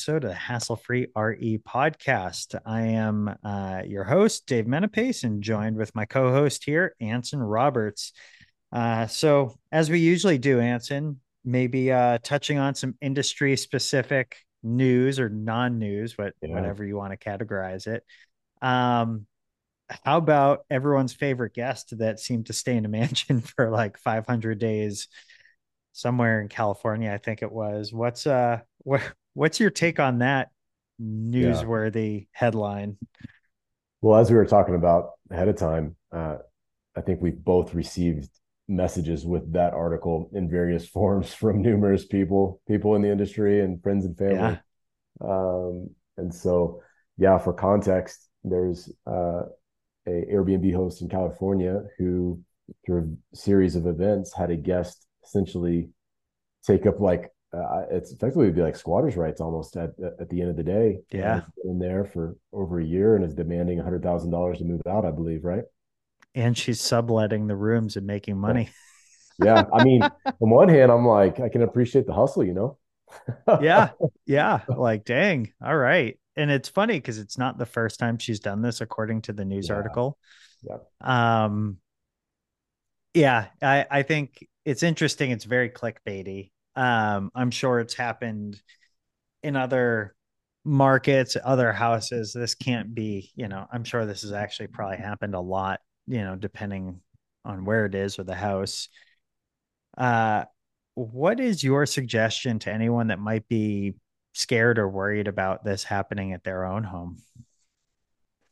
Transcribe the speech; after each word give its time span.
episode 0.00 0.24
of 0.24 0.30
the 0.30 0.34
Hassle 0.34 0.76
Free 0.76 1.08
RE 1.14 1.58
podcast. 1.58 2.58
I 2.64 2.80
am 2.80 3.36
uh, 3.44 3.82
your 3.84 4.04
host, 4.04 4.46
Dave 4.46 4.64
Menapace, 4.64 5.24
and 5.24 5.42
joined 5.42 5.76
with 5.76 5.94
my 5.94 6.06
co 6.06 6.32
host 6.32 6.64
here, 6.64 6.94
Anson 7.02 7.38
Roberts. 7.38 8.14
Uh, 8.72 9.06
so, 9.08 9.58
as 9.70 9.90
we 9.90 9.98
usually 9.98 10.38
do, 10.38 10.58
Anson, 10.58 11.20
maybe 11.44 11.92
uh, 11.92 12.16
touching 12.22 12.56
on 12.56 12.74
some 12.74 12.94
industry 13.02 13.58
specific 13.58 14.38
news 14.62 15.20
or 15.20 15.28
non 15.28 15.78
news, 15.78 16.16
what, 16.16 16.32
yeah. 16.40 16.54
whatever 16.54 16.82
you 16.82 16.96
want 16.96 17.12
to 17.12 17.18
categorize 17.18 17.86
it. 17.86 18.02
Um, 18.62 19.26
how 20.06 20.16
about 20.16 20.64
everyone's 20.70 21.12
favorite 21.12 21.52
guest 21.52 21.98
that 21.98 22.20
seemed 22.20 22.46
to 22.46 22.54
stay 22.54 22.74
in 22.74 22.86
a 22.86 22.88
mansion 23.00 23.42
for 23.42 23.68
like 23.68 23.98
500 23.98 24.58
days 24.58 25.08
somewhere 25.92 26.40
in 26.40 26.48
California, 26.48 27.12
I 27.12 27.18
think 27.18 27.42
it 27.42 27.52
was. 27.52 27.92
What's 27.92 28.26
uh 28.26 28.60
what 28.78 29.02
what's 29.34 29.60
your 29.60 29.70
take 29.70 30.00
on 30.00 30.18
that 30.18 30.50
newsworthy 31.00 32.20
yeah. 32.20 32.26
headline? 32.32 32.96
Well, 34.00 34.18
as 34.18 34.30
we 34.30 34.36
were 34.36 34.46
talking 34.46 34.74
about 34.74 35.10
ahead 35.30 35.48
of 35.48 35.56
time, 35.56 35.96
uh, 36.12 36.36
I 36.96 37.00
think 37.00 37.20
we've 37.20 37.42
both 37.42 37.74
received 37.74 38.28
messages 38.68 39.26
with 39.26 39.52
that 39.52 39.74
article 39.74 40.30
in 40.32 40.48
various 40.48 40.88
forms 40.96 41.34
from 41.34 41.62
numerous 41.62 42.06
people, 42.06 42.60
people 42.66 42.94
in 42.94 43.02
the 43.02 43.10
industry 43.10 43.60
and 43.60 43.82
friends 43.82 44.04
and 44.04 44.16
family. 44.16 44.36
Yeah. 44.36 44.56
Um, 45.20 45.90
and 46.16 46.34
so, 46.34 46.82
yeah, 47.18 47.38
for 47.38 47.52
context, 47.52 48.28
there's 48.44 48.90
uh, 49.06 49.42
a 50.06 50.24
Airbnb 50.32 50.74
host 50.74 51.02
in 51.02 51.08
California 51.08 51.82
who, 51.98 52.40
through 52.86 53.16
a 53.32 53.36
series 53.36 53.76
of 53.76 53.86
events, 53.86 54.34
had 54.34 54.50
a 54.50 54.56
guest 54.56 55.06
essentially 55.24 55.90
take 56.64 56.86
up 56.86 57.00
like 57.00 57.30
uh, 57.52 57.82
it's 57.90 58.12
effectively 58.12 58.46
would 58.46 58.54
be 58.54 58.62
like 58.62 58.76
squatters' 58.76 59.16
rights 59.16 59.40
almost 59.40 59.76
at 59.76 59.90
at 60.20 60.28
the 60.28 60.40
end 60.40 60.50
of 60.50 60.56
the 60.56 60.62
day. 60.62 61.00
Yeah, 61.10 61.42
in 61.64 61.78
there 61.78 62.04
for 62.04 62.36
over 62.52 62.78
a 62.78 62.84
year 62.84 63.16
and 63.16 63.24
is 63.24 63.34
demanding 63.34 63.80
a 63.80 63.82
hundred 63.82 64.02
thousand 64.02 64.30
dollars 64.30 64.58
to 64.58 64.64
move 64.64 64.82
out, 64.88 65.04
I 65.04 65.10
believe, 65.10 65.44
right? 65.44 65.64
And 66.34 66.56
she's 66.56 66.80
subletting 66.80 67.48
the 67.48 67.56
rooms 67.56 67.96
and 67.96 68.06
making 68.06 68.38
money. 68.38 68.70
yeah, 69.42 69.64
I 69.72 69.82
mean, 69.82 70.02
on 70.26 70.50
one 70.50 70.68
hand, 70.68 70.92
I'm 70.92 71.06
like, 71.06 71.40
I 71.40 71.48
can 71.48 71.62
appreciate 71.62 72.06
the 72.06 72.12
hustle, 72.12 72.44
you 72.44 72.54
know. 72.54 72.78
yeah, 73.60 73.90
yeah, 74.26 74.60
like 74.68 75.04
dang, 75.04 75.52
all 75.64 75.76
right. 75.76 76.18
And 76.36 76.52
it's 76.52 76.68
funny 76.68 76.94
because 76.94 77.18
it's 77.18 77.36
not 77.36 77.58
the 77.58 77.66
first 77.66 77.98
time 77.98 78.18
she's 78.18 78.38
done 78.38 78.62
this, 78.62 78.80
according 78.80 79.22
to 79.22 79.32
the 79.32 79.44
news 79.44 79.68
yeah. 79.68 79.74
article. 79.74 80.18
Yeah. 80.62 80.76
Um. 81.00 81.78
Yeah, 83.12 83.46
I 83.60 83.86
I 83.90 84.02
think 84.02 84.46
it's 84.64 84.84
interesting. 84.84 85.32
It's 85.32 85.44
very 85.44 85.68
clickbaity. 85.68 86.52
Um, 86.80 87.30
I'm 87.34 87.50
sure 87.50 87.78
it's 87.78 87.92
happened 87.92 88.58
in 89.42 89.54
other 89.54 90.14
markets, 90.64 91.36
other 91.44 91.74
houses. 91.74 92.32
This 92.32 92.54
can't 92.54 92.94
be, 92.94 93.30
you 93.36 93.48
know, 93.48 93.66
I'm 93.70 93.84
sure 93.84 94.06
this 94.06 94.22
has 94.22 94.32
actually 94.32 94.68
probably 94.68 94.96
happened 94.96 95.34
a 95.34 95.40
lot, 95.40 95.80
you 96.06 96.22
know, 96.22 96.36
depending 96.36 97.02
on 97.44 97.66
where 97.66 97.84
it 97.84 97.94
is 97.94 98.18
or 98.18 98.24
the 98.24 98.34
house. 98.34 98.88
Uh, 99.98 100.44
what 100.94 101.38
is 101.38 101.62
your 101.62 101.84
suggestion 101.84 102.58
to 102.60 102.72
anyone 102.72 103.08
that 103.08 103.18
might 103.18 103.46
be 103.46 103.96
scared 104.32 104.78
or 104.78 104.88
worried 104.88 105.28
about 105.28 105.62
this 105.62 105.84
happening 105.84 106.32
at 106.32 106.44
their 106.44 106.64
own 106.64 106.82
home? 106.82 107.18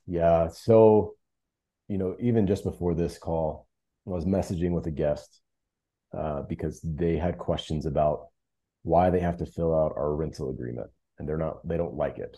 Yeah. 0.07 0.49
So, 0.49 1.15
you 1.89 1.97
know, 1.97 2.15
even 2.21 2.47
just 2.47 2.65
before 2.65 2.95
this 2.95 3.17
call, 3.17 3.67
I 4.07 4.11
was 4.11 4.27
messaging 4.27 4.73
with 4.73 4.87
a 4.87 4.91
guest 4.91 5.41
uh, 6.17 6.43
because 6.43 6.81
they 6.83 7.17
had 7.17 7.39
questions 7.39 7.87
about 7.87 8.29
why 8.83 9.11
they 9.11 9.21
have 9.21 9.39
to 9.39 9.47
fill 9.47 9.75
out 9.75 9.93
our 9.97 10.15
rental 10.15 10.51
agreement 10.51 10.89
and 11.19 11.29
they're 11.29 11.37
not 11.37 11.67
they 11.67 11.77
don't 11.77 11.97
like 11.97 12.19
it. 12.19 12.37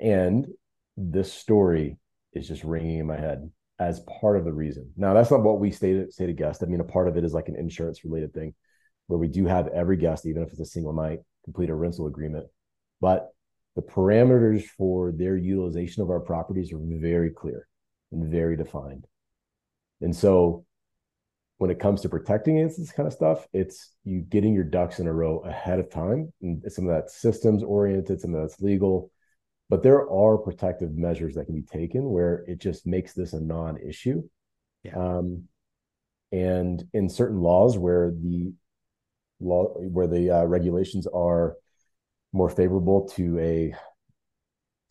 And 0.00 0.46
this 0.96 1.32
story 1.32 1.98
is 2.32 2.46
just 2.48 2.64
ringing 2.64 2.98
in 2.98 3.06
my 3.06 3.16
head 3.16 3.50
as 3.78 4.00
part 4.20 4.36
of 4.36 4.44
the 4.44 4.52
reason. 4.52 4.92
Now 4.96 5.14
that's 5.14 5.30
not 5.30 5.42
what 5.42 5.60
we 5.60 5.70
stated 5.70 6.12
say 6.12 6.26
to 6.26 6.32
guests 6.32 6.62
i 6.62 6.66
mean 6.66 6.80
a 6.80 6.84
part 6.84 7.08
of 7.08 7.16
it 7.16 7.24
is 7.24 7.32
like 7.32 7.48
an 7.48 7.56
insurance 7.56 8.04
related 8.04 8.32
thing 8.32 8.54
where 9.06 9.18
we 9.18 9.28
do 9.28 9.46
have 9.46 9.68
every 9.68 9.96
guest 9.96 10.26
even 10.26 10.42
if 10.42 10.50
it's 10.50 10.60
a 10.60 10.66
single 10.66 10.92
night 10.92 11.20
complete 11.46 11.70
a 11.70 11.74
rental 11.74 12.06
agreement. 12.06 12.46
But 13.00 13.28
the 13.74 13.82
parameters 13.82 14.64
for 14.76 15.12
their 15.12 15.36
utilization 15.36 16.02
of 16.02 16.10
our 16.10 16.20
properties 16.20 16.72
are 16.72 16.80
very 16.82 17.30
clear 17.30 17.66
and 18.12 18.30
very 18.30 18.56
defined. 18.56 19.06
And 20.02 20.14
so 20.14 20.65
when 21.58 21.70
it 21.70 21.78
comes 21.78 22.02
to 22.02 22.08
protecting 22.08 22.58
against 22.58 22.78
this 22.78 22.92
kind 22.92 23.06
of 23.06 23.12
stuff, 23.12 23.46
it's 23.52 23.94
you 24.04 24.20
getting 24.20 24.54
your 24.54 24.64
ducks 24.64 24.98
in 24.98 25.06
a 25.06 25.12
row 25.12 25.38
ahead 25.40 25.78
of 25.78 25.90
time. 25.90 26.32
And 26.42 26.62
some 26.70 26.86
of 26.86 26.94
that's 26.94 27.16
systems 27.16 27.62
oriented, 27.62 28.20
some 28.20 28.34
of 28.34 28.42
that's 28.42 28.60
legal. 28.60 29.10
But 29.68 29.82
there 29.82 30.08
are 30.08 30.38
protective 30.38 30.94
measures 30.94 31.34
that 31.34 31.46
can 31.46 31.54
be 31.54 31.62
taken 31.62 32.08
where 32.10 32.44
it 32.46 32.60
just 32.60 32.86
makes 32.86 33.14
this 33.14 33.32
a 33.32 33.40
non-issue. 33.40 34.22
Yeah. 34.84 34.96
Um, 34.96 35.44
and 36.30 36.84
in 36.92 37.08
certain 37.08 37.40
laws 37.40 37.78
where 37.78 38.10
the 38.10 38.52
law 39.40 39.74
where 39.78 40.06
the 40.06 40.30
uh, 40.30 40.44
regulations 40.44 41.06
are 41.06 41.56
more 42.32 42.50
favorable 42.50 43.08
to 43.08 43.38
a 43.38 43.74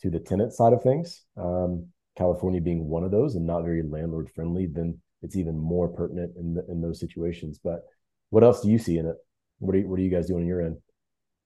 to 0.01 0.09
the 0.09 0.19
tenant 0.19 0.53
side 0.53 0.73
of 0.73 0.81
things, 0.81 1.23
um, 1.37 1.87
California 2.17 2.59
being 2.59 2.87
one 2.87 3.03
of 3.03 3.11
those 3.11 3.35
and 3.35 3.45
not 3.45 3.63
very 3.63 3.83
landlord 3.83 4.29
friendly, 4.33 4.65
then 4.65 4.99
it's 5.25 5.35
even 5.35 5.57
more 5.57 5.89
pertinent 5.89 6.31
in 6.37 6.53
the, 6.53 6.65
in 6.69 6.81
those 6.81 6.99
situations. 6.99 7.59
But 7.61 7.81
what 8.29 8.43
else 8.43 8.61
do 8.61 8.69
you 8.69 8.77
see 8.77 8.97
in 8.97 9.07
it? 9.07 9.15
What 9.59 9.75
are 9.75 9.79
you, 9.79 9.89
what 9.89 9.99
are 9.99 10.03
you 10.03 10.11
guys 10.11 10.27
doing 10.27 10.43
on 10.43 10.47
your 10.47 10.61
end? 10.61 10.77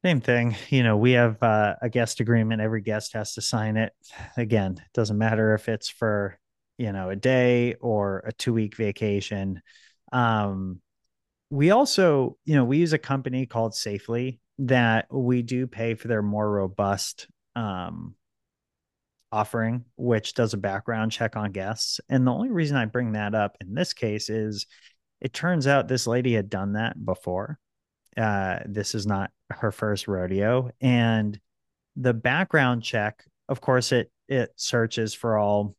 Same 0.04 0.22
thing. 0.22 0.56
You 0.70 0.84
know, 0.84 0.98
we 0.98 1.14
have 1.14 1.42
uh, 1.42 1.76
a 1.82 1.90
guest 1.90 2.20
agreement. 2.20 2.62
Every 2.62 2.82
guest 2.82 3.14
has 3.14 3.34
to 3.34 3.42
sign 3.42 3.78
it. 3.78 3.94
Again, 4.38 4.74
it 4.74 4.94
doesn't 4.94 5.18
matter 5.18 5.54
if 5.54 5.68
it's 5.68 5.90
for, 5.90 6.38
you 6.78 6.92
know, 6.92 7.10
a 7.10 7.16
day 7.16 7.76
or 7.82 8.24
a 8.26 8.32
two 8.32 8.54
week 8.54 8.76
vacation. 8.76 9.62
Um, 10.12 10.82
we 11.50 11.72
also, 11.72 12.38
you 12.46 12.56
know, 12.56 12.66
we 12.66 12.78
use 12.78 12.94
a 12.94 13.00
company 13.00 13.46
called 13.46 13.76
Safely 13.76 14.40
that 14.60 15.08
we 15.12 15.42
do 15.42 15.68
pay 15.68 15.96
for 15.96 16.08
their 16.08 16.22
more 16.22 16.50
robust 16.50 17.28
um, 17.56 18.16
offering, 19.32 19.86
which 19.96 20.34
does 20.34 20.54
a 20.54 20.58
background 20.58 21.12
check 21.12 21.36
on 21.36 21.52
guests. 21.52 22.00
And 22.10 22.26
the 22.26 22.32
only 22.32 22.50
reason 22.50 22.78
I 22.78 22.86
bring 22.86 23.14
that 23.14 23.36
up 23.36 23.58
in 23.62 23.74
this 23.74 23.94
case 23.94 24.30
is 24.30 24.66
it 25.22 25.34
turns 25.34 25.68
out 25.68 25.88
this 25.88 26.08
lady 26.08 26.34
had 26.34 26.50
done 26.50 26.74
that 26.74 27.04
before. 27.04 27.60
Uh, 28.18 28.60
this 28.66 28.96
is 28.96 29.06
not 29.06 29.32
her 29.50 29.72
first 29.72 30.08
rodeo. 30.08 30.72
And 30.82 31.40
the 31.96 32.14
background 32.14 32.84
check, 32.84 33.24
of 33.48 33.62
course, 33.62 33.92
it 33.92 34.12
it 34.28 34.52
searches 34.56 35.14
for 35.14 35.38
all 35.38 35.76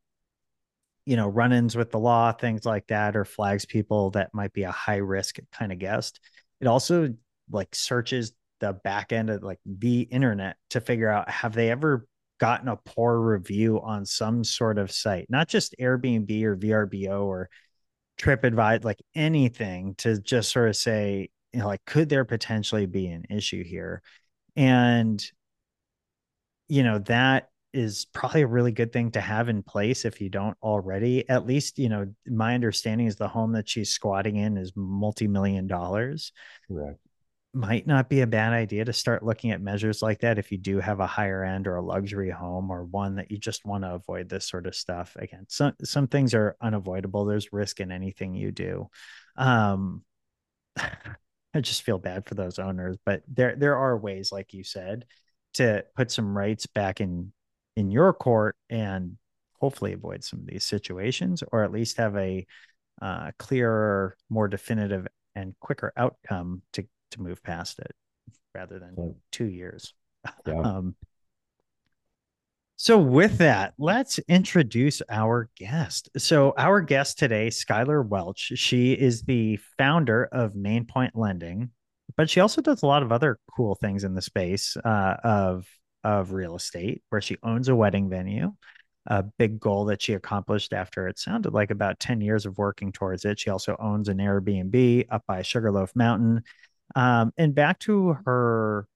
you 1.06 1.16
know 1.16 1.28
run-ins 1.28 1.76
with 1.76 1.90
the 1.90 1.98
law 1.98 2.32
things 2.32 2.64
like 2.66 2.86
that 2.88 3.16
or 3.16 3.24
flags 3.24 3.64
people 3.64 4.10
that 4.10 4.34
might 4.34 4.52
be 4.52 4.64
a 4.64 4.70
high 4.70 4.96
risk 4.96 5.38
kind 5.52 5.72
of 5.72 5.78
guest 5.78 6.20
it 6.60 6.66
also 6.66 7.14
like 7.50 7.74
searches 7.74 8.32
the 8.58 8.72
back 8.72 9.12
end 9.12 9.30
of 9.30 9.42
like 9.42 9.58
the 9.64 10.02
internet 10.02 10.56
to 10.68 10.80
figure 10.80 11.08
out 11.08 11.30
have 11.30 11.54
they 11.54 11.70
ever 11.70 12.06
gotten 12.40 12.68
a 12.68 12.76
poor 12.76 13.20
review 13.20 13.80
on 13.80 14.04
some 14.04 14.42
sort 14.42 14.78
of 14.78 14.90
site, 14.90 15.26
not 15.28 15.46
just 15.46 15.74
Airbnb 15.78 16.42
or 16.42 16.56
VRBO 16.56 17.24
or 17.24 17.50
TripAdvisor, 18.18 18.82
like 18.82 19.00
anything 19.14 19.94
to 19.96 20.20
just 20.20 20.50
sort 20.50 20.68
of 20.68 20.76
say, 20.76 21.28
you 21.52 21.60
know, 21.60 21.66
like, 21.66 21.84
could 21.84 22.08
there 22.08 22.24
potentially 22.24 22.86
be 22.86 23.06
an 23.06 23.26
issue 23.30 23.62
here? 23.62 24.02
And, 24.56 25.24
you 26.68 26.82
know, 26.82 26.98
that 27.00 27.50
is 27.72 28.06
probably 28.12 28.42
a 28.42 28.46
really 28.46 28.72
good 28.72 28.92
thing 28.92 29.12
to 29.12 29.20
have 29.20 29.48
in 29.48 29.62
place 29.62 30.04
if 30.04 30.20
you 30.20 30.30
don't 30.30 30.56
already. 30.62 31.28
At 31.28 31.46
least, 31.46 31.78
you 31.78 31.88
know, 31.88 32.12
my 32.26 32.54
understanding 32.54 33.06
is 33.06 33.16
the 33.16 33.28
home 33.28 33.52
that 33.52 33.68
she's 33.68 33.90
squatting 33.90 34.36
in 34.36 34.56
is 34.56 34.72
multi 34.74 35.28
million 35.28 35.66
dollars. 35.66 36.32
Correct 36.66 36.98
might 37.52 37.86
not 37.86 38.08
be 38.08 38.20
a 38.20 38.26
bad 38.26 38.52
idea 38.52 38.84
to 38.84 38.92
start 38.92 39.24
looking 39.24 39.50
at 39.50 39.60
measures 39.60 40.02
like 40.02 40.20
that 40.20 40.38
if 40.38 40.52
you 40.52 40.58
do 40.58 40.78
have 40.78 41.00
a 41.00 41.06
higher 41.06 41.42
end 41.42 41.66
or 41.66 41.76
a 41.76 41.82
luxury 41.82 42.30
home 42.30 42.70
or 42.70 42.84
one 42.84 43.16
that 43.16 43.30
you 43.30 43.38
just 43.38 43.64
want 43.64 43.82
to 43.82 43.92
avoid 43.92 44.28
this 44.28 44.48
sort 44.48 44.66
of 44.66 44.74
stuff. 44.74 45.16
Again 45.16 45.46
some 45.48 45.74
some 45.82 46.06
things 46.06 46.32
are 46.34 46.56
unavoidable. 46.60 47.24
There's 47.24 47.52
risk 47.52 47.80
in 47.80 47.90
anything 47.90 48.34
you 48.34 48.52
do. 48.52 48.88
Um 49.36 50.02
i 51.54 51.60
just 51.60 51.82
feel 51.82 51.98
bad 51.98 52.24
for 52.26 52.34
those 52.36 52.60
owners 52.60 52.96
but 53.04 53.22
there 53.26 53.56
there 53.56 53.76
are 53.76 53.98
ways 53.98 54.30
like 54.30 54.54
you 54.54 54.62
said 54.62 55.04
to 55.52 55.84
put 55.96 56.10
some 56.10 56.36
rights 56.36 56.66
back 56.66 57.00
in 57.00 57.32
in 57.76 57.90
your 57.90 58.12
court 58.12 58.56
and 58.68 59.16
hopefully 59.54 59.92
avoid 59.92 60.22
some 60.22 60.38
of 60.40 60.46
these 60.46 60.64
situations 60.64 61.42
or 61.50 61.64
at 61.64 61.72
least 61.72 61.96
have 61.96 62.16
a 62.16 62.46
uh, 63.02 63.30
clearer 63.38 64.16
more 64.28 64.48
definitive 64.48 65.06
and 65.34 65.54
quicker 65.60 65.92
outcome 65.96 66.62
to 66.72 66.86
to 67.12 67.22
move 67.22 67.42
past 67.42 67.78
it 67.78 67.92
rather 68.54 68.78
than 68.78 69.16
two 69.32 69.46
years. 69.46 69.94
Yeah. 70.46 70.60
Um, 70.60 70.96
so, 72.76 72.98
with 72.98 73.38
that, 73.38 73.74
let's 73.78 74.18
introduce 74.20 75.02
our 75.10 75.50
guest. 75.56 76.08
So, 76.16 76.54
our 76.56 76.80
guest 76.80 77.18
today, 77.18 77.48
Skylar 77.48 78.06
Welch, 78.06 78.52
she 78.54 78.92
is 78.92 79.22
the 79.22 79.58
founder 79.76 80.24
of 80.32 80.54
Maine 80.54 80.86
Pointe 80.86 81.14
Lending. 81.14 81.70
but 82.16 82.30
she 82.30 82.40
also 82.40 82.62
does 82.62 82.82
a 82.82 82.86
lot 82.86 83.02
of 83.02 83.12
other 83.12 83.38
cool 83.54 83.74
things 83.74 84.04
in 84.04 84.14
the 84.14 84.22
space 84.22 84.76
uh, 84.82 85.16
of 85.22 85.66
of 86.04 86.32
real 86.32 86.56
estate, 86.56 87.02
where 87.10 87.20
she 87.20 87.36
owns 87.42 87.68
a 87.68 87.76
wedding 87.76 88.08
venue. 88.08 88.52
A 89.06 89.22
big 89.22 89.58
goal 89.60 89.86
that 89.86 90.00
she 90.02 90.12
accomplished 90.14 90.72
after 90.72 91.08
it 91.08 91.18
sounded 91.18 91.52
like 91.52 91.70
about 91.70 92.00
10 92.00 92.20
years 92.20 92.46
of 92.46 92.58
working 92.58 92.92
towards 92.92 93.24
it. 93.24 93.38
She 93.40 93.50
also 93.50 93.76
owns 93.78 94.08
an 94.08 94.18
Airbnb 94.18 95.06
up 95.10 95.24
by 95.26 95.42
Sugarloaf 95.42 95.94
Mountain. 95.94 96.44
Um, 96.94 97.32
and 97.36 97.54
back 97.54 97.78
to 97.80 98.16
her 98.24 98.86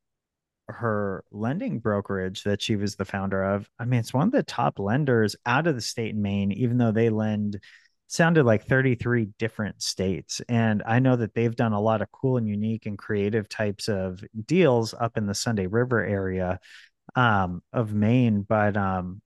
her 0.68 1.24
lending 1.30 1.78
brokerage 1.78 2.42
that 2.44 2.62
she 2.62 2.76
was 2.76 2.96
the 2.96 3.04
founder 3.04 3.42
of. 3.42 3.68
I 3.78 3.84
mean, 3.84 4.00
it's 4.00 4.14
one 4.14 4.28
of 4.28 4.32
the 4.32 4.42
top 4.42 4.78
lenders 4.78 5.36
out 5.44 5.66
of 5.66 5.74
the 5.74 5.80
state 5.80 6.14
in 6.14 6.22
Maine, 6.22 6.52
even 6.52 6.78
though 6.78 6.92
they 6.92 7.10
lend 7.10 7.60
sounded 8.06 8.44
like 8.44 8.66
33 8.66 9.28
different 9.38 9.82
states. 9.82 10.40
And 10.48 10.82
I 10.86 10.98
know 11.00 11.16
that 11.16 11.34
they've 11.34 11.54
done 11.54 11.72
a 11.72 11.80
lot 11.80 12.02
of 12.02 12.12
cool 12.12 12.36
and 12.36 12.48
unique 12.48 12.86
and 12.86 12.98
creative 12.98 13.48
types 13.48 13.88
of 13.88 14.22
deals 14.44 14.94
up 14.94 15.16
in 15.16 15.26
the 15.26 15.34
Sunday 15.34 15.66
River 15.66 16.04
area 16.04 16.60
um, 17.16 17.62
of 17.72 17.92
Maine. 17.92 18.42
But 18.42 18.76
um, 18.76 19.20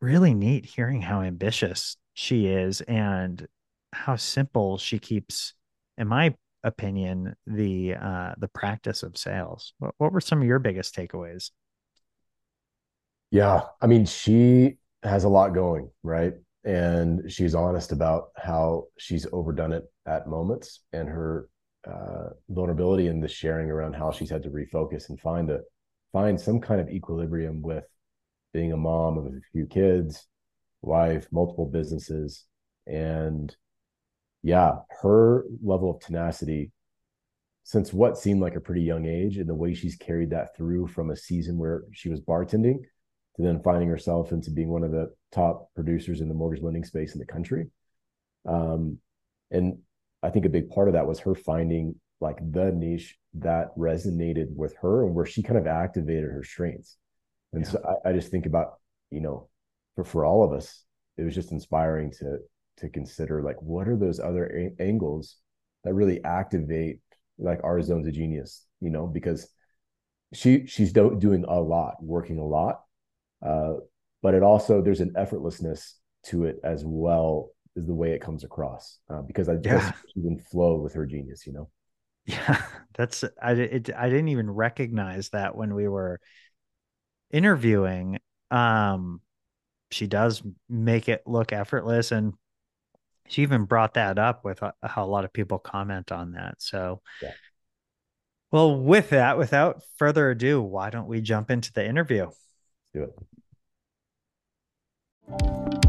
really 0.00 0.34
neat 0.34 0.64
hearing 0.64 1.02
how 1.02 1.22
ambitious 1.22 1.96
she 2.14 2.46
is 2.46 2.80
and 2.82 3.46
how 3.92 4.16
simple 4.16 4.78
she 4.78 4.98
keeps, 4.98 5.54
in 5.98 6.08
my 6.08 6.34
opinion, 6.64 7.34
the 7.46 7.94
uh, 7.94 8.34
the 8.38 8.48
practice 8.48 9.02
of 9.02 9.16
sales. 9.16 9.74
What, 9.78 9.94
what 9.98 10.12
were 10.12 10.20
some 10.20 10.40
of 10.40 10.46
your 10.46 10.58
biggest 10.58 10.94
takeaways? 10.94 11.50
Yeah, 13.30 13.62
I 13.80 13.86
mean, 13.86 14.04
she 14.04 14.76
has 15.02 15.24
a 15.24 15.28
lot 15.28 15.54
going, 15.54 15.90
right? 16.02 16.34
and 16.64 17.30
she's 17.30 17.54
honest 17.54 17.92
about 17.92 18.28
how 18.36 18.86
she's 18.96 19.26
overdone 19.32 19.72
it 19.72 19.84
at 20.06 20.28
moments 20.28 20.80
and 20.92 21.08
her 21.08 21.48
uh, 21.86 22.28
vulnerability 22.48 23.08
and 23.08 23.22
the 23.22 23.28
sharing 23.28 23.68
around 23.68 23.94
how 23.94 24.12
she's 24.12 24.30
had 24.30 24.42
to 24.44 24.50
refocus 24.50 25.08
and 25.08 25.20
find 25.20 25.50
a 25.50 25.60
find 26.12 26.40
some 26.40 26.60
kind 26.60 26.80
of 26.80 26.88
equilibrium 26.88 27.62
with 27.62 27.84
being 28.52 28.72
a 28.72 28.76
mom 28.76 29.18
of 29.18 29.26
a 29.26 29.40
few 29.52 29.66
kids 29.66 30.28
wife 30.82 31.26
multiple 31.32 31.66
businesses 31.66 32.44
and 32.86 33.56
yeah 34.42 34.72
her 35.02 35.44
level 35.62 35.90
of 35.90 36.00
tenacity 36.00 36.72
since 37.64 37.92
what 37.92 38.18
seemed 38.18 38.40
like 38.40 38.56
a 38.56 38.60
pretty 38.60 38.82
young 38.82 39.06
age 39.06 39.36
and 39.36 39.48
the 39.48 39.54
way 39.54 39.74
she's 39.74 39.96
carried 39.96 40.30
that 40.30 40.56
through 40.56 40.86
from 40.86 41.10
a 41.10 41.16
season 41.16 41.58
where 41.58 41.84
she 41.92 42.08
was 42.08 42.20
bartending 42.20 42.80
to 43.36 43.42
then 43.42 43.62
finding 43.62 43.88
herself 43.88 44.32
into 44.32 44.50
being 44.50 44.68
one 44.68 44.84
of 44.84 44.90
the 44.90 45.12
top 45.30 45.70
producers 45.74 46.20
in 46.20 46.28
the 46.28 46.34
mortgage 46.34 46.62
lending 46.62 46.84
space 46.84 47.14
in 47.14 47.18
the 47.18 47.26
country. 47.26 47.68
Um, 48.46 48.98
and 49.50 49.78
I 50.22 50.30
think 50.30 50.44
a 50.44 50.50
big 50.50 50.70
part 50.70 50.88
of 50.88 50.94
that 50.94 51.06
was 51.06 51.20
her 51.20 51.34
finding 51.34 51.94
like 52.20 52.38
the 52.52 52.72
niche 52.72 53.16
that 53.34 53.76
resonated 53.76 54.54
with 54.54 54.76
her 54.82 55.06
and 55.06 55.14
where 55.14 55.26
she 55.26 55.42
kind 55.42 55.58
of 55.58 55.66
activated 55.66 56.30
her 56.30 56.44
strengths. 56.44 56.96
And 57.52 57.64
yeah. 57.64 57.70
so 57.70 58.00
I, 58.04 58.10
I, 58.10 58.12
just 58.12 58.30
think 58.30 58.46
about, 58.46 58.74
you 59.10 59.20
know, 59.20 59.48
for, 59.94 60.04
for 60.04 60.24
all 60.24 60.44
of 60.44 60.52
us, 60.52 60.84
it 61.16 61.22
was 61.22 61.34
just 61.34 61.52
inspiring 61.52 62.12
to 62.18 62.38
to 62.78 62.88
consider 62.88 63.42
like 63.42 63.60
what 63.60 63.88
are 63.88 63.96
those 63.96 64.20
other 64.20 64.46
a- 64.46 64.82
angles 64.82 65.36
that 65.84 65.94
really 65.94 66.22
activate 66.24 67.00
like 67.38 67.60
our 67.64 67.82
zones 67.82 68.06
of 68.06 68.14
genius, 68.14 68.66
you 68.80 68.90
know, 68.90 69.06
because 69.06 69.48
she 70.32 70.66
she's 70.66 70.92
do- 70.92 71.18
doing 71.18 71.44
a 71.46 71.60
lot, 71.60 71.96
working 72.02 72.38
a 72.38 72.44
lot, 72.44 72.82
uh, 73.44 73.74
but 74.22 74.34
it 74.34 74.42
also 74.42 74.80
there's 74.80 75.00
an 75.00 75.12
effortlessness 75.16 75.94
to 76.24 76.44
it 76.44 76.60
as 76.64 76.84
well 76.84 77.50
is 77.74 77.86
the 77.86 77.94
way 77.94 78.12
it 78.12 78.20
comes 78.20 78.44
across 78.44 78.98
uh, 79.10 79.22
because 79.22 79.48
I 79.48 79.56
just 79.56 79.92
even 80.16 80.38
flow 80.38 80.76
with 80.76 80.94
her 80.94 81.06
genius, 81.06 81.46
you 81.46 81.52
know. 81.52 81.68
Yeah, 82.26 82.62
that's 82.94 83.24
I 83.42 83.52
it, 83.52 83.90
I 83.96 84.08
didn't 84.08 84.28
even 84.28 84.50
recognize 84.50 85.30
that 85.30 85.56
when 85.56 85.74
we 85.74 85.88
were 85.88 86.20
interviewing. 87.30 88.18
Um, 88.50 89.20
she 89.90 90.06
does 90.06 90.42
make 90.68 91.08
it 91.08 91.22
look 91.26 91.52
effortless, 91.52 92.12
and 92.12 92.34
she 93.28 93.42
even 93.42 93.64
brought 93.64 93.94
that 93.94 94.18
up 94.18 94.44
with 94.44 94.62
uh, 94.62 94.72
how 94.82 95.04
a 95.04 95.06
lot 95.06 95.24
of 95.24 95.32
people 95.32 95.58
comment 95.58 96.12
on 96.12 96.32
that. 96.32 96.56
So, 96.58 97.00
yeah. 97.22 97.32
well, 98.50 98.78
with 98.78 99.10
that, 99.10 99.38
without 99.38 99.82
further 99.96 100.30
ado, 100.30 100.60
why 100.60 100.90
don't 100.90 101.06
we 101.06 101.20
jump 101.20 101.50
into 101.50 101.72
the 101.72 101.86
interview? 101.86 102.26
Let's 102.26 102.38
do 102.94 103.02
it. 105.28 105.81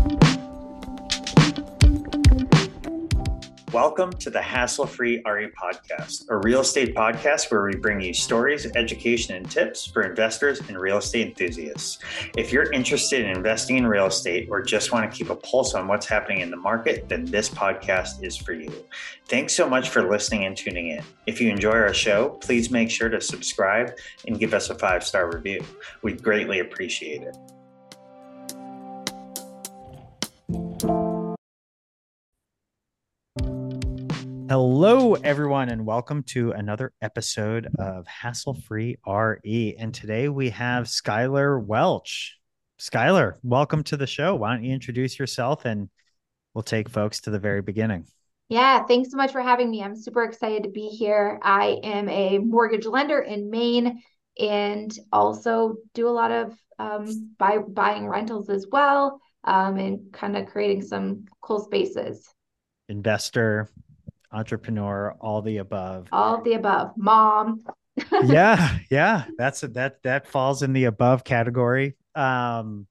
Welcome 3.74 4.14
to 4.14 4.30
the 4.30 4.40
Hassle 4.40 4.86
Free 4.86 5.20
RE 5.25 5.50
Podcast, 5.50 6.30
a 6.30 6.38
real 6.38 6.60
estate 6.60 6.94
podcast 6.94 7.50
where 7.50 7.64
we 7.64 7.75
bring 7.75 8.00
you 8.02 8.14
stories, 8.14 8.68
education, 8.75 9.36
and 9.36 9.50
tips 9.50 9.88
for 9.88 10.04
investors 10.04 10.62
and 10.68 10.78
real 10.78 11.00
estate 11.00 11.30
enthusiasts. 11.30 11.98
If 12.38 12.54
you're 12.54 12.72
interested 12.72 13.25
in 13.25 13.31
investing 13.31 13.78
in 13.78 13.88
real 13.88 14.06
estate 14.06 14.48
or 14.52 14.62
just 14.62 14.92
want 14.92 15.12
to 15.12 15.18
keep 15.18 15.31
a 15.31 15.36
pulse 15.36 15.74
on 15.74 15.88
what's 15.88 16.06
happening 16.06 16.42
in 16.42 16.52
the 16.52 16.58
market, 16.58 17.10
then 17.10 17.25
this 17.25 17.50
podcast 17.50 18.24
is 18.24 18.38
for 18.38 18.54
you. 18.54 18.72
Thanks 19.28 19.56
so 19.56 19.68
much 19.68 19.90
for 19.90 20.08
listening 20.08 20.46
and 20.46 20.56
tuning 20.56 20.90
in. 20.90 21.04
If 21.25 21.42
you 21.42 21.50
enjoy 21.50 21.72
our 21.72 21.96
show, 21.96 22.30
please 22.42 22.70
make 22.70 22.92
sure 22.92 23.10
to 23.10 23.20
subscribe 23.20 23.94
and 24.28 24.40
give 24.40 24.54
us 24.54 24.70
a 24.70 24.75
five 24.75 25.04
star 25.04 25.31
review. 25.31 25.66
We'd 26.04 26.22
greatly 26.22 26.60
appreciate 26.60 27.24
it. 27.24 27.36
Hello, 34.50 35.13
everyone, 35.13 35.69
and 35.69 35.86
welcome 35.86 36.22
to 36.24 36.51
another 36.51 36.92
episode 37.01 37.69
of 37.80 38.06
Hassle 38.06 38.56
Free 38.56 38.98
RE. 39.07 39.75
And 39.80 39.94
today 39.94 40.28
we 40.28 40.50
have 40.50 40.86
Skylar 40.86 41.63
Welch. 41.63 42.38
Skylar, 42.80 43.36
welcome 43.42 43.84
to 43.86 43.98
the 43.98 44.06
show. 44.06 44.36
Why 44.36 44.54
don't 44.54 44.66
you 44.66 44.74
introduce 44.74 45.18
yourself 45.18 45.63
and 45.66 45.90
we'll 46.54 46.63
take 46.63 46.90
folks 46.90 47.22
to 47.22 47.30
the 47.30 47.40
very 47.40 47.62
beginning. 47.62 48.06
Yeah, 48.50 48.84
thanks 48.86 49.12
so 49.12 49.18
much 49.18 49.31
for 49.31 49.42
having 49.42 49.72
me. 49.72 49.81
I'm 49.81 49.95
super 49.95 50.24
excited 50.24 50.63
to 50.63 50.69
be 50.69 50.88
here. 50.88 51.39
I 51.42 51.80
am 51.81 52.10
a 52.10 52.38
mortgage 52.39 52.86
lender 52.86 53.19
in 53.19 53.50
Maine 53.50 54.04
and 54.38 54.94
also 55.12 55.78
do 55.94 56.07
a 56.07 56.12
lot 56.12 56.31
of 56.31 56.54
um, 56.80 57.36
buy, 57.39 57.60
buying 57.60 58.07
rentals 58.07 58.50
as 58.50 58.68
well 58.69 59.22
um, 59.46 59.78
and 59.78 60.12
kind 60.12 60.36
of 60.36 60.48
creating 60.48 60.81
some 60.81 61.25
cool 61.42 61.60
spaces. 61.60 62.28
Investor, 62.89 63.69
entrepreneur, 64.33 65.15
all 65.19 65.41
the 65.41 65.57
above. 65.57 66.07
All 66.12 66.41
the 66.41 66.53
above. 66.53 66.94
Mom. 66.97 67.63
yeah, 68.24 68.77
yeah. 68.89 69.25
That's 69.38 69.62
that 69.62 70.01
that 70.03 70.27
falls 70.27 70.63
in 70.63 70.74
the 70.74 70.85
above 70.85 71.24
category. 71.24 71.95
Um 72.15 72.88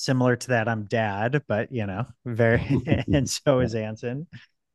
similar 0.00 0.34
to 0.34 0.48
that, 0.48 0.68
I'm 0.68 0.84
dad, 0.86 1.42
but 1.46 1.70
you 1.72 1.86
know, 1.86 2.06
very 2.24 2.66
and 3.12 3.28
so 3.28 3.60
is 3.60 3.74
Anson. 3.74 4.26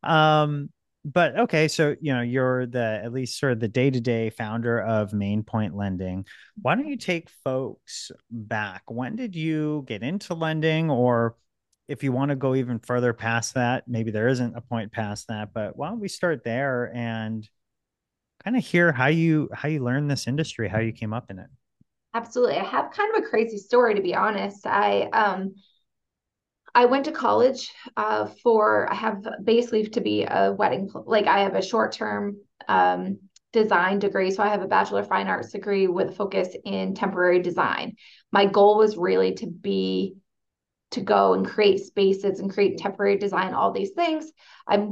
Um, 0.03 0.69
but 1.03 1.37
okay, 1.37 1.67
so 1.67 1.95
you 2.01 2.13
know, 2.13 2.21
you're 2.21 2.65
the 2.65 3.01
at 3.03 3.11
least 3.11 3.39
sort 3.39 3.51
of 3.51 3.59
the 3.59 3.67
day-to-day 3.67 4.31
founder 4.31 4.81
of 4.81 5.13
Maine 5.13 5.43
Pointe 5.43 5.75
Lending. 5.75 6.25
Why 6.61 6.75
don't 6.75 6.87
you 6.87 6.97
take 6.97 7.29
folks 7.43 8.11
back? 8.31 8.83
When 8.87 9.15
did 9.15 9.35
you 9.35 9.83
get 9.87 10.01
into 10.01 10.33
lending 10.33 10.89
or 10.89 11.35
if 11.87 12.03
you 12.03 12.11
want 12.11 12.29
to 12.29 12.35
go 12.35 12.55
even 12.55 12.79
further 12.79 13.13
past 13.13 13.53
that, 13.53 13.87
maybe 13.87 14.11
there 14.11 14.27
isn't 14.27 14.55
a 14.55 14.61
point 14.61 14.91
past 14.91 15.27
that, 15.27 15.53
but 15.53 15.77
why 15.77 15.89
don't 15.89 15.99
we 15.99 16.07
start 16.07 16.43
there 16.43 16.91
and 16.95 17.47
kind 18.43 18.57
of 18.57 18.65
hear 18.65 18.91
how 18.91 19.07
you 19.07 19.49
how 19.53 19.69
you 19.69 19.83
learned 19.83 20.09
this 20.09 20.27
industry, 20.27 20.67
how 20.67 20.79
you 20.79 20.91
came 20.91 21.13
up 21.13 21.29
in 21.29 21.39
it. 21.39 21.47
Absolutely. 22.13 22.55
I 22.55 22.63
have 22.63 22.91
kind 22.91 23.15
of 23.15 23.23
a 23.23 23.27
crazy 23.27 23.57
story 23.57 23.95
to 23.95 24.01
be 24.01 24.15
honest. 24.15 24.65
I 24.65 25.09
um 25.13 25.55
I 26.73 26.85
went 26.85 27.05
to 27.05 27.11
college 27.11 27.71
uh, 27.95 28.27
for 28.43 28.91
I 28.91 28.95
have 28.95 29.23
base 29.43 29.67
basically 29.67 29.85
to 29.85 30.01
be 30.01 30.23
a 30.23 30.51
wedding 30.51 30.89
like 31.05 31.25
I 31.25 31.39
have 31.39 31.55
a 31.55 31.61
short 31.61 31.93
term 31.93 32.37
um, 32.67 33.19
design 33.53 33.99
degree, 33.99 34.31
so 34.31 34.43
I 34.43 34.49
have 34.49 34.61
a 34.61 34.67
bachelor 34.67 34.99
of 34.99 35.07
fine 35.07 35.27
arts 35.27 35.51
degree 35.51 35.87
with 35.87 36.09
a 36.09 36.11
focus 36.11 36.49
in 36.65 36.93
temporary 36.93 37.41
design. 37.41 37.95
My 38.33 38.45
goal 38.45 38.77
was 38.77 38.97
really 38.97 39.35
to 39.35 39.47
be 39.47 40.17
to 40.91 41.01
go 41.01 41.33
and 41.33 41.45
create 41.45 41.79
spaces 41.79 42.39
and 42.39 42.53
create 42.53 42.77
temporary 42.77 43.17
design, 43.17 43.53
all 43.53 43.71
these 43.71 43.91
things. 43.91 44.31
I 44.67 44.89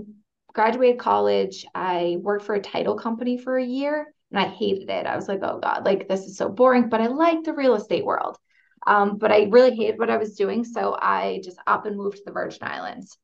graduated 0.53 1.00
college. 1.00 1.65
I 1.73 2.17
worked 2.21 2.45
for 2.45 2.55
a 2.55 2.62
title 2.62 2.95
company 2.95 3.38
for 3.38 3.57
a 3.57 3.63
year 3.63 4.13
and 4.31 4.39
I 4.39 4.47
hated 4.47 4.89
it. 4.89 5.05
I 5.05 5.15
was 5.15 5.27
like, 5.27 5.39
oh 5.43 5.59
God, 5.59 5.85
like 5.85 6.07
this 6.07 6.25
is 6.25 6.38
so 6.38 6.50
boring, 6.50 6.89
but 6.89 7.01
I 7.01 7.07
like 7.07 7.43
the 7.43 7.53
real 7.53 7.75
estate 7.75 8.05
world. 8.05 8.38
Um, 8.85 9.17
but 9.17 9.31
I 9.31 9.43
really 9.43 9.75
hated 9.75 9.97
what 9.97 10.09
I 10.09 10.17
was 10.17 10.35
doing. 10.35 10.63
So 10.65 10.97
I 11.00 11.41
just 11.43 11.57
up 11.67 11.85
and 11.85 11.95
moved 11.95 12.17
to 12.17 12.23
the 12.25 12.31
Virgin 12.31 12.63
Islands. 12.63 13.17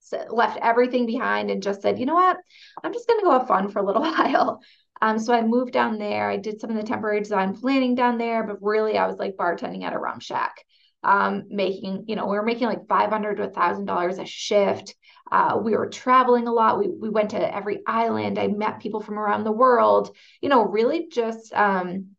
So 0.00 0.24
left 0.30 0.58
everything 0.60 1.06
behind 1.06 1.50
and 1.50 1.62
just 1.62 1.82
said, 1.82 1.98
you 1.98 2.06
know 2.06 2.14
what? 2.14 2.36
I'm 2.82 2.92
just 2.92 3.06
going 3.06 3.20
to 3.20 3.24
go 3.24 3.38
have 3.38 3.46
fun 3.46 3.68
for 3.68 3.78
a 3.78 3.86
little 3.86 4.02
while. 4.16 4.60
Um, 5.00 5.18
so 5.18 5.32
I 5.32 5.42
moved 5.42 5.72
down 5.72 5.98
there. 5.98 6.28
I 6.28 6.36
did 6.36 6.60
some 6.60 6.70
of 6.70 6.76
the 6.76 6.82
temporary 6.82 7.20
design 7.20 7.54
planning 7.56 7.94
down 7.94 8.18
there, 8.18 8.42
but 8.44 8.62
really 8.62 8.98
I 8.98 9.06
was 9.06 9.16
like 9.16 9.36
bartending 9.36 9.84
at 9.84 9.94
a 9.94 9.98
rum 9.98 10.20
shack. 10.20 10.64
Um, 11.02 11.44
making, 11.48 12.04
you 12.06 12.16
know, 12.16 12.26
we 12.26 12.36
were 12.36 12.42
making 12.42 12.66
like 12.66 12.86
500 12.88 13.36
to 13.36 13.44
$1,000 13.44 14.18
a 14.18 14.26
shift. 14.26 14.94
Uh, 15.30 15.58
we 15.62 15.72
were 15.76 15.88
traveling 15.88 16.46
a 16.46 16.52
lot. 16.52 16.78
We, 16.78 16.88
we 16.88 17.08
went 17.08 17.30
to 17.30 17.54
every 17.54 17.80
island. 17.86 18.38
I 18.38 18.48
met 18.48 18.80
people 18.80 19.00
from 19.00 19.18
around 19.18 19.44
the 19.44 19.52
world, 19.52 20.14
you 20.40 20.48
know, 20.48 20.62
really 20.62 21.08
just 21.08 21.52
um, 21.52 22.16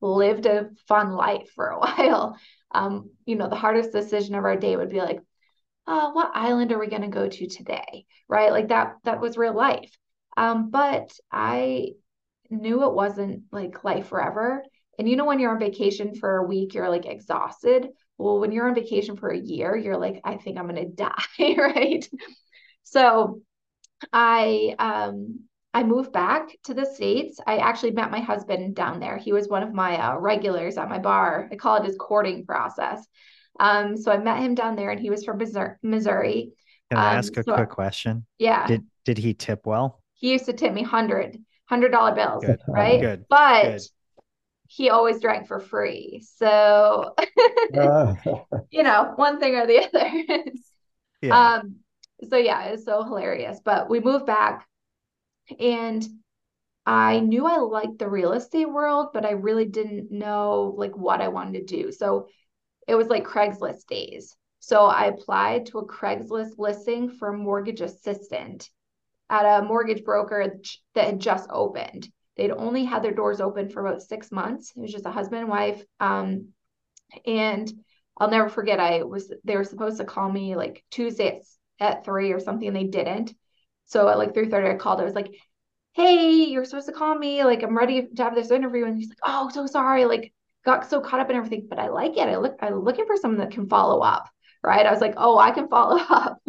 lived 0.00 0.46
a 0.46 0.70
fun 0.86 1.12
life 1.12 1.50
for 1.54 1.68
a 1.68 1.78
while. 1.80 2.38
Um, 2.70 3.10
you 3.24 3.36
know, 3.36 3.48
the 3.48 3.56
hardest 3.56 3.92
decision 3.92 4.34
of 4.34 4.44
our 4.44 4.56
day 4.56 4.76
would 4.76 4.90
be 4.90 5.00
like, 5.00 5.20
uh, 5.86 6.10
what 6.10 6.32
island 6.34 6.70
are 6.72 6.78
we 6.78 6.88
going 6.88 7.02
to 7.02 7.08
go 7.08 7.28
to 7.28 7.46
today? 7.46 8.04
Right. 8.28 8.52
Like 8.52 8.68
that, 8.68 8.96
that 9.04 9.20
was 9.20 9.38
real 9.38 9.54
life. 9.54 9.96
Um, 10.36 10.70
but 10.70 11.10
I 11.32 11.92
knew 12.50 12.84
it 12.84 12.94
wasn't 12.94 13.44
like 13.52 13.84
life 13.84 14.08
forever. 14.08 14.64
And 14.98 15.08
you 15.08 15.16
know, 15.16 15.24
when 15.24 15.38
you're 15.38 15.52
on 15.52 15.58
vacation 15.58 16.14
for 16.14 16.36
a 16.36 16.46
week, 16.46 16.74
you're 16.74 16.90
like 16.90 17.06
exhausted. 17.06 17.88
Well, 18.18 18.40
when 18.40 18.52
you're 18.52 18.68
on 18.68 18.74
vacation 18.74 19.16
for 19.16 19.30
a 19.30 19.38
year, 19.38 19.76
you're 19.76 19.96
like, 19.96 20.20
I 20.24 20.36
think 20.36 20.58
I'm 20.58 20.68
going 20.68 20.76
to 20.84 20.92
die. 20.94 21.54
right. 21.56 22.08
So 22.82 23.40
I, 24.12 24.74
um, 24.78 25.40
I 25.72 25.84
moved 25.84 26.12
back 26.12 26.48
to 26.64 26.74
the 26.74 26.86
States. 26.86 27.38
I 27.46 27.58
actually 27.58 27.92
met 27.92 28.10
my 28.10 28.20
husband 28.20 28.74
down 28.74 29.00
there. 29.00 29.18
He 29.18 29.32
was 29.32 29.48
one 29.48 29.62
of 29.62 29.72
my 29.72 29.96
uh, 29.96 30.18
regulars 30.18 30.76
at 30.76 30.88
my 30.88 30.98
bar. 30.98 31.48
I 31.52 31.56
call 31.56 31.76
it 31.76 31.84
his 31.84 31.96
courting 31.96 32.44
process. 32.44 33.06
Um, 33.60 33.96
so 33.96 34.10
I 34.10 34.18
met 34.18 34.42
him 34.42 34.54
down 34.54 34.76
there 34.76 34.90
and 34.90 35.00
he 35.00 35.10
was 35.10 35.24
from 35.24 35.38
Missouri. 35.82 36.52
Can 36.90 36.98
I 36.98 37.10
um, 37.12 37.18
ask 37.18 37.36
a 37.36 37.42
so, 37.42 37.54
quick 37.54 37.70
question? 37.70 38.26
Yeah. 38.38 38.66
Did 38.66 38.84
did 39.04 39.18
he 39.18 39.34
tip 39.34 39.66
well? 39.66 40.02
He 40.14 40.32
used 40.32 40.46
to 40.46 40.52
tip 40.52 40.72
me 40.72 40.82
hundred 40.82 41.38
hundred 41.66 41.92
dollar 41.92 42.14
bills, 42.14 42.44
Good. 42.44 42.60
right? 42.66 43.00
Good. 43.00 43.24
But 43.28 43.62
Good. 43.62 43.82
He 44.68 44.90
always 44.90 45.20
drank 45.20 45.48
for 45.48 45.58
free. 45.58 46.22
So 46.36 47.14
uh. 47.74 48.14
you 48.70 48.82
know, 48.82 49.12
one 49.16 49.40
thing 49.40 49.56
or 49.56 49.66
the 49.66 49.78
other. 49.94 50.52
yeah. 51.22 51.54
Um, 51.56 51.76
so 52.28 52.36
yeah, 52.36 52.64
it's 52.66 52.84
so 52.84 53.02
hilarious. 53.02 53.60
But 53.64 53.88
we 53.90 54.00
moved 54.00 54.26
back 54.26 54.66
and 55.58 56.06
I 56.86 57.20
knew 57.20 57.46
I 57.46 57.58
liked 57.58 57.98
the 57.98 58.08
real 58.08 58.32
estate 58.32 58.70
world, 58.70 59.08
but 59.12 59.24
I 59.24 59.32
really 59.32 59.66
didn't 59.66 60.10
know 60.10 60.74
like 60.76 60.96
what 60.96 61.20
I 61.20 61.28
wanted 61.28 61.66
to 61.66 61.82
do. 61.82 61.92
So 61.92 62.28
it 62.86 62.94
was 62.94 63.08
like 63.08 63.26
Craigslist 63.26 63.86
days. 63.86 64.36
So 64.60 64.84
I 64.84 65.06
applied 65.06 65.66
to 65.66 65.78
a 65.78 65.86
Craigslist 65.86 66.58
listing 66.58 67.10
for 67.10 67.28
a 67.28 67.36
mortgage 67.36 67.80
assistant 67.80 68.68
at 69.30 69.44
a 69.44 69.64
mortgage 69.64 70.04
broker 70.04 70.54
that 70.94 71.06
had 71.06 71.20
just 71.20 71.48
opened. 71.50 72.08
They'd 72.38 72.50
only 72.52 72.84
had 72.84 73.02
their 73.02 73.12
doors 73.12 73.40
open 73.40 73.68
for 73.68 73.84
about 73.84 74.02
six 74.02 74.32
months. 74.32 74.72
It 74.74 74.80
was 74.80 74.92
just 74.92 75.06
a 75.06 75.10
husband 75.10 75.42
and 75.42 75.50
wife. 75.50 75.82
Um, 76.00 76.48
and 77.26 77.70
I'll 78.16 78.30
never 78.30 78.48
forget. 78.48 78.80
I 78.80 79.02
was 79.02 79.32
they 79.44 79.56
were 79.56 79.64
supposed 79.64 79.98
to 79.98 80.04
call 80.04 80.30
me 80.30 80.56
like 80.56 80.84
Tuesday 80.90 81.42
at, 81.80 82.04
three 82.04 82.32
or 82.32 82.40
something, 82.40 82.66
and 82.66 82.76
they 82.76 82.84
didn't. 82.84 83.34
So 83.86 84.08
at 84.08 84.18
like 84.18 84.34
three 84.34 84.48
thirty, 84.48 84.68
I 84.68 84.74
called. 84.74 85.00
I 85.00 85.04
was 85.04 85.14
like, 85.14 85.32
"Hey, 85.92 86.44
you're 86.44 86.64
supposed 86.64 86.86
to 86.86 86.92
call 86.92 87.16
me. 87.16 87.44
Like 87.44 87.62
I'm 87.62 87.76
ready 87.76 88.06
to 88.06 88.22
have 88.22 88.34
this 88.34 88.50
interview." 88.50 88.86
And 88.86 88.96
he's 88.96 89.10
like, 89.10 89.18
"Oh, 89.24 89.50
so 89.52 89.66
sorry. 89.66 90.04
Like 90.04 90.32
got 90.64 90.88
so 90.88 91.00
caught 91.00 91.20
up 91.20 91.30
in 91.30 91.36
everything, 91.36 91.66
but 91.68 91.78
I 91.78 91.88
like 91.88 92.16
it. 92.16 92.28
I 92.28 92.36
look, 92.36 92.58
I'm 92.60 92.80
looking 92.80 93.06
for 93.06 93.16
someone 93.16 93.40
that 93.40 93.52
can 93.52 93.68
follow 93.68 94.00
up, 94.00 94.28
right? 94.62 94.84
I 94.84 94.90
was 94.92 95.00
like, 95.00 95.14
oh, 95.16 95.38
I 95.38 95.50
can 95.50 95.68
follow 95.68 95.98
up. 96.10 96.40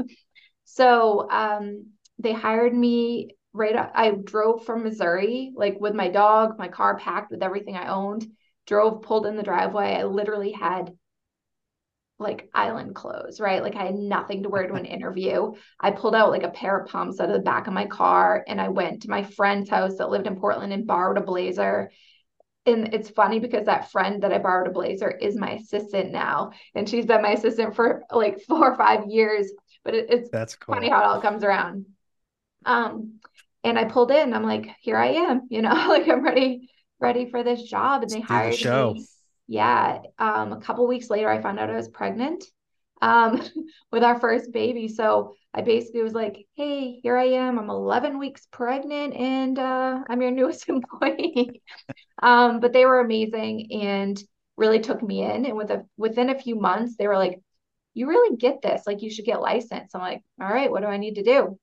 so 0.65 1.29
um, 1.29 1.87
they 2.17 2.33
hired 2.33 2.73
me 2.73 3.35
right. 3.53 3.75
Up, 3.75 3.91
I 3.93 4.11
drove 4.11 4.65
from 4.65 4.83
Missouri, 4.83 5.51
like 5.55 5.79
with 5.79 5.93
my 5.93 6.09
dog, 6.09 6.57
my 6.57 6.67
car 6.67 6.97
packed 6.97 7.31
with 7.31 7.43
everything 7.43 7.75
I 7.75 7.87
owned. 7.87 8.27
Drove, 8.67 9.01
pulled 9.01 9.25
in 9.25 9.35
the 9.35 9.43
driveway. 9.43 9.95
I 9.95 10.03
literally 10.03 10.51
had 10.51 10.93
like 12.19 12.49
island 12.53 12.95
clothes, 12.95 13.39
right? 13.39 13.63
Like 13.63 13.75
I 13.75 13.85
had 13.85 13.95
nothing 13.95 14.43
to 14.43 14.49
wear 14.49 14.67
to 14.67 14.73
an 14.73 14.85
interview. 14.97 15.53
I 15.79 15.91
pulled 15.91 16.15
out 16.15 16.31
like 16.31 16.43
a 16.43 16.49
pair 16.49 16.77
of 16.79 16.89
pumps 16.89 17.19
out 17.19 17.29
of 17.29 17.35
the 17.35 17.41
back 17.41 17.67
of 17.67 17.73
my 17.73 17.85
car 17.85 18.43
and 18.47 18.59
I 18.59 18.69
went 18.69 19.03
to 19.03 19.09
my 19.09 19.23
friend's 19.23 19.69
house 19.69 19.97
that 19.97 20.09
lived 20.09 20.27
in 20.27 20.35
Portland 20.35 20.73
and 20.73 20.85
borrowed 20.85 21.17
a 21.17 21.21
blazer 21.21 21.89
and 22.65 22.93
it's 22.93 23.09
funny 23.09 23.39
because 23.39 23.65
that 23.65 23.91
friend 23.91 24.23
that 24.23 24.33
I 24.33 24.37
borrowed 24.37 24.67
a 24.67 24.71
blazer 24.71 25.09
is 25.09 25.37
my 25.37 25.51
assistant 25.51 26.11
now, 26.11 26.51
and 26.75 26.87
she's 26.87 27.05
been 27.05 27.21
my 27.21 27.31
assistant 27.31 27.75
for 27.75 28.03
like 28.11 28.41
four 28.41 28.71
or 28.71 28.77
five 28.77 29.07
years. 29.07 29.51
But 29.83 29.95
it, 29.95 30.07
it's 30.09 30.29
that's 30.29 30.55
cool. 30.55 30.75
funny 30.75 30.89
how 30.89 30.99
it 30.99 31.05
all 31.05 31.21
comes 31.21 31.43
around. 31.43 31.85
Um, 32.65 33.19
and 33.63 33.77
I 33.77 33.85
pulled 33.85 34.11
in. 34.11 34.33
I'm 34.33 34.43
like, 34.43 34.67
here 34.81 34.97
I 34.97 35.07
am. 35.07 35.41
You 35.49 35.61
know, 35.61 35.73
like 35.89 36.07
I'm 36.07 36.23
ready, 36.23 36.69
ready 36.99 37.29
for 37.29 37.43
this 37.43 37.63
job. 37.63 38.03
And 38.03 38.11
they 38.11 38.21
hired 38.21 38.53
the 38.53 38.57
show. 38.57 38.93
me. 38.93 39.05
Yeah. 39.47 39.99
Um, 40.17 40.53
a 40.53 40.61
couple 40.61 40.87
weeks 40.87 41.09
later, 41.09 41.29
I 41.29 41.41
found 41.41 41.59
out 41.59 41.69
I 41.69 41.75
was 41.75 41.89
pregnant 41.89 42.43
um, 43.01 43.41
with 43.91 44.03
our 44.03 44.19
first 44.19 44.51
baby. 44.51 44.87
So 44.87 45.33
I 45.53 45.61
basically 45.61 46.03
was 46.03 46.13
like, 46.13 46.45
hey, 46.55 46.99
here 47.01 47.17
I 47.17 47.25
am. 47.25 47.57
I'm 47.57 47.69
11 47.69 48.19
weeks 48.19 48.47
pregnant 48.51 49.15
and 49.15 49.57
uh, 49.57 50.03
I'm 50.07 50.21
your 50.21 50.31
newest 50.31 50.69
employee. 50.69 51.61
um, 52.21 52.59
but 52.59 52.73
they 52.73 52.85
were 52.85 52.99
amazing 52.99 53.71
and 53.71 54.21
really 54.55 54.79
took 54.79 55.01
me 55.01 55.23
in. 55.23 55.45
And 55.45 55.57
with 55.57 55.71
a, 55.71 55.85
within 55.97 56.29
a 56.29 56.39
few 56.39 56.55
months, 56.55 56.95
they 56.97 57.07
were 57.07 57.17
like, 57.17 57.39
you 57.95 58.07
really 58.07 58.37
get 58.37 58.61
this. 58.61 58.83
Like, 58.85 59.01
you 59.01 59.09
should 59.09 59.25
get 59.25 59.41
licensed. 59.41 59.95
I'm 59.95 60.01
like, 60.01 60.21
all 60.39 60.47
right, 60.47 60.69
what 60.69 60.81
do 60.81 60.87
I 60.87 60.97
need 60.97 61.15
to 61.15 61.23
do? 61.23 61.57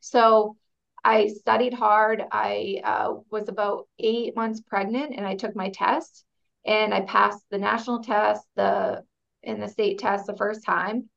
So 0.00 0.56
I 1.04 1.28
studied 1.28 1.74
hard. 1.74 2.22
I 2.30 2.80
uh, 2.84 3.14
was 3.30 3.48
about 3.48 3.88
eight 3.98 4.36
months 4.36 4.60
pregnant 4.60 5.14
and 5.16 5.26
I 5.26 5.34
took 5.34 5.56
my 5.56 5.70
test 5.70 6.24
and 6.64 6.94
I 6.94 7.00
passed 7.00 7.44
the 7.50 7.58
national 7.58 8.02
test, 8.02 8.46
the 8.54 9.02
in 9.42 9.60
the 9.60 9.68
state 9.68 9.98
test 9.98 10.26
the 10.26 10.36
first 10.36 10.64
time. 10.64 11.08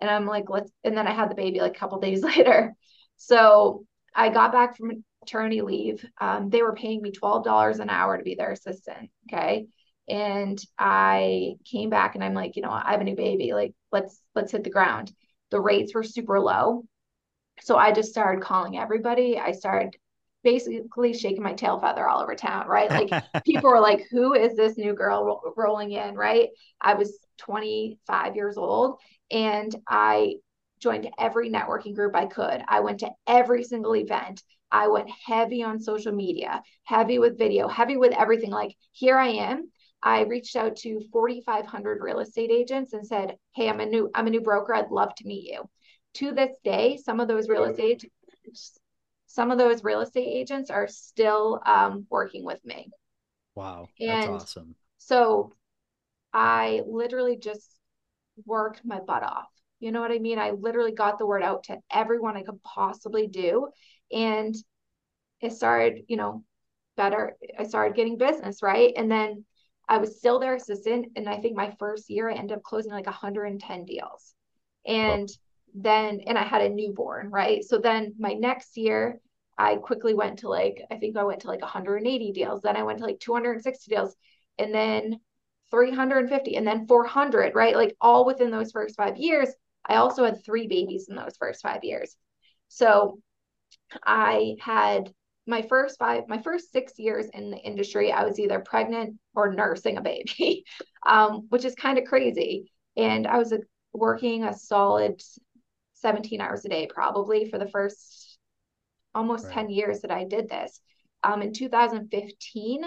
And 0.00 0.10
I'm 0.10 0.26
like, 0.26 0.48
let's, 0.48 0.70
and 0.82 0.96
then 0.96 1.06
I 1.06 1.12
had 1.12 1.30
the 1.30 1.34
baby 1.34 1.60
like 1.60 1.76
a 1.76 1.78
couple 1.78 2.00
days 2.00 2.22
later. 2.36 2.74
So 3.16 3.84
I 4.14 4.30
got 4.30 4.52
back 4.52 4.76
from 4.76 5.04
maternity 5.20 5.62
leave. 5.62 6.04
Um, 6.20 6.48
they 6.48 6.62
were 6.62 6.74
paying 6.74 7.02
me 7.02 7.12
$12 7.12 7.78
an 7.78 7.90
hour 7.90 8.16
to 8.16 8.24
be 8.24 8.34
their 8.34 8.52
assistant. 8.52 9.10
Okay. 9.30 9.66
And 10.08 10.60
I 10.78 11.54
came 11.64 11.90
back 11.90 12.14
and 12.14 12.22
I'm 12.22 12.34
like, 12.34 12.56
you 12.56 12.62
know, 12.62 12.70
I 12.70 12.92
have 12.92 13.00
a 13.00 13.04
new 13.04 13.16
baby. 13.16 13.52
Like, 13.52 13.74
let's, 13.92 14.20
let's 14.34 14.52
hit 14.52 14.64
the 14.64 14.70
ground. 14.70 15.12
The 15.50 15.60
rates 15.60 15.94
were 15.94 16.02
super 16.02 16.40
low. 16.40 16.84
So 17.60 17.76
I 17.76 17.92
just 17.92 18.10
started 18.10 18.42
calling 18.42 18.76
everybody. 18.78 19.38
I 19.38 19.52
started 19.52 19.96
basically 20.42 21.14
shaking 21.14 21.42
my 21.42 21.54
tail 21.54 21.80
feather 21.80 22.06
all 22.08 22.22
over 22.22 22.34
town, 22.34 22.66
right? 22.66 22.90
Like 22.92 23.16
people 23.46 23.70
were 23.70 23.80
like, 23.80 24.06
who 24.10 24.34
is 24.34 24.56
this 24.56 24.76
new 24.76 24.94
girl 24.94 25.24
ro- 25.24 25.52
rolling 25.56 25.92
in, 25.92 26.14
right? 26.14 26.50
I 26.80 26.94
was 26.94 27.18
25 27.38 28.36
years 28.36 28.56
old 28.56 28.98
and 29.30 29.74
I 29.88 30.36
joined 30.80 31.08
every 31.18 31.50
networking 31.50 31.94
group 31.94 32.14
I 32.14 32.26
could. 32.26 32.62
I 32.68 32.80
went 32.80 33.00
to 33.00 33.10
every 33.26 33.64
single 33.64 33.96
event. 33.96 34.42
I 34.70 34.88
went 34.88 35.08
heavy 35.26 35.62
on 35.62 35.80
social 35.80 36.12
media, 36.12 36.62
heavy 36.84 37.18
with 37.18 37.38
video, 37.38 37.68
heavy 37.68 37.96
with 37.96 38.12
everything. 38.12 38.50
Like, 38.50 38.76
here 38.92 39.18
I 39.18 39.28
am. 39.28 39.70
I 40.02 40.22
reached 40.24 40.56
out 40.56 40.76
to 40.78 41.00
4,500 41.12 42.02
real 42.02 42.18
estate 42.18 42.50
agents 42.50 42.92
and 42.92 43.06
said, 43.06 43.36
"Hey, 43.54 43.68
I'm 43.70 43.80
a 43.80 43.86
new 43.86 44.10
I'm 44.14 44.26
a 44.26 44.30
new 44.30 44.42
broker. 44.42 44.74
I'd 44.74 44.90
love 44.90 45.14
to 45.16 45.26
meet 45.26 45.50
you." 45.50 45.68
To 46.14 46.32
this 46.32 46.56
day, 46.62 46.96
some 46.96 47.20
of 47.20 47.28
those 47.28 47.48
real 47.48 47.64
estate 47.64 48.04
some 49.34 49.50
of 49.50 49.58
those 49.58 49.82
real 49.82 50.00
estate 50.00 50.28
agents 50.28 50.70
are 50.70 50.86
still 50.86 51.60
um, 51.66 52.06
working 52.08 52.44
with 52.44 52.64
me. 52.64 52.88
Wow, 53.56 53.88
that's 53.98 54.26
and 54.26 54.34
awesome. 54.34 54.76
So 54.98 55.52
I 56.32 56.82
literally 56.86 57.36
just 57.36 57.68
worked 58.46 58.82
my 58.84 59.00
butt 59.00 59.24
off. 59.24 59.48
You 59.80 59.90
know 59.90 60.00
what 60.00 60.12
I 60.12 60.18
mean? 60.18 60.38
I 60.38 60.50
literally 60.50 60.92
got 60.92 61.18
the 61.18 61.26
word 61.26 61.42
out 61.42 61.64
to 61.64 61.78
everyone 61.92 62.36
I 62.36 62.44
could 62.44 62.62
possibly 62.62 63.26
do. 63.26 63.68
And 64.12 64.54
it 65.40 65.52
started, 65.52 66.04
you 66.06 66.16
know, 66.16 66.44
better. 66.96 67.36
I 67.58 67.64
started 67.64 67.96
getting 67.96 68.18
business, 68.18 68.62
right? 68.62 68.92
And 68.96 69.10
then 69.10 69.44
I 69.88 69.98
was 69.98 70.16
still 70.16 70.38
their 70.38 70.54
assistant. 70.54 71.06
And 71.16 71.28
I 71.28 71.38
think 71.40 71.56
my 71.56 71.74
first 71.80 72.08
year, 72.08 72.30
I 72.30 72.34
ended 72.34 72.56
up 72.56 72.62
closing 72.62 72.92
like 72.92 73.06
110 73.06 73.84
deals. 73.84 74.32
And. 74.86 75.28
Then, 75.74 76.20
and 76.26 76.38
I 76.38 76.44
had 76.44 76.62
a 76.62 76.68
newborn, 76.68 77.30
right? 77.30 77.64
So 77.64 77.78
then 77.78 78.14
my 78.18 78.32
next 78.32 78.76
year, 78.76 79.20
I 79.58 79.76
quickly 79.76 80.14
went 80.14 80.40
to 80.40 80.48
like, 80.48 80.82
I 80.90 80.96
think 80.96 81.16
I 81.16 81.24
went 81.24 81.40
to 81.40 81.48
like 81.48 81.60
180 81.60 82.32
deals. 82.32 82.62
Then 82.62 82.76
I 82.76 82.82
went 82.82 82.98
to 82.98 83.04
like 83.04 83.20
260 83.20 83.90
deals. 83.94 84.16
And 84.58 84.74
then 84.74 85.20
350 85.70 86.56
and 86.56 86.66
then 86.66 86.86
400, 86.86 87.54
right? 87.54 87.74
Like 87.74 87.96
all 88.00 88.24
within 88.24 88.50
those 88.50 88.72
first 88.72 88.96
five 88.96 89.16
years. 89.16 89.48
I 89.84 89.96
also 89.96 90.24
had 90.24 90.44
three 90.44 90.66
babies 90.66 91.06
in 91.08 91.16
those 91.16 91.36
first 91.36 91.62
five 91.62 91.84
years. 91.84 92.16
So 92.68 93.18
I 94.04 94.56
had 94.60 95.12
my 95.46 95.62
first 95.62 95.98
five, 95.98 96.24
my 96.28 96.40
first 96.40 96.72
six 96.72 96.98
years 96.98 97.26
in 97.34 97.50
the 97.50 97.58
industry, 97.58 98.10
I 98.12 98.24
was 98.24 98.38
either 98.38 98.60
pregnant 98.60 99.18
or 99.34 99.52
nursing 99.52 99.98
a 99.98 100.00
baby, 100.00 100.64
um, 101.06 101.46
which 101.50 101.64
is 101.64 101.74
kind 101.74 101.98
of 101.98 102.04
crazy. 102.04 102.72
And 102.96 103.26
I 103.26 103.38
was 103.38 103.52
a, 103.52 103.58
working 103.92 104.44
a 104.44 104.54
solid 104.54 105.20
17 106.04 106.40
hours 106.40 106.64
a 106.64 106.68
day, 106.68 106.86
probably 106.86 107.48
for 107.50 107.58
the 107.58 107.68
first 107.68 108.38
almost 109.14 109.46
right. 109.46 109.54
10 109.54 109.70
years 109.70 110.00
that 110.00 110.10
I 110.10 110.24
did 110.24 110.48
this. 110.48 110.80
Um, 111.22 111.40
in 111.40 111.52
2015, 111.54 112.84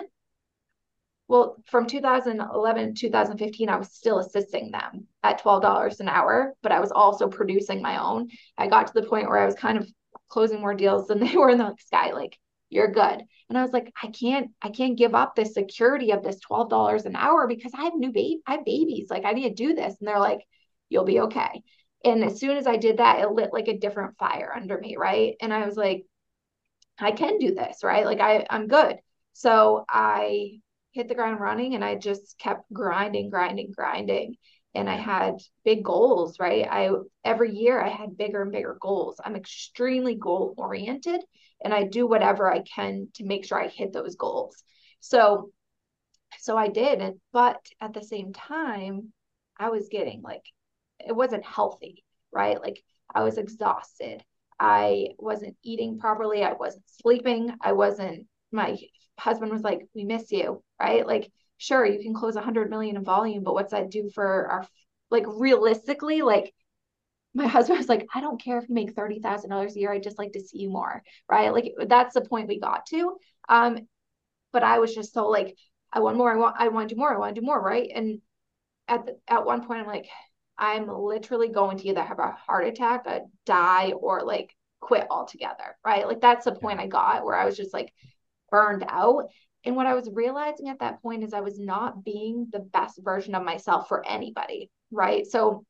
well, 1.27 1.57
from 1.65 1.87
2011 1.87 2.93
to 2.93 3.01
2015, 3.01 3.69
I 3.69 3.75
was 3.75 3.91
still 3.91 4.19
assisting 4.19 4.71
them 4.71 5.07
at 5.23 5.41
$12 5.41 5.99
an 5.99 6.07
hour, 6.07 6.53
but 6.61 6.71
I 6.71 6.79
was 6.79 6.91
also 6.91 7.27
producing 7.27 7.81
my 7.81 8.01
own. 8.01 8.29
I 8.57 8.67
got 8.67 8.87
to 8.87 8.93
the 8.93 9.07
point 9.07 9.27
where 9.27 9.39
I 9.39 9.45
was 9.45 9.55
kind 9.55 9.77
of 9.77 9.89
closing 10.29 10.61
more 10.61 10.75
deals 10.75 11.07
than 11.07 11.19
they 11.25 11.35
were 11.35 11.49
in 11.49 11.57
the 11.57 11.75
sky. 11.79 12.11
Like, 12.11 12.37
you're 12.69 12.91
good. 12.91 13.23
And 13.49 13.57
I 13.57 13.61
was 13.61 13.71
like, 13.71 13.91
I 14.01 14.07
can't, 14.07 14.51
I 14.61 14.69
can't 14.69 14.97
give 14.97 15.15
up 15.15 15.35
this 15.35 15.53
security 15.53 16.11
of 16.11 16.21
this 16.21 16.39
$12 16.49 17.05
an 17.05 17.15
hour 17.15 17.47
because 17.47 17.71
I 17.73 17.85
have 17.85 17.95
new 17.95 18.11
baby, 18.11 18.41
I 18.45 18.53
have 18.53 18.65
babies. 18.65 19.07
Like, 19.09 19.25
I 19.25 19.31
need 19.31 19.49
to 19.49 19.55
do 19.55 19.73
this. 19.73 19.95
And 19.99 20.07
they're 20.07 20.19
like, 20.19 20.41
you'll 20.89 21.05
be 21.05 21.21
okay. 21.21 21.63
And 22.03 22.23
as 22.23 22.39
soon 22.39 22.57
as 22.57 22.67
I 22.67 22.77
did 22.77 22.97
that, 22.97 23.19
it 23.19 23.31
lit 23.31 23.53
like 23.53 23.67
a 23.67 23.77
different 23.77 24.17
fire 24.17 24.53
under 24.55 24.77
me. 24.77 24.95
Right. 24.97 25.35
And 25.41 25.53
I 25.53 25.65
was 25.65 25.75
like, 25.75 26.05
I 26.99 27.11
can 27.11 27.37
do 27.37 27.53
this. 27.53 27.83
Right. 27.83 28.05
Like 28.05 28.19
I, 28.19 28.45
I'm 28.49 28.67
good. 28.67 28.97
So 29.33 29.85
I 29.89 30.59
hit 30.91 31.07
the 31.07 31.15
ground 31.15 31.39
running 31.39 31.75
and 31.75 31.85
I 31.85 31.95
just 31.95 32.37
kept 32.39 32.71
grinding, 32.73 33.29
grinding, 33.29 33.71
grinding. 33.71 34.35
And 34.73 34.89
I 34.89 34.95
had 34.95 35.35
big 35.63 35.83
goals, 35.83 36.39
right? 36.39 36.67
I 36.69 36.91
every 37.23 37.55
year 37.55 37.81
I 37.81 37.89
had 37.89 38.17
bigger 38.17 38.41
and 38.41 38.51
bigger 38.51 38.77
goals. 38.79 39.19
I'm 39.23 39.35
extremely 39.35 40.15
goal 40.15 40.53
oriented 40.57 41.21
and 41.63 41.73
I 41.73 41.83
do 41.83 42.07
whatever 42.07 42.51
I 42.51 42.61
can 42.61 43.07
to 43.15 43.25
make 43.25 43.45
sure 43.45 43.61
I 43.61 43.67
hit 43.67 43.93
those 43.93 44.15
goals. 44.15 44.63
So 44.99 45.51
so 46.39 46.57
I 46.57 46.67
did 46.67 46.99
and 47.01 47.19
but 47.31 47.63
at 47.81 47.93
the 47.93 48.03
same 48.03 48.33
time 48.33 49.13
I 49.57 49.69
was 49.69 49.87
getting 49.89 50.21
like 50.21 50.43
it 50.99 51.15
wasn't 51.15 51.45
healthy, 51.45 52.03
right? 52.31 52.59
Like 52.61 52.81
I 53.13 53.23
was 53.23 53.37
exhausted. 53.37 54.23
I 54.59 55.09
wasn't 55.19 55.55
eating 55.63 55.99
properly. 55.99 56.43
I 56.43 56.53
wasn't 56.53 56.83
sleeping. 57.01 57.53
I 57.61 57.73
wasn't 57.73 58.27
my 58.51 58.77
husband 59.19 59.51
was 59.51 59.61
like, 59.63 59.87
"We 59.93 60.03
miss 60.05 60.31
you," 60.31 60.63
right? 60.79 61.05
Like, 61.05 61.31
sure, 61.57 61.85
you 61.85 62.01
can 62.01 62.13
close 62.13 62.35
a 62.35 62.41
hundred 62.41 62.69
million 62.69 62.95
in 62.97 63.03
volume, 63.03 63.43
but 63.43 63.53
what's 63.53 63.71
that 63.71 63.89
do 63.91 64.09
for 64.13 64.47
our 64.47 64.67
like 65.11 65.25
realistically? 65.27 66.21
Like, 66.21 66.53
my 67.33 67.47
husband 67.47 67.77
was 67.79 67.89
like, 67.89 68.07
"I 68.13 68.21
don't 68.21 68.41
care 68.41 68.57
if 68.57 68.67
you 68.69 68.75
make 68.75 68.93
thirty 68.95 69.19
thousand 69.19 69.49
dollars 69.51 69.75
a 69.75 69.79
year. 69.79 69.91
I'd 69.91 70.03
just 70.03 70.17
like 70.17 70.33
to 70.33 70.41
see 70.41 70.59
you 70.59 70.69
more," 70.69 71.03
right? 71.29 71.53
Like, 71.53 71.73
that's 71.87 72.13
the 72.15 72.21
point 72.21 72.47
we 72.47 72.59
got 72.59 72.85
to. 72.87 73.17
Um, 73.49 73.87
but 74.53 74.63
I 74.63 74.79
was 74.79 74.95
just 74.95 75.13
so 75.13 75.29
like, 75.29 75.57
I 75.93 76.01
want 76.01 76.17
more. 76.17 76.33
I 76.33 76.37
want. 76.37 76.55
I 76.59 76.69
want 76.69 76.89
to 76.89 76.95
do 76.95 76.99
more. 76.99 77.13
I 77.13 77.17
want 77.19 77.35
to 77.35 77.41
do 77.41 77.45
more, 77.45 77.61
right? 77.61 77.89
And 77.93 78.21
at 78.87 79.05
the, 79.05 79.19
at 79.27 79.45
one 79.45 79.65
point, 79.67 79.81
I'm 79.81 79.87
like, 79.87 80.07
I'm 80.57 80.87
literally 80.87 81.49
going 81.49 81.77
to 81.77 81.87
either 81.87 82.03
have 82.03 82.19
a 82.19 82.31
heart 82.31 82.67
attack, 82.67 83.05
a 83.05 83.21
die, 83.45 83.91
or 83.91 84.23
like 84.23 84.55
quit 84.79 85.07
altogether, 85.09 85.77
right? 85.85 86.07
Like 86.07 86.21
that's 86.21 86.45
the 86.45 86.53
point 86.53 86.79
I 86.79 86.87
got 86.87 87.25
where 87.25 87.35
I 87.35 87.45
was 87.45 87.57
just 87.57 87.73
like, 87.73 87.91
burned 88.49 88.85
out. 88.87 89.29
And 89.65 89.75
what 89.75 89.87
I 89.87 89.93
was 89.93 90.09
realizing 90.11 90.69
at 90.69 90.79
that 90.79 91.01
point 91.01 91.23
is 91.23 91.33
I 91.33 91.41
was 91.41 91.59
not 91.59 92.03
being 92.03 92.47
the 92.51 92.59
best 92.59 92.99
version 93.03 93.35
of 93.35 93.43
myself 93.43 93.87
for 93.87 94.05
anybody, 94.07 94.69
right? 94.91 95.25
So 95.25 95.65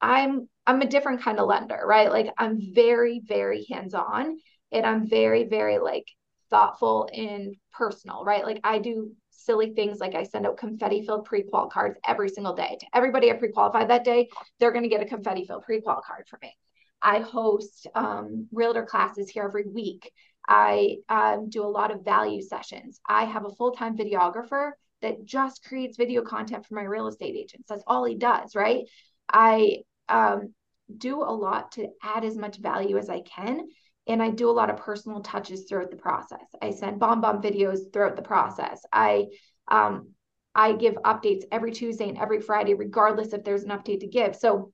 I'm 0.00 0.48
I'm 0.66 0.82
a 0.82 0.86
different 0.86 1.22
kind 1.22 1.38
of 1.38 1.48
lender, 1.48 1.80
right? 1.84 2.10
Like 2.10 2.28
I'm 2.38 2.60
very 2.74 3.20
very 3.24 3.66
hands-on 3.70 4.38
and 4.70 4.86
I'm 4.86 5.08
very 5.08 5.44
very 5.44 5.78
like 5.78 6.06
thoughtful 6.50 7.08
and 7.12 7.56
personal, 7.72 8.24
right? 8.24 8.44
Like 8.44 8.60
I 8.62 8.78
do 8.78 9.12
silly 9.36 9.72
things 9.74 9.98
like 9.98 10.14
I 10.14 10.22
send 10.22 10.46
out 10.46 10.56
confetti 10.56 11.04
filled 11.04 11.24
pre-qual 11.24 11.68
cards 11.68 11.98
every 12.06 12.28
single 12.28 12.54
day 12.54 12.76
to 12.80 12.86
everybody 12.94 13.30
I 13.30 13.34
pre-qualified 13.34 13.90
that 13.90 14.04
day. 14.04 14.28
They're 14.58 14.72
going 14.72 14.84
to 14.84 14.88
get 14.88 15.02
a 15.02 15.06
confetti 15.06 15.44
filled 15.44 15.64
pre-qual 15.64 16.02
card 16.06 16.26
from 16.28 16.40
me. 16.42 16.56
I 17.02 17.18
host 17.18 17.86
um, 17.94 18.48
realtor 18.50 18.84
classes 18.84 19.28
here 19.28 19.44
every 19.44 19.66
week. 19.66 20.10
I 20.48 20.96
um, 21.08 21.48
do 21.48 21.62
a 21.62 21.68
lot 21.68 21.90
of 21.90 22.04
value 22.04 22.42
sessions. 22.42 23.00
I 23.08 23.24
have 23.24 23.44
a 23.44 23.54
full 23.54 23.72
time 23.72 23.96
videographer 23.96 24.72
that 25.02 25.24
just 25.24 25.64
creates 25.64 25.98
video 25.98 26.22
content 26.22 26.66
for 26.66 26.74
my 26.74 26.82
real 26.82 27.08
estate 27.08 27.36
agents. 27.36 27.68
That's 27.68 27.84
all 27.86 28.04
he 28.04 28.14
does, 28.14 28.54
right? 28.54 28.84
I 29.28 29.78
um, 30.08 30.54
do 30.96 31.22
a 31.22 31.34
lot 31.34 31.72
to 31.72 31.88
add 32.02 32.24
as 32.24 32.36
much 32.36 32.58
value 32.58 32.96
as 32.96 33.10
I 33.10 33.20
can. 33.20 33.68
And 34.06 34.22
I 34.22 34.30
do 34.30 34.50
a 34.50 34.52
lot 34.52 34.70
of 34.70 34.76
personal 34.76 35.20
touches 35.20 35.64
throughout 35.64 35.90
the 35.90 35.96
process. 35.96 36.44
I 36.60 36.70
send 36.70 37.00
BombBomb 37.00 37.42
videos 37.42 37.92
throughout 37.92 38.16
the 38.16 38.22
process. 38.22 38.84
I 38.92 39.28
um, 39.68 40.10
I 40.54 40.72
give 40.72 40.94
updates 40.94 41.44
every 41.50 41.72
Tuesday 41.72 42.08
and 42.08 42.18
every 42.18 42.40
Friday, 42.40 42.74
regardless 42.74 43.32
if 43.32 43.42
there's 43.42 43.64
an 43.64 43.70
update 43.70 44.00
to 44.00 44.06
give. 44.06 44.36
So 44.36 44.72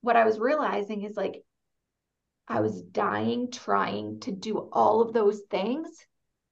what 0.00 0.16
I 0.16 0.24
was 0.24 0.38
realizing 0.38 1.02
is 1.02 1.16
like 1.16 1.42
I 2.48 2.60
was 2.60 2.82
dying 2.82 3.50
trying 3.50 4.20
to 4.20 4.32
do 4.32 4.68
all 4.72 5.00
of 5.00 5.12
those 5.12 5.40
things 5.50 5.88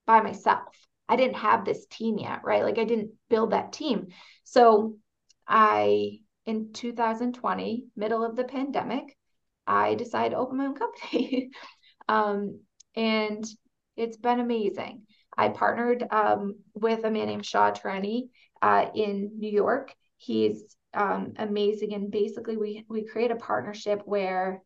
by 0.07 0.21
myself. 0.21 0.77
I 1.09 1.17
didn't 1.17 1.37
have 1.37 1.65
this 1.65 1.87
team 1.87 2.19
yet, 2.19 2.41
right? 2.45 2.63
Like 2.63 2.79
I 2.79 2.85
didn't 2.85 3.13
build 3.29 3.51
that 3.51 3.73
team. 3.73 4.09
So 4.45 4.97
I, 5.47 6.21
in 6.47 6.73
2020, 6.73 7.87
middle 7.97 8.25
of 8.25 8.37
the 8.37 8.45
pandemic, 8.45 9.17
I 9.67 9.95
decided 9.95 10.31
to 10.31 10.37
open 10.37 10.59
my 10.59 10.67
own 10.67 10.75
company. 10.75 11.51
um, 12.09 12.61
and 12.97 13.45
it's 13.97 14.17
been 14.17 14.41
amazing. 14.41 15.03
I 15.37 15.49
partnered 15.49 16.05
um, 16.11 16.57
with 16.75 17.05
a 17.05 17.11
man 17.11 17.27
named 17.27 17.47
Shaw 17.47 17.71
Treni 17.71 18.29
uh, 18.63 18.87
in 18.95 19.33
New 19.39 19.51
York. 19.51 19.95
He's 20.17 20.77
um, 20.93 21.35
amazing, 21.37 21.95
and 21.95 22.11
basically, 22.11 22.57
we 22.57 22.85
we 22.89 23.07
create 23.07 23.31
a 23.31 23.37
partnership 23.37 24.03
where 24.05 24.61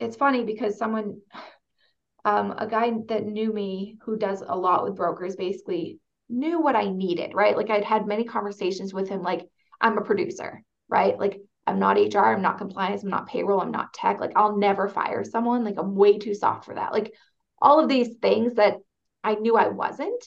it's 0.00 0.16
funny 0.16 0.44
because 0.44 0.76
someone 0.76 1.20
um, 2.24 2.54
a 2.58 2.66
guy 2.66 2.92
that 3.08 3.24
knew 3.24 3.52
me 3.52 3.96
who 4.02 4.16
does 4.16 4.42
a 4.46 4.56
lot 4.56 4.84
with 4.84 4.96
brokers 4.96 5.36
basically 5.36 5.98
knew 6.28 6.60
what 6.60 6.76
I 6.76 6.90
needed, 6.90 7.32
right? 7.34 7.56
Like 7.56 7.70
I'd 7.70 7.84
had 7.84 8.06
many 8.06 8.24
conversations 8.24 8.92
with 8.92 9.08
him, 9.08 9.22
like, 9.22 9.46
I'm 9.80 9.96
a 9.96 10.02
producer, 10.02 10.62
right? 10.88 11.18
Like 11.18 11.40
I'm 11.68 11.78
not 11.78 11.98
HR, 11.98 12.32
I'm 12.32 12.42
not 12.42 12.58
compliance, 12.58 13.02
I'm 13.02 13.10
not 13.10 13.28
payroll, 13.28 13.60
I'm 13.60 13.70
not 13.70 13.92
tech. 13.92 14.20
Like 14.20 14.32
I'll 14.36 14.56
never 14.56 14.88
fire 14.88 15.24
someone. 15.24 15.64
Like 15.64 15.76
I'm 15.78 15.94
way 15.94 16.18
too 16.18 16.34
soft 16.34 16.64
for 16.64 16.74
that. 16.74 16.92
Like 16.92 17.12
all 17.60 17.78
of 17.80 17.88
these 17.88 18.16
things 18.22 18.54
that 18.54 18.76
I 19.22 19.34
knew 19.34 19.56
I 19.56 19.68
wasn't, 19.68 20.24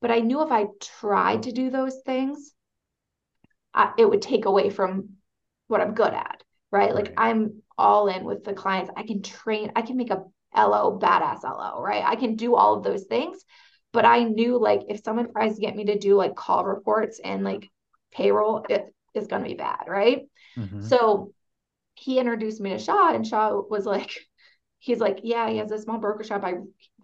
but 0.00 0.10
I 0.10 0.20
knew 0.20 0.42
if 0.42 0.50
I 0.50 0.66
tried 0.80 1.44
to 1.44 1.52
do 1.52 1.70
those 1.70 1.96
things, 2.04 2.52
I, 3.72 3.92
it 3.98 4.08
would 4.08 4.22
take 4.22 4.46
away 4.46 4.70
from 4.70 5.10
what 5.68 5.80
I'm 5.80 5.94
good 5.94 6.12
at, 6.12 6.42
right? 6.72 6.94
Like 6.94 7.12
I'm 7.16 7.62
all 7.78 8.08
in 8.08 8.24
with 8.24 8.42
the 8.44 8.52
clients. 8.52 8.90
I 8.96 9.04
can 9.04 9.22
train, 9.22 9.70
I 9.76 9.82
can 9.82 9.96
make 9.96 10.10
a 10.10 10.24
LO 10.56 10.98
badass 10.98 11.44
LO, 11.44 11.80
right? 11.80 12.02
I 12.04 12.16
can 12.16 12.34
do 12.34 12.56
all 12.56 12.76
of 12.76 12.82
those 12.82 13.04
things. 13.04 13.38
But 13.92 14.04
I 14.04 14.24
knew 14.24 14.58
like 14.58 14.82
if 14.88 15.02
someone 15.04 15.30
tries 15.30 15.54
to 15.54 15.60
get 15.60 15.76
me 15.76 15.84
to 15.84 15.98
do 15.98 16.16
like 16.16 16.34
call 16.34 16.64
reports 16.64 17.20
and 17.22 17.44
like 17.44 17.68
payroll, 18.12 18.64
it 18.68 18.92
is 19.14 19.26
going 19.26 19.42
to 19.42 19.48
be 19.48 19.54
bad, 19.54 19.84
right? 19.86 20.22
Mm-hmm. 20.56 20.82
So 20.82 21.32
he 21.94 22.18
introduced 22.18 22.60
me 22.60 22.70
to 22.70 22.78
Shaw, 22.78 23.14
and 23.14 23.26
Shaw 23.26 23.60
was 23.68 23.84
like, 23.86 24.10
he's 24.78 24.98
like, 24.98 25.20
yeah, 25.22 25.48
he 25.48 25.58
has 25.58 25.70
a 25.70 25.78
small 25.78 25.98
broker 25.98 26.24
shop. 26.24 26.42
I 26.44 26.54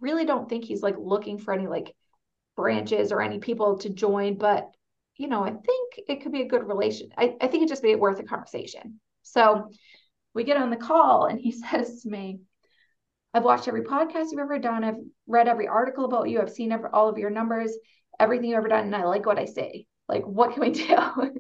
really 0.01 0.25
don't 0.25 0.49
think 0.49 0.65
he's 0.65 0.83
like 0.83 0.97
looking 0.99 1.39
for 1.39 1.53
any 1.53 1.67
like 1.67 1.95
branches 2.57 3.13
or 3.13 3.21
any 3.21 3.39
people 3.39 3.79
to 3.79 3.91
join, 3.91 4.39
but 4.39 4.71
you 5.17 5.29
know, 5.29 5.43
I 5.43 5.51
think 5.51 5.95
it 6.09 6.23
could 6.23 6.33
be 6.33 6.43
a 6.43 6.49
good 6.49 6.67
relation. 6.67 7.09
I, 7.17 7.37
I 7.41 7.47
think 7.47 7.63
it 7.63 7.69
just 7.69 7.83
be 7.83 7.95
worth 7.95 8.19
a 8.19 8.25
conversation. 8.25 9.01
So 9.23 9.71
we 10.35 10.45
get 10.45 10.59
on 10.59 10.71
the 10.71 10.77
call 10.77 11.27
and 11.27 11.41
he 11.41 11.53
says 11.71 12.03
to 12.03 12.09
me, 12.09 12.41
I've 13.35 13.45
watched 13.45 13.69
every 13.69 13.83
podcast 13.83 14.27
you've 14.31 14.41
ever 14.41 14.59
done. 14.59 14.85
I've 14.85 15.01
read 15.27 15.49
every 15.49 15.69
article 15.69 16.07
about 16.07 16.29
you. 16.29 16.41
I've 16.41 16.51
seen 16.51 16.73
every, 16.73 16.89
all 16.93 17.09
of 17.09 17.19
your 17.19 17.31
numbers, 17.31 17.77
everything 18.19 18.51
you've 18.51 18.59
ever 18.59 18.69
done. 18.69 18.87
And 18.87 18.97
I 18.97 19.05
like 19.05 19.27
what 19.27 19.39
I 19.39 19.45
see. 19.45 19.87
Like, 20.09 20.25
what 20.25 20.53
can 20.53 20.63
we 20.63 20.71
do? 20.71 21.35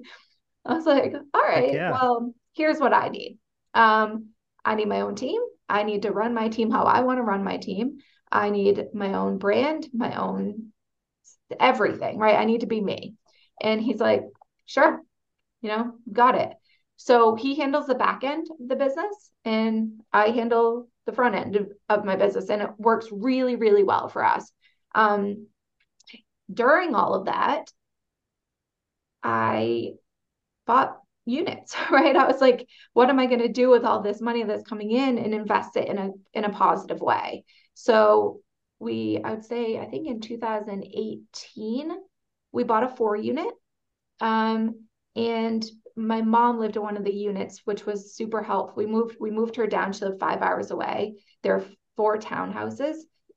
I 0.66 0.74
was 0.74 0.86
like, 0.86 1.14
all 1.34 1.42
right, 1.42 1.72
yeah. 1.72 1.90
well, 1.90 2.34
here's 2.54 2.78
what 2.78 2.92
I 2.92 3.08
need. 3.08 3.38
Um, 3.74 4.30
I 4.64 4.74
need 4.74 4.88
my 4.88 5.02
own 5.02 5.14
team. 5.14 5.40
I 5.68 5.82
need 5.82 6.02
to 6.02 6.12
run 6.12 6.34
my 6.34 6.48
team 6.48 6.70
how 6.70 6.84
I 6.84 7.00
want 7.00 7.18
to 7.18 7.22
run 7.22 7.44
my 7.44 7.56
team. 7.56 7.98
I 8.30 8.50
need 8.50 8.86
my 8.92 9.14
own 9.14 9.38
brand, 9.38 9.88
my 9.92 10.14
own 10.16 10.72
everything, 11.60 12.18
right? 12.18 12.36
I 12.36 12.44
need 12.44 12.60
to 12.60 12.66
be 12.66 12.80
me. 12.80 13.14
And 13.60 13.80
he's 13.80 14.00
like, 14.00 14.22
sure, 14.66 15.00
you 15.62 15.68
know, 15.68 15.92
got 16.12 16.34
it. 16.34 16.52
So 16.96 17.34
he 17.34 17.56
handles 17.56 17.86
the 17.86 17.94
back 17.94 18.24
end 18.24 18.48
of 18.50 18.68
the 18.68 18.76
business 18.76 19.30
and 19.44 20.00
I 20.12 20.28
handle 20.28 20.88
the 21.04 21.12
front 21.12 21.34
end 21.34 21.56
of, 21.56 21.70
of 21.88 22.04
my 22.04 22.16
business. 22.16 22.48
And 22.48 22.62
it 22.62 22.70
works 22.78 23.06
really, 23.12 23.56
really 23.56 23.84
well 23.84 24.08
for 24.08 24.24
us. 24.24 24.50
Um, 24.94 25.46
during 26.52 26.94
all 26.94 27.14
of 27.14 27.26
that, 27.26 27.70
I 29.22 29.92
bought 30.66 30.96
units, 31.24 31.74
right? 31.90 32.16
I 32.16 32.26
was 32.26 32.40
like, 32.40 32.66
what 32.92 33.10
am 33.10 33.18
I 33.18 33.26
going 33.26 33.40
to 33.40 33.48
do 33.48 33.70
with 33.70 33.84
all 33.84 34.02
this 34.02 34.20
money 34.20 34.44
that's 34.44 34.68
coming 34.68 34.90
in 34.92 35.18
and 35.18 35.34
invest 35.34 35.76
it 35.76 35.88
in 35.88 35.98
a 35.98 36.10
in 36.34 36.44
a 36.44 36.50
positive 36.50 37.00
way? 37.00 37.44
So 37.74 38.40
we, 38.78 39.20
I 39.24 39.30
would 39.32 39.44
say, 39.44 39.78
I 39.78 39.86
think 39.86 40.06
in 40.08 40.20
2018, 40.20 41.90
we 42.52 42.64
bought 42.64 42.84
a 42.84 42.88
four 42.88 43.16
unit. 43.16 43.52
Um, 44.20 44.86
and 45.14 45.64
my 45.96 46.22
mom 46.22 46.58
lived 46.58 46.76
in 46.76 46.82
one 46.82 46.96
of 46.96 47.04
the 47.04 47.14
units, 47.14 47.62
which 47.64 47.86
was 47.86 48.14
super 48.14 48.42
helpful. 48.42 48.74
We 48.76 48.86
moved 48.86 49.16
we 49.20 49.30
moved 49.30 49.56
her 49.56 49.66
down 49.66 49.92
to 49.92 50.16
five 50.18 50.42
hours 50.42 50.70
away. 50.70 51.16
There 51.42 51.56
are 51.56 51.64
four 51.96 52.18
townhouses. 52.18 52.96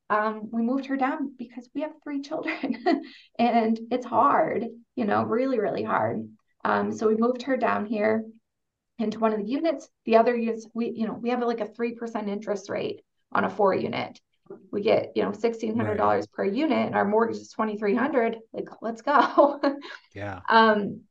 um, 0.10 0.50
we 0.52 0.62
moved 0.63 0.88
her 0.88 0.98
down 0.98 1.34
because 1.38 1.70
we 1.76 1.82
have 1.82 1.92
three 2.04 2.22
children 2.22 2.84
and 3.39 3.80
it's 3.92 4.06
hard, 4.06 4.65
you 4.96 5.06
know, 5.06 5.24
really, 5.24 5.60
really 5.60 5.84
hard. 5.84 6.28
Um, 6.63 6.91
so 6.91 7.08
we 7.08 7.15
moved 7.15 7.43
her 7.43 7.58
down 7.58 7.86
here 7.86 8.26
into 8.98 9.19
one 9.19 9.34
of 9.34 9.39
the 9.39 9.45
units. 9.45 9.89
The 10.06 10.17
other 10.17 10.36
units, 10.36 10.67
we, 10.74 10.89
you 10.89 11.08
know, 11.08 11.13
we 11.13 11.30
have 11.30 11.41
like 11.41 11.62
a 11.62 11.67
3% 11.67 12.28
interest 12.28 12.69
rate 12.69 13.02
on 13.32 13.45
a 13.45 13.50
four 13.50 13.74
unit. 13.74 14.19
We 14.72 14.82
get, 14.82 15.12
you 15.15 15.24
know, 15.24 15.32
$1,600 15.32 16.00
right. 16.00 16.32
per 16.32 16.43
unit 16.43 16.88
and 16.88 16.95
our 16.95 17.06
mortgage 17.06 17.38
is 17.38 17.50
2,300. 17.50 18.38
Like, 18.52 18.69
let's 18.82 19.02
go. 19.02 19.62
yeah. 20.13 20.41
Um, 20.50 21.02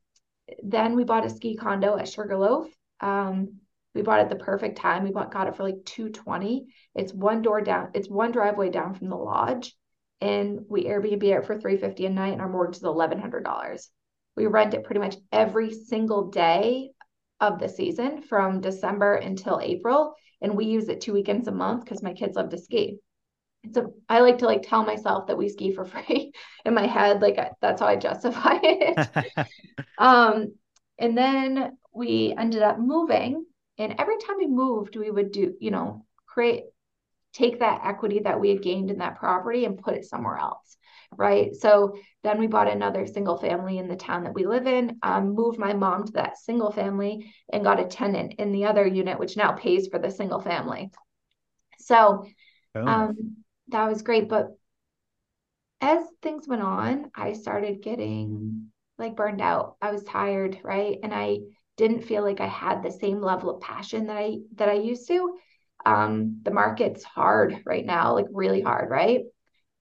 then 0.63 0.97
we 0.97 1.05
bought 1.05 1.27
a 1.27 1.31
ski 1.31 1.57
condo 1.57 1.97
at 1.97 2.09
Sugarloaf. 2.09 2.69
Um, 3.01 3.61
we 3.95 4.03
bought 4.03 4.21
it 4.21 4.29
the 4.29 4.37
perfect 4.37 4.79
time. 4.79 5.05
We 5.05 5.11
bought 5.11 5.33
got 5.33 5.49
it 5.49 5.57
for 5.57 5.63
like 5.63 5.85
220. 5.85 6.67
It's 6.95 7.13
one 7.13 7.43
door 7.43 7.61
down, 7.61 7.91
it's 7.95 8.09
one 8.09 8.33
driveway 8.33 8.71
down 8.71 8.95
from 8.95 9.09
the 9.09 9.17
lodge. 9.17 9.75
And 10.21 10.61
we 10.69 10.85
Airbnb 10.85 11.23
it 11.23 11.47
for 11.47 11.59
350 11.59 12.07
a 12.07 12.11
night 12.11 12.33
and 12.33 12.41
our 12.41 12.49
mortgage 12.49 12.79
is 12.79 12.83
$1,100. 12.83 13.89
We 14.39 14.47
rent 14.47 14.73
it 14.73 14.85
pretty 14.85 15.01
much 15.01 15.17
every 15.33 15.73
single 15.73 16.29
day 16.29 16.93
of 17.41 17.59
the 17.59 17.69
season 17.69 18.23
from 18.23 18.61
December 18.61 19.17
until 19.17 19.59
April. 19.61 20.15
And 20.41 20.57
we 20.57 20.67
use 20.67 20.89
it 20.89 21.01
two 21.01 21.13
weekends 21.13 21.49
a 21.49 21.53
month 21.53 21.85
because 21.85 22.05
my 22.05 22.13
kids 22.13 22.37
love 22.37 22.51
to 22.51 22.59
ski. 22.59 23.01
So 23.75 23.95
I 24.09 24.21
like 24.21 24.39
to 24.39 24.47
like 24.47 24.63
tell 24.63 24.85
myself 24.85 25.27
that 25.27 25.37
we 25.37 25.49
ski 25.49 25.75
for 25.75 25.85
free 25.93 26.31
in 26.65 26.73
my 26.73 26.87
head. 26.87 27.21
Like 27.21 27.37
I, 27.37 27.51
that's 27.61 27.81
how 27.81 27.89
I 27.89 27.97
justify 27.97 28.59
it. 28.63 29.49
um, 29.99 30.55
and 31.01 31.19
then 31.19 31.77
we 31.93 32.33
ended 32.39 32.63
up 32.63 32.79
moving. 32.79 33.45
And 33.77 33.97
every 33.99 34.19
time 34.19 34.37
we 34.39 34.47
moved, 34.47 34.95
we 34.95 35.11
would 35.11 35.33
do, 35.33 35.55
you 35.59 35.73
know, 35.73 36.07
create, 36.27 36.67
take 37.33 37.59
that 37.59 37.81
equity 37.85 38.21
that 38.21 38.39
we 38.39 38.51
had 38.51 38.63
gained 38.63 38.93
in 38.93 38.99
that 38.99 39.19
property 39.19 39.65
and 39.65 39.79
put 39.79 39.95
it 39.95 40.05
somewhere 40.05 40.39
else 40.39 40.78
right? 41.19 41.55
So 41.55 41.99
then 42.23 42.39
we 42.39 42.47
bought 42.47 42.71
another 42.71 43.07
single 43.07 43.37
family 43.37 43.79
in 43.79 43.89
the 43.89 43.97
town 43.97 44.25
that 44.25 44.35
we 44.35 44.47
live 44.47 44.67
in, 44.67 44.99
um, 45.03 45.35
moved 45.35 45.59
my 45.59 45.75
mom 45.75 46.07
to 46.07 46.13
that 46.13 46.39
single 46.39 46.71
family, 46.71 47.33
and 47.53 47.65
got 47.65 47.81
a 47.81 47.85
tenant 47.85 48.35
in 48.39 48.53
the 48.53 48.67
other 48.67 48.87
unit, 48.87 49.19
which 49.19 49.37
now 49.37 49.53
pays 49.53 49.89
for 49.89 49.99
the 49.99 50.11
single 50.11 50.41
family. 50.41 50.91
So 51.81 52.25
oh. 52.77 52.87
um, 52.87 53.37
that 53.69 53.89
was 53.89 54.03
great. 54.03 54.29
But 54.29 54.51
as 55.81 56.05
things 56.23 56.47
went 56.47 56.63
on, 56.63 57.11
I 57.15 57.33
started 57.33 57.83
getting 57.83 58.71
like 58.97 59.17
burned 59.17 59.41
out. 59.41 59.77
I 59.83 59.91
was 59.91 60.05
tired, 60.05 60.59
right? 60.63 60.99
And 61.03 61.13
I 61.13 61.39
didn't 61.77 62.03
feel 62.03 62.23
like 62.23 62.41
I 62.41 62.47
had 62.47 62.83
the 62.83 62.91
same 62.91 63.21
level 63.21 63.51
of 63.51 63.61
passion 63.61 64.07
that 64.07 64.17
I 64.17 64.39
that 64.57 64.69
I 64.69 64.75
used 64.75 65.09
to. 65.09 65.37
Um, 65.85 66.41
the 66.43 66.51
market's 66.51 67.05
hard 67.05 67.61
right 67.65 67.87
now, 67.87 68.15
like 68.15 68.27
really 68.31 68.61
hard, 68.61 68.91
right? 68.91 69.23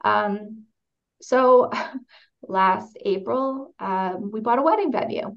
Um, 0.04 0.66
so 1.21 1.71
last 2.47 2.97
April, 3.03 3.73
um, 3.80 4.32
we 4.32 4.41
bought 4.41 4.60
a 4.60 4.63
wedding 4.63 4.91
venue. 4.91 5.36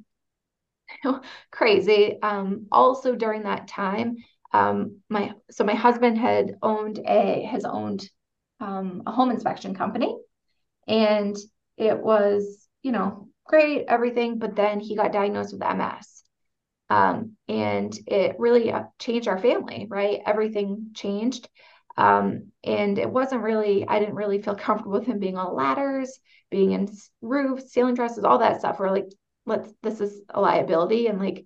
Crazy. 1.50 2.20
Um, 2.22 2.66
also 2.72 3.14
during 3.14 3.44
that 3.44 3.68
time, 3.68 4.16
um, 4.52 4.98
my 5.08 5.32
so 5.50 5.64
my 5.64 5.74
husband 5.74 6.18
had 6.18 6.56
owned 6.62 6.98
a 7.06 7.42
has 7.44 7.64
owned 7.64 8.08
um, 8.60 9.02
a 9.06 9.12
home 9.12 9.30
inspection 9.30 9.74
company, 9.74 10.16
and 10.88 11.36
it 11.76 11.98
was 12.00 12.68
you 12.82 12.92
know 12.92 13.28
great 13.46 13.86
everything, 13.88 14.38
but 14.38 14.56
then 14.56 14.80
he 14.80 14.96
got 14.96 15.12
diagnosed 15.12 15.52
with 15.52 15.62
MS. 15.62 16.24
Um, 16.90 17.36
and 17.48 17.96
it 18.06 18.36
really 18.38 18.72
uh, 18.72 18.84
changed 18.98 19.28
our 19.28 19.38
family, 19.38 19.86
right? 19.88 20.20
Everything 20.26 20.90
changed. 20.94 21.48
Um, 21.96 22.52
and 22.64 22.98
it 22.98 23.10
wasn't 23.10 23.42
really, 23.42 23.86
I 23.86 23.98
didn't 23.98 24.14
really 24.14 24.40
feel 24.40 24.54
comfortable 24.54 24.98
with 24.98 25.06
him 25.06 25.18
being 25.18 25.36
on 25.36 25.54
ladders, 25.54 26.18
being 26.50 26.72
in 26.72 26.88
roofs, 27.20 27.72
ceiling 27.72 27.96
trusses, 27.96 28.24
all 28.24 28.38
that 28.38 28.60
stuff. 28.60 28.78
We're 28.78 28.90
like, 28.90 29.08
let's, 29.46 29.72
this 29.82 30.00
is 30.00 30.22
a 30.30 30.40
liability 30.40 31.06
and 31.06 31.18
like 31.18 31.44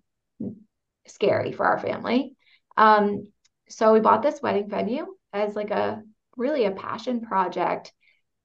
scary 1.07 1.53
for 1.53 1.67
our 1.67 1.79
family. 1.79 2.37
Um, 2.77 3.29
so 3.69 3.93
we 3.93 4.01
bought 4.01 4.23
this 4.23 4.43
wedding 4.43 4.69
venue 4.69 5.07
as 5.33 5.57
like 5.57 5.71
a 5.71 6.03
really 6.37 6.65
a 6.65 6.73
passion 6.73 7.21
project. 7.21 7.93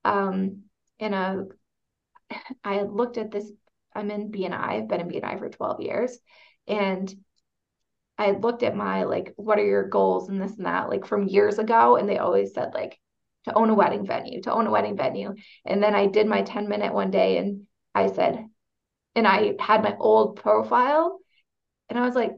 Um, 0.04 0.62
in 0.98 1.14
a, 1.14 1.44
I 2.64 2.82
looked 2.82 3.18
at 3.18 3.30
this, 3.30 3.50
I'm 3.94 4.10
in 4.10 4.30
BNI, 4.30 4.52
I've 4.52 4.88
been 4.88 5.00
in 5.00 5.08
BNI 5.08 5.38
for 5.38 5.48
12 5.48 5.80
years. 5.80 6.18
And 6.66 7.12
I 8.20 8.32
looked 8.32 8.62
at 8.62 8.76
my 8.76 9.04
like, 9.04 9.32
what 9.36 9.58
are 9.58 9.64
your 9.64 9.88
goals 9.88 10.28
and 10.28 10.38
this 10.38 10.54
and 10.58 10.66
that, 10.66 10.90
like 10.90 11.06
from 11.06 11.26
years 11.26 11.58
ago. 11.58 11.96
And 11.96 12.06
they 12.06 12.18
always 12.18 12.52
said, 12.52 12.74
like, 12.74 13.00
to 13.46 13.54
own 13.54 13.70
a 13.70 13.74
wedding 13.74 14.04
venue, 14.04 14.42
to 14.42 14.52
own 14.52 14.66
a 14.66 14.70
wedding 14.70 14.94
venue. 14.94 15.34
And 15.64 15.82
then 15.82 15.94
I 15.94 16.06
did 16.06 16.26
my 16.26 16.42
10 16.42 16.68
minute 16.68 16.92
one 16.92 17.10
day 17.10 17.38
and 17.38 17.62
I 17.94 18.08
said, 18.08 18.44
and 19.14 19.26
I 19.26 19.54
had 19.58 19.82
my 19.82 19.96
old 19.98 20.36
profile 20.36 21.18
and 21.88 21.98
I 21.98 22.04
was 22.04 22.14
like, 22.14 22.32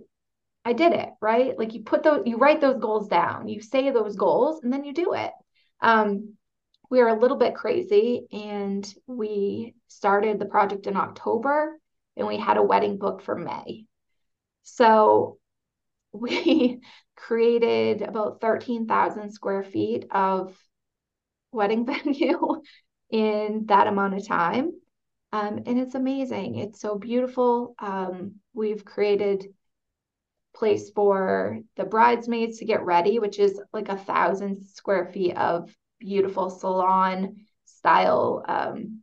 I 0.65 0.73
did 0.73 0.93
it, 0.93 1.09
right? 1.21 1.59
Like 1.59 1.75
you 1.75 1.83
put 1.83 2.05
those, 2.05 2.23
you 2.27 2.37
write 2.37 2.61
those 2.61 2.79
goals 2.79 3.09
down, 3.09 3.49
you 3.49 3.61
say 3.61 3.91
those 3.91 4.15
goals, 4.15 4.63
and 4.63 4.73
then 4.73 4.85
you 4.85 4.95
do 4.95 5.15
it. 5.15 5.33
Um, 5.81 6.35
we 6.91 7.01
are 7.01 7.09
a 7.09 7.19
little 7.19 7.39
bit 7.39 7.57
crazy 7.57 8.29
and 8.31 8.87
we 9.09 9.75
started 9.89 10.39
the 10.39 10.47
project 10.47 10.87
in 10.87 10.97
October 10.97 11.77
and 12.17 12.29
we 12.29 12.37
had 12.37 12.57
a 12.57 12.63
wedding 12.63 12.99
booked 12.99 13.23
for 13.25 13.35
May. 13.35 13.87
So 14.63 15.39
we 16.13 16.81
created 17.17 18.03
about 18.03 18.41
13,000 18.41 19.33
square 19.33 19.63
feet 19.63 20.07
of 20.11 20.57
wedding 21.53 21.87
venue 22.05 22.63
in 23.11 23.67
that 23.67 23.87
amount 23.87 24.15
of 24.15 24.27
time. 24.27 24.73
Um, 25.33 25.61
and 25.67 25.79
it's 25.79 25.95
amazing. 25.95 26.57
It's 26.57 26.81
so 26.81 26.99
beautiful. 26.99 27.75
Um, 27.79 28.37
we've 28.53 28.85
created 28.85 29.47
place 30.55 30.91
for 30.91 31.61
the 31.77 31.85
bridesmaids 31.85 32.59
to 32.59 32.65
get 32.67 32.85
ready, 32.85 33.19
which 33.19 33.39
is 33.39 33.61
like 33.73 33.89
a 33.89 33.97
thousand 33.97 34.63
square 34.63 35.07
feet 35.07 35.37
of 35.37 35.75
beautiful 35.99 36.51
salon 36.51 37.37
style 37.65 38.45
um, 38.47 39.01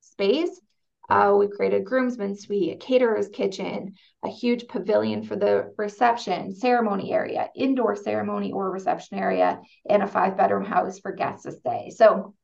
space. 0.00 0.60
Uh, 1.08 1.34
we 1.38 1.48
created 1.48 1.80
a 1.80 1.84
groomsmen 1.84 2.36
suite, 2.36 2.74
a 2.74 2.76
caterer's 2.76 3.28
kitchen, 3.28 3.94
a 4.24 4.28
huge 4.28 4.68
pavilion 4.68 5.22
for 5.22 5.36
the 5.36 5.72
reception, 5.78 6.54
ceremony 6.54 7.12
area, 7.12 7.48
indoor 7.54 7.96
ceremony 7.96 8.52
or 8.52 8.70
reception 8.70 9.18
area, 9.18 9.60
and 9.88 10.02
a 10.02 10.06
five 10.06 10.36
bedroom 10.36 10.64
house 10.64 10.98
for 10.98 11.12
guests 11.12 11.44
to 11.44 11.52
stay. 11.52 11.90
So 11.90 12.34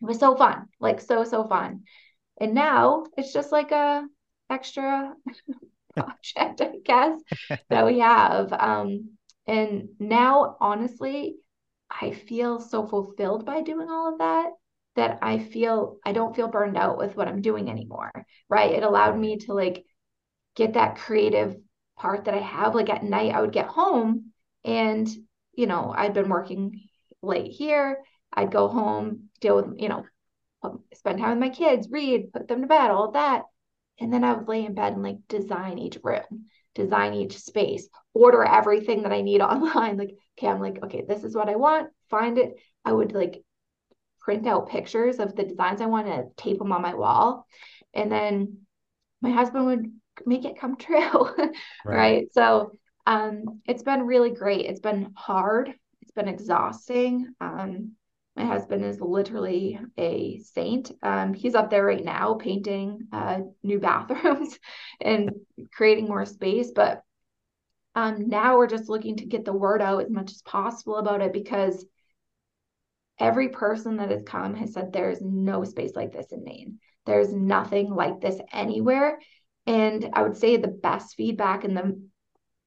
it 0.00 0.06
was 0.06 0.18
so 0.18 0.36
fun, 0.36 0.66
like 0.80 1.00
so, 1.00 1.24
so 1.24 1.44
fun. 1.44 1.84
And 2.40 2.54
now 2.54 3.06
it's 3.16 3.32
just 3.32 3.52
like 3.52 3.70
a 3.70 4.06
extra 4.50 5.14
project, 5.96 6.60
I 6.60 6.72
guess, 6.84 7.20
that 7.68 7.86
we 7.86 8.00
have. 8.00 8.52
Um, 8.52 9.10
and 9.46 9.88
now, 9.98 10.56
honestly, 10.60 11.36
I 11.90 12.10
feel 12.10 12.60
so 12.60 12.86
fulfilled 12.86 13.46
by 13.46 13.62
doing 13.62 13.88
all 13.88 14.12
of 14.12 14.18
that 14.18 14.50
that 14.98 15.20
I 15.22 15.38
feel 15.38 15.98
I 16.04 16.12
don't 16.12 16.34
feel 16.34 16.48
burned 16.48 16.76
out 16.76 16.98
with 16.98 17.16
what 17.16 17.28
I'm 17.28 17.40
doing 17.40 17.70
anymore. 17.70 18.10
Right. 18.48 18.72
It 18.72 18.82
allowed 18.82 19.16
me 19.16 19.38
to 19.38 19.54
like 19.54 19.84
get 20.56 20.74
that 20.74 20.96
creative 20.96 21.56
part 21.96 22.24
that 22.24 22.34
I 22.34 22.40
have. 22.40 22.74
Like 22.74 22.90
at 22.90 23.04
night, 23.04 23.32
I 23.32 23.40
would 23.40 23.52
get 23.52 23.68
home 23.68 24.32
and, 24.64 25.08
you 25.54 25.66
know, 25.66 25.94
I'd 25.96 26.14
been 26.14 26.28
working 26.28 26.82
late 27.22 27.52
here. 27.52 27.98
I'd 28.32 28.50
go 28.50 28.66
home, 28.66 29.28
deal 29.40 29.56
with, 29.56 29.80
you 29.80 29.88
know, 29.88 30.04
spend 30.94 31.18
time 31.18 31.30
with 31.30 31.38
my 31.38 31.48
kids, 31.48 31.88
read, 31.90 32.32
put 32.32 32.48
them 32.48 32.62
to 32.62 32.66
bed, 32.66 32.90
all 32.90 33.12
that. 33.12 33.42
And 34.00 34.12
then 34.12 34.24
I 34.24 34.32
would 34.32 34.48
lay 34.48 34.64
in 34.64 34.74
bed 34.74 34.94
and 34.94 35.02
like 35.02 35.18
design 35.28 35.78
each 35.78 35.98
room, 36.02 36.46
design 36.74 37.14
each 37.14 37.38
space, 37.38 37.88
order 38.14 38.42
everything 38.42 39.04
that 39.04 39.12
I 39.12 39.22
need 39.22 39.40
online. 39.42 39.96
Like, 39.96 40.16
okay, 40.36 40.48
I'm 40.48 40.60
like, 40.60 40.82
okay, 40.82 41.04
this 41.06 41.22
is 41.22 41.36
what 41.36 41.48
I 41.48 41.54
want, 41.54 41.90
find 42.10 42.36
it. 42.36 42.56
I 42.84 42.92
would 42.92 43.12
like 43.12 43.44
print 44.28 44.46
out 44.46 44.68
pictures 44.68 45.20
of 45.20 45.34
the 45.34 45.42
designs 45.42 45.80
I 45.80 45.86
want 45.86 46.06
to 46.06 46.26
tape 46.36 46.58
them 46.58 46.70
on 46.70 46.82
my 46.82 46.92
wall. 46.92 47.46
And 47.94 48.12
then 48.12 48.58
my 49.22 49.30
husband 49.30 49.64
would 49.64 49.90
make 50.26 50.44
it 50.44 50.60
come 50.60 50.76
true. 50.78 51.30
right. 51.38 51.50
right. 51.86 52.26
So 52.34 52.72
um, 53.06 53.62
it's 53.64 53.82
been 53.82 54.02
really 54.02 54.28
great. 54.28 54.66
It's 54.66 54.80
been 54.80 55.12
hard. 55.16 55.72
It's 56.02 56.10
been 56.10 56.28
exhausting. 56.28 57.28
Um, 57.40 57.92
my 58.36 58.44
husband 58.44 58.84
is 58.84 59.00
literally 59.00 59.80
a 59.96 60.40
saint. 60.40 60.92
Um, 61.02 61.32
he's 61.32 61.54
up 61.54 61.70
there 61.70 61.86
right 61.86 62.04
now 62.04 62.34
painting 62.34 63.08
uh, 63.10 63.38
new 63.62 63.78
bathrooms 63.88 64.58
and 65.00 65.30
creating 65.72 66.06
more 66.06 66.26
space. 66.26 66.70
But 66.76 67.00
um, 67.94 68.28
now 68.28 68.58
we're 68.58 68.66
just 68.66 68.90
looking 68.90 69.16
to 69.16 69.24
get 69.24 69.46
the 69.46 69.54
word 69.54 69.80
out 69.80 70.04
as 70.04 70.10
much 70.10 70.32
as 70.32 70.42
possible 70.42 70.96
about 70.96 71.22
it 71.22 71.32
because 71.32 71.82
every 73.18 73.48
person 73.48 73.96
that 73.96 74.10
has 74.10 74.22
come 74.22 74.54
has 74.54 74.72
said 74.72 74.92
there's 74.92 75.20
no 75.20 75.64
space 75.64 75.92
like 75.94 76.12
this 76.12 76.32
in 76.32 76.44
Maine. 76.44 76.78
There's 77.06 77.32
nothing 77.32 77.94
like 77.94 78.20
this 78.20 78.38
anywhere. 78.52 79.18
And 79.66 80.10
I 80.12 80.22
would 80.22 80.36
say 80.36 80.56
the 80.56 80.68
best 80.68 81.16
feedback 81.16 81.64
and 81.64 81.76
the 81.76 82.00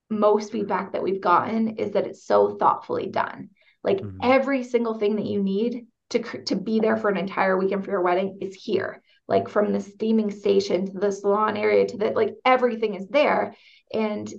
most 0.09 0.51
feedback 0.51 0.93
that 0.93 1.03
we've 1.03 1.21
gotten 1.21 1.77
is 1.77 1.91
that 1.91 2.05
it's 2.05 2.25
so 2.25 2.57
thoughtfully 2.57 3.07
done. 3.07 3.49
Like 3.83 3.97
mm-hmm. 3.97 4.17
every 4.21 4.63
single 4.63 4.95
thing 4.95 5.15
that 5.15 5.25
you 5.25 5.41
need 5.41 5.87
to 6.11 6.43
to 6.43 6.55
be 6.55 6.79
there 6.79 6.97
for 6.97 7.09
an 7.09 7.17
entire 7.17 7.57
weekend 7.57 7.83
for 7.83 7.91
your 7.91 8.01
wedding 8.01 8.37
is 8.41 8.53
here 8.53 9.01
like 9.27 9.47
from 9.47 9.71
the 9.71 9.79
steaming 9.79 10.29
station 10.29 10.85
to 10.85 10.99
the 10.99 11.11
salon 11.11 11.57
area 11.57 11.87
to 11.87 11.97
the 11.97 12.11
like 12.11 12.35
everything 12.45 12.95
is 12.95 13.07
there 13.07 13.55
and 13.93 14.31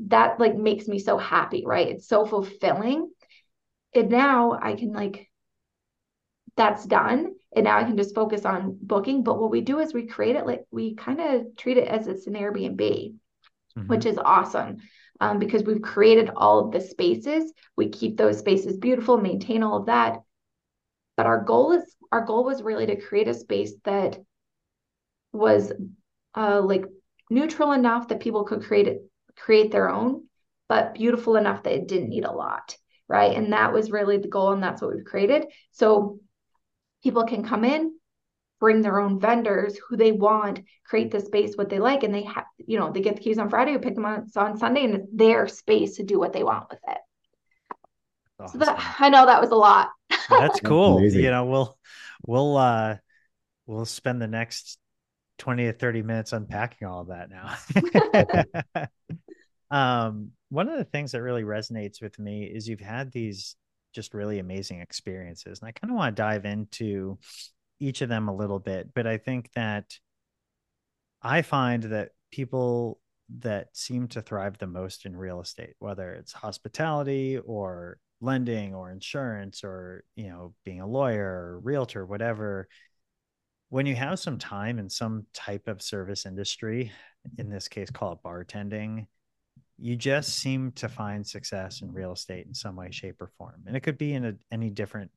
that 0.00 0.40
like 0.40 0.56
makes 0.56 0.88
me 0.88 0.98
so 0.98 1.18
happy 1.18 1.64
right 1.66 1.88
it's 1.88 2.08
so 2.08 2.24
fulfilling 2.24 3.10
and 3.94 4.08
now 4.08 4.58
i 4.60 4.74
can 4.74 4.92
like 4.92 5.28
that's 6.56 6.84
done 6.86 7.34
and 7.54 7.64
now 7.64 7.78
i 7.78 7.84
can 7.84 7.96
just 7.96 8.14
focus 8.14 8.44
on 8.44 8.78
booking. 8.80 9.22
But 9.22 9.40
what 9.40 9.50
we 9.50 9.60
do 9.60 9.78
is 9.80 9.94
we 9.94 10.06
create 10.06 10.36
it 10.36 10.46
like 10.46 10.64
we 10.70 10.94
kind 10.94 11.20
of 11.20 11.56
treat 11.56 11.76
it 11.76 11.88
as 11.88 12.06
it's 12.06 12.26
an 12.26 12.34
airbnb 12.34 12.78
mm-hmm. 12.80 13.86
which 13.86 14.06
is 14.06 14.18
awesome 14.18 14.78
um, 15.20 15.38
because 15.38 15.62
we've 15.62 15.82
created 15.82 16.30
all 16.34 16.64
of 16.64 16.72
the 16.72 16.80
spaces. 16.80 17.52
We 17.76 17.90
keep 17.90 18.16
those 18.16 18.38
spaces 18.38 18.76
beautiful 18.76 19.18
maintain 19.18 19.62
all 19.62 19.78
of 19.78 19.86
that. 19.86 20.18
But 21.16 21.26
our 21.26 21.44
goal 21.44 21.72
is 21.72 21.94
our 22.10 22.24
goal 22.24 22.44
was 22.44 22.62
really 22.62 22.86
to 22.86 23.00
create 23.00 23.28
a 23.28 23.34
space 23.34 23.72
that 23.84 24.18
was 25.32 25.72
uh, 26.36 26.60
like 26.60 26.84
neutral 27.30 27.72
enough 27.72 28.08
that 28.08 28.20
people 28.20 28.44
could 28.44 28.62
create 28.62 28.88
it 28.88 29.02
create 29.36 29.70
their 29.72 29.88
own 29.88 30.24
but 30.68 30.92
beautiful 30.92 31.36
enough 31.36 31.62
that 31.62 31.72
it 31.72 31.88
didn't 31.88 32.10
need 32.10 32.24
a 32.24 32.30
lot 32.30 32.76
right? 33.12 33.36
And 33.36 33.52
that 33.52 33.74
was 33.74 33.90
really 33.90 34.16
the 34.16 34.28
goal 34.28 34.52
and 34.52 34.62
that's 34.62 34.80
what 34.80 34.94
we've 34.94 35.04
created. 35.04 35.44
So 35.72 36.18
people 37.02 37.24
can 37.24 37.42
come 37.42 37.64
in 37.64 37.92
bring 38.60 38.80
their 38.80 39.00
own 39.00 39.18
vendors 39.18 39.76
who 39.88 39.96
they 39.96 40.12
want 40.12 40.60
create 40.86 41.10
the 41.10 41.20
space 41.20 41.56
what 41.56 41.68
they 41.68 41.80
like 41.80 42.04
and 42.04 42.14
they 42.14 42.22
have 42.22 42.44
you 42.58 42.78
know 42.78 42.92
they 42.92 43.00
get 43.00 43.16
the 43.16 43.22
keys 43.22 43.38
on 43.38 43.50
friday 43.50 43.72
we 43.72 43.78
pick 43.78 43.96
them 43.96 44.04
on, 44.04 44.26
on 44.36 44.56
sunday 44.56 44.84
and 44.84 44.94
it's 44.94 45.08
their 45.12 45.48
space 45.48 45.96
to 45.96 46.04
do 46.04 46.18
what 46.18 46.32
they 46.32 46.44
want 46.44 46.68
with 46.70 46.78
it. 46.88 46.98
Awesome. 48.38 48.60
so 48.60 48.66
that 48.66 48.96
i 49.00 49.08
know 49.08 49.26
that 49.26 49.40
was 49.40 49.50
a 49.50 49.56
lot. 49.56 49.88
That's 50.28 50.60
cool. 50.64 51.00
That's 51.00 51.14
you 51.14 51.30
know 51.30 51.44
we'll 51.46 51.78
we'll 52.26 52.56
uh 52.56 52.96
we'll 53.66 53.84
spend 53.84 54.20
the 54.20 54.28
next 54.28 54.78
20 55.38 55.64
to 55.66 55.72
30 55.72 56.02
minutes 56.02 56.32
unpacking 56.32 56.86
all 56.86 57.00
of 57.00 57.08
that 57.08 57.30
now. 57.30 58.86
Um 59.70 60.32
one 60.50 60.68
of 60.68 60.76
the 60.76 60.84
things 60.84 61.12
that 61.12 61.22
really 61.22 61.44
resonates 61.44 62.02
with 62.02 62.18
me 62.18 62.44
is 62.44 62.68
you've 62.68 62.78
had 62.78 63.10
these 63.10 63.56
just 63.92 64.14
really 64.14 64.38
amazing 64.38 64.80
experiences. 64.80 65.60
And 65.60 65.68
I 65.68 65.72
kind 65.72 65.90
of 65.90 65.96
want 65.96 66.16
to 66.16 66.22
dive 66.22 66.44
into 66.44 67.18
each 67.80 68.00
of 68.00 68.08
them 68.08 68.28
a 68.28 68.34
little 68.34 68.58
bit, 68.58 68.94
but 68.94 69.06
I 69.06 69.18
think 69.18 69.50
that 69.54 69.98
I 71.22 71.42
find 71.42 71.84
that 71.84 72.10
people 72.30 73.00
that 73.38 73.68
seem 73.72 74.08
to 74.08 74.22
thrive 74.22 74.58
the 74.58 74.66
most 74.66 75.06
in 75.06 75.16
real 75.16 75.40
estate, 75.40 75.74
whether 75.78 76.12
it's 76.12 76.32
hospitality 76.32 77.38
or 77.38 77.98
lending 78.20 78.74
or 78.74 78.90
insurance 78.90 79.64
or, 79.64 80.04
you 80.16 80.28
know, 80.28 80.54
being 80.64 80.80
a 80.80 80.86
lawyer 80.86 81.26
or 81.26 81.60
realtor, 81.60 82.06
whatever, 82.06 82.68
when 83.68 83.86
you 83.86 83.94
have 83.94 84.18
some 84.18 84.38
time 84.38 84.78
in 84.78 84.88
some 84.88 85.26
type 85.32 85.66
of 85.66 85.80
service 85.80 86.26
industry, 86.26 86.92
in 87.38 87.48
this 87.48 87.68
case, 87.68 87.90
call 87.90 88.12
it 88.12 88.18
bartending, 88.24 89.06
you 89.78 89.96
just 89.96 90.36
seem 90.36 90.72
to 90.72 90.88
find 90.88 91.26
success 91.26 91.82
in 91.82 91.92
real 91.92 92.12
estate 92.12 92.46
in 92.46 92.54
some 92.54 92.76
way 92.76 92.90
shape 92.90 93.20
or 93.20 93.30
form 93.38 93.62
and 93.66 93.76
it 93.76 93.80
could 93.80 93.98
be 93.98 94.12
in 94.14 94.24
a, 94.24 94.34
any 94.50 94.70
different 94.70 95.10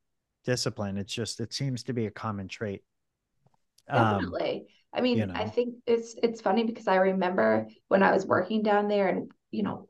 discipline. 0.46 0.98
It's 0.98 1.14
just 1.14 1.40
it 1.40 1.54
seems 1.54 1.84
to 1.84 1.94
be 1.94 2.06
a 2.06 2.12
common 2.12 2.48
trait. 2.48 2.84
Um, 3.90 4.20
definitely. 4.20 4.60
Um, 4.60 4.66
i 4.94 5.02
mean 5.02 5.18
you 5.18 5.26
know. 5.26 5.34
i 5.36 5.46
think 5.46 5.76
it's 5.86 6.16
it's 6.24 6.40
funny 6.40 6.64
because 6.64 6.88
i 6.88 6.96
remember 6.96 7.68
when 7.90 8.02
i 8.02 8.14
was 8.14 8.26
working 8.26 8.64
down 8.64 8.88
there 8.88 9.10
and 9.10 9.30
you 9.52 9.62
know 9.62 9.90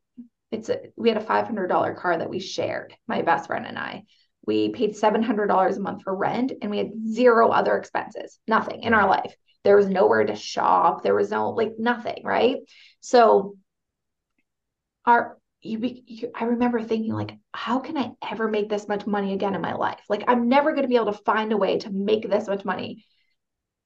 it's 0.51 0.67
a 0.69 0.79
we 0.95 1.09
had 1.09 1.17
a 1.17 1.23
$500 1.23 1.95
car 1.97 2.17
that 2.17 2.29
we 2.29 2.39
shared 2.39 2.95
my 3.07 3.21
best 3.21 3.47
friend 3.47 3.65
and 3.65 3.77
i. 3.77 4.03
We 4.47 4.69
paid 4.69 4.95
$700 4.95 5.75
a 5.75 5.79
month 5.79 6.03
for 6.03 6.15
rent 6.15 6.51
and 6.61 6.69
we 6.69 6.77
had 6.77 6.91
zero 7.07 7.49
other 7.49 7.77
expenses 7.77 8.39
nothing 8.47 8.83
in 8.83 8.93
our 8.93 9.07
life. 9.07 9.35
There 9.63 9.75
was 9.75 9.87
nowhere 9.87 10.23
to 10.23 10.35
shop. 10.35 11.01
There 11.01 11.15
was 11.15 11.31
no 11.31 11.49
like 11.49 11.73
nothing 11.79 12.21
right? 12.23 12.57
So 13.01 13.57
are 15.05 15.37
you, 15.61 15.79
be, 15.79 16.03
you, 16.07 16.31
I 16.35 16.45
remember 16.45 16.81
thinking 16.81 17.13
like 17.13 17.37
how 17.53 17.79
can 17.79 17.97
I 17.97 18.11
ever 18.29 18.47
make 18.47 18.69
this 18.69 18.87
much 18.87 19.07
money 19.07 19.33
again 19.33 19.55
in 19.55 19.61
my 19.61 19.73
life? 19.73 20.01
Like 20.09 20.23
I'm 20.27 20.47
never 20.49 20.71
going 20.71 20.83
to 20.83 20.87
be 20.87 20.95
able 20.95 21.11
to 21.11 21.23
find 21.23 21.51
a 21.51 21.57
way 21.57 21.79
to 21.79 21.89
make 21.89 22.29
this 22.29 22.47
much 22.47 22.65
money. 22.65 23.05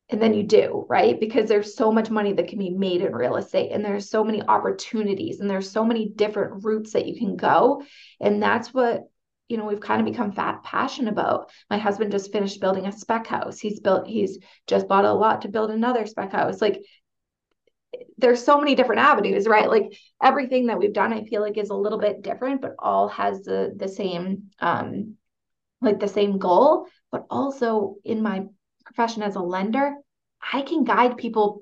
And 0.09 0.21
then 0.21 0.33
you 0.33 0.43
do, 0.43 0.85
right? 0.89 1.19
Because 1.19 1.47
there's 1.47 1.75
so 1.75 1.91
much 1.91 2.09
money 2.09 2.33
that 2.33 2.47
can 2.47 2.57
be 2.57 2.71
made 2.71 3.01
in 3.01 3.13
real 3.13 3.35
estate 3.35 3.71
and 3.71 3.85
there's 3.85 4.09
so 4.09 4.23
many 4.23 4.41
opportunities 4.41 5.39
and 5.39 5.49
there's 5.49 5.71
so 5.71 5.85
many 5.85 6.09
different 6.09 6.65
routes 6.65 6.93
that 6.93 7.05
you 7.05 7.15
can 7.17 7.35
go. 7.35 7.83
And 8.19 8.41
that's 8.41 8.73
what 8.73 9.03
you 9.49 9.57
know 9.57 9.65
we've 9.65 9.81
kind 9.81 9.99
of 9.99 10.05
become 10.05 10.31
fat 10.31 10.63
passionate 10.63 11.11
about 11.11 11.49
my 11.71 11.77
husband 11.77 12.11
just 12.11 12.31
finished 12.31 12.61
building 12.61 12.85
a 12.85 12.91
spec 12.91 13.25
house 13.25 13.59
he's 13.59 13.79
built 13.79 14.07
he's 14.07 14.37
just 14.67 14.87
bought 14.87 15.05
a 15.05 15.11
lot 15.11 15.41
to 15.41 15.47
build 15.47 15.71
another 15.71 16.05
spec 16.05 16.31
house 16.31 16.61
like 16.61 16.83
there's 18.19 18.43
so 18.43 18.59
many 18.59 18.75
different 18.75 19.01
avenues, 19.01 19.47
right? 19.47 19.69
Like 19.69 19.97
everything 20.21 20.67
that 20.67 20.77
we've 20.77 20.93
done, 20.93 21.13
I 21.13 21.23
feel 21.23 21.41
like 21.41 21.57
is 21.57 21.69
a 21.69 21.75
little 21.75 21.99
bit 21.99 22.21
different, 22.21 22.61
but 22.61 22.75
all 22.79 23.07
has 23.09 23.43
the 23.43 23.73
the 23.75 23.87
same 23.87 24.51
um 24.59 25.15
like 25.81 25.99
the 25.99 26.07
same 26.07 26.37
goal. 26.37 26.87
But 27.11 27.25
also 27.29 27.95
in 28.03 28.21
my 28.21 28.45
profession 28.85 29.23
as 29.23 29.35
a 29.35 29.41
lender, 29.41 29.95
I 30.53 30.61
can 30.61 30.83
guide 30.83 31.17
people 31.17 31.61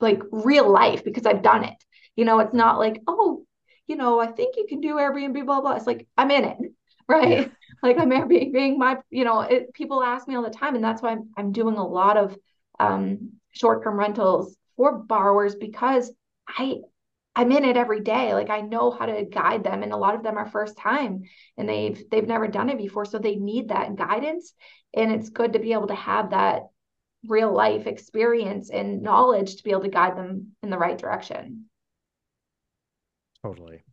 like 0.00 0.20
real 0.30 0.70
life 0.70 1.04
because 1.04 1.26
I've 1.26 1.42
done 1.42 1.64
it. 1.64 1.76
You 2.14 2.24
know, 2.24 2.38
it's 2.40 2.54
not 2.54 2.78
like, 2.78 3.02
oh, 3.06 3.44
you 3.86 3.96
know, 3.96 4.20
I 4.20 4.28
think 4.28 4.56
you 4.56 4.66
can 4.68 4.80
do 4.80 4.96
Airbnb, 4.96 5.44
blah, 5.46 5.60
blah. 5.60 5.72
It's 5.72 5.86
like 5.86 6.06
I'm 6.16 6.30
in 6.30 6.44
it, 6.44 6.58
right? 7.08 7.28
Yeah. 7.28 7.48
like 7.82 7.98
I'm 7.98 8.10
Airbnb 8.10 8.76
my, 8.76 8.98
you 9.10 9.24
know, 9.24 9.40
it, 9.40 9.72
people 9.72 10.02
ask 10.02 10.28
me 10.28 10.34
all 10.34 10.42
the 10.42 10.50
time. 10.50 10.74
And 10.74 10.84
that's 10.84 11.02
why 11.02 11.10
I'm, 11.10 11.30
I'm 11.36 11.52
doing 11.52 11.76
a 11.76 11.86
lot 11.86 12.16
of 12.16 12.36
um, 12.78 13.32
short-term 13.52 13.98
rentals 13.98 14.56
for 14.78 14.96
borrowers 14.96 15.54
because 15.56 16.10
I 16.48 16.76
I'm 17.36 17.52
in 17.52 17.64
it 17.64 17.76
every 17.76 18.00
day. 18.00 18.32
Like 18.32 18.50
I 18.50 18.62
know 18.62 18.90
how 18.90 19.06
to 19.06 19.24
guide 19.24 19.62
them 19.62 19.82
and 19.82 19.92
a 19.92 19.96
lot 19.96 20.14
of 20.14 20.22
them 20.22 20.38
are 20.38 20.46
first 20.46 20.78
time 20.78 21.24
and 21.58 21.68
they've 21.68 22.02
they've 22.10 22.26
never 22.26 22.48
done 22.48 22.70
it 22.70 22.78
before 22.78 23.04
so 23.04 23.18
they 23.18 23.36
need 23.36 23.68
that 23.68 23.94
guidance 23.96 24.54
and 24.94 25.12
it's 25.12 25.28
good 25.28 25.52
to 25.52 25.58
be 25.58 25.74
able 25.74 25.88
to 25.88 25.94
have 25.94 26.30
that 26.30 26.62
real 27.26 27.52
life 27.52 27.86
experience 27.86 28.70
and 28.70 29.02
knowledge 29.02 29.56
to 29.56 29.62
be 29.62 29.70
able 29.70 29.82
to 29.82 29.88
guide 29.88 30.16
them 30.16 30.52
in 30.62 30.70
the 30.70 30.78
right 30.78 30.96
direction. 30.96 31.66
Totally. 33.42 33.84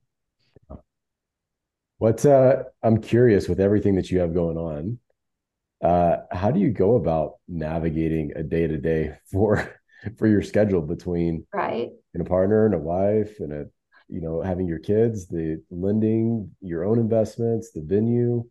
What's 1.98 2.26
uh 2.26 2.64
I'm 2.84 3.02
curious 3.02 3.48
with 3.48 3.60
everything 3.60 3.96
that 3.96 4.10
you 4.10 4.20
have 4.20 4.34
going 4.34 4.58
on. 4.58 5.00
Uh 5.84 6.18
how 6.32 6.52
do 6.52 6.60
you 6.60 6.72
go 6.72 6.96
about 6.96 7.36
navigating 7.48 8.34
a 8.36 8.44
day 8.44 8.68
to 8.68 8.78
day 8.78 9.18
for 9.32 9.72
for 10.18 10.28
your 10.28 10.42
schedule 10.42 10.82
between 10.82 11.46
right. 11.54 11.90
and 12.14 12.26
a 12.26 12.30
partner 12.30 12.66
and 12.66 12.76
a 12.76 12.80
wife 12.80 13.40
and 13.40 13.54
a 13.54 13.66
you 14.08 14.22
know 14.22 14.42
having 14.42 14.68
your 14.68 14.80
kids 14.80 15.28
the 15.28 15.62
lending 15.72 16.52
your 16.62 16.84
own 16.84 17.00
investments 17.00 17.72
the 17.72 17.82
venue. 17.82 18.44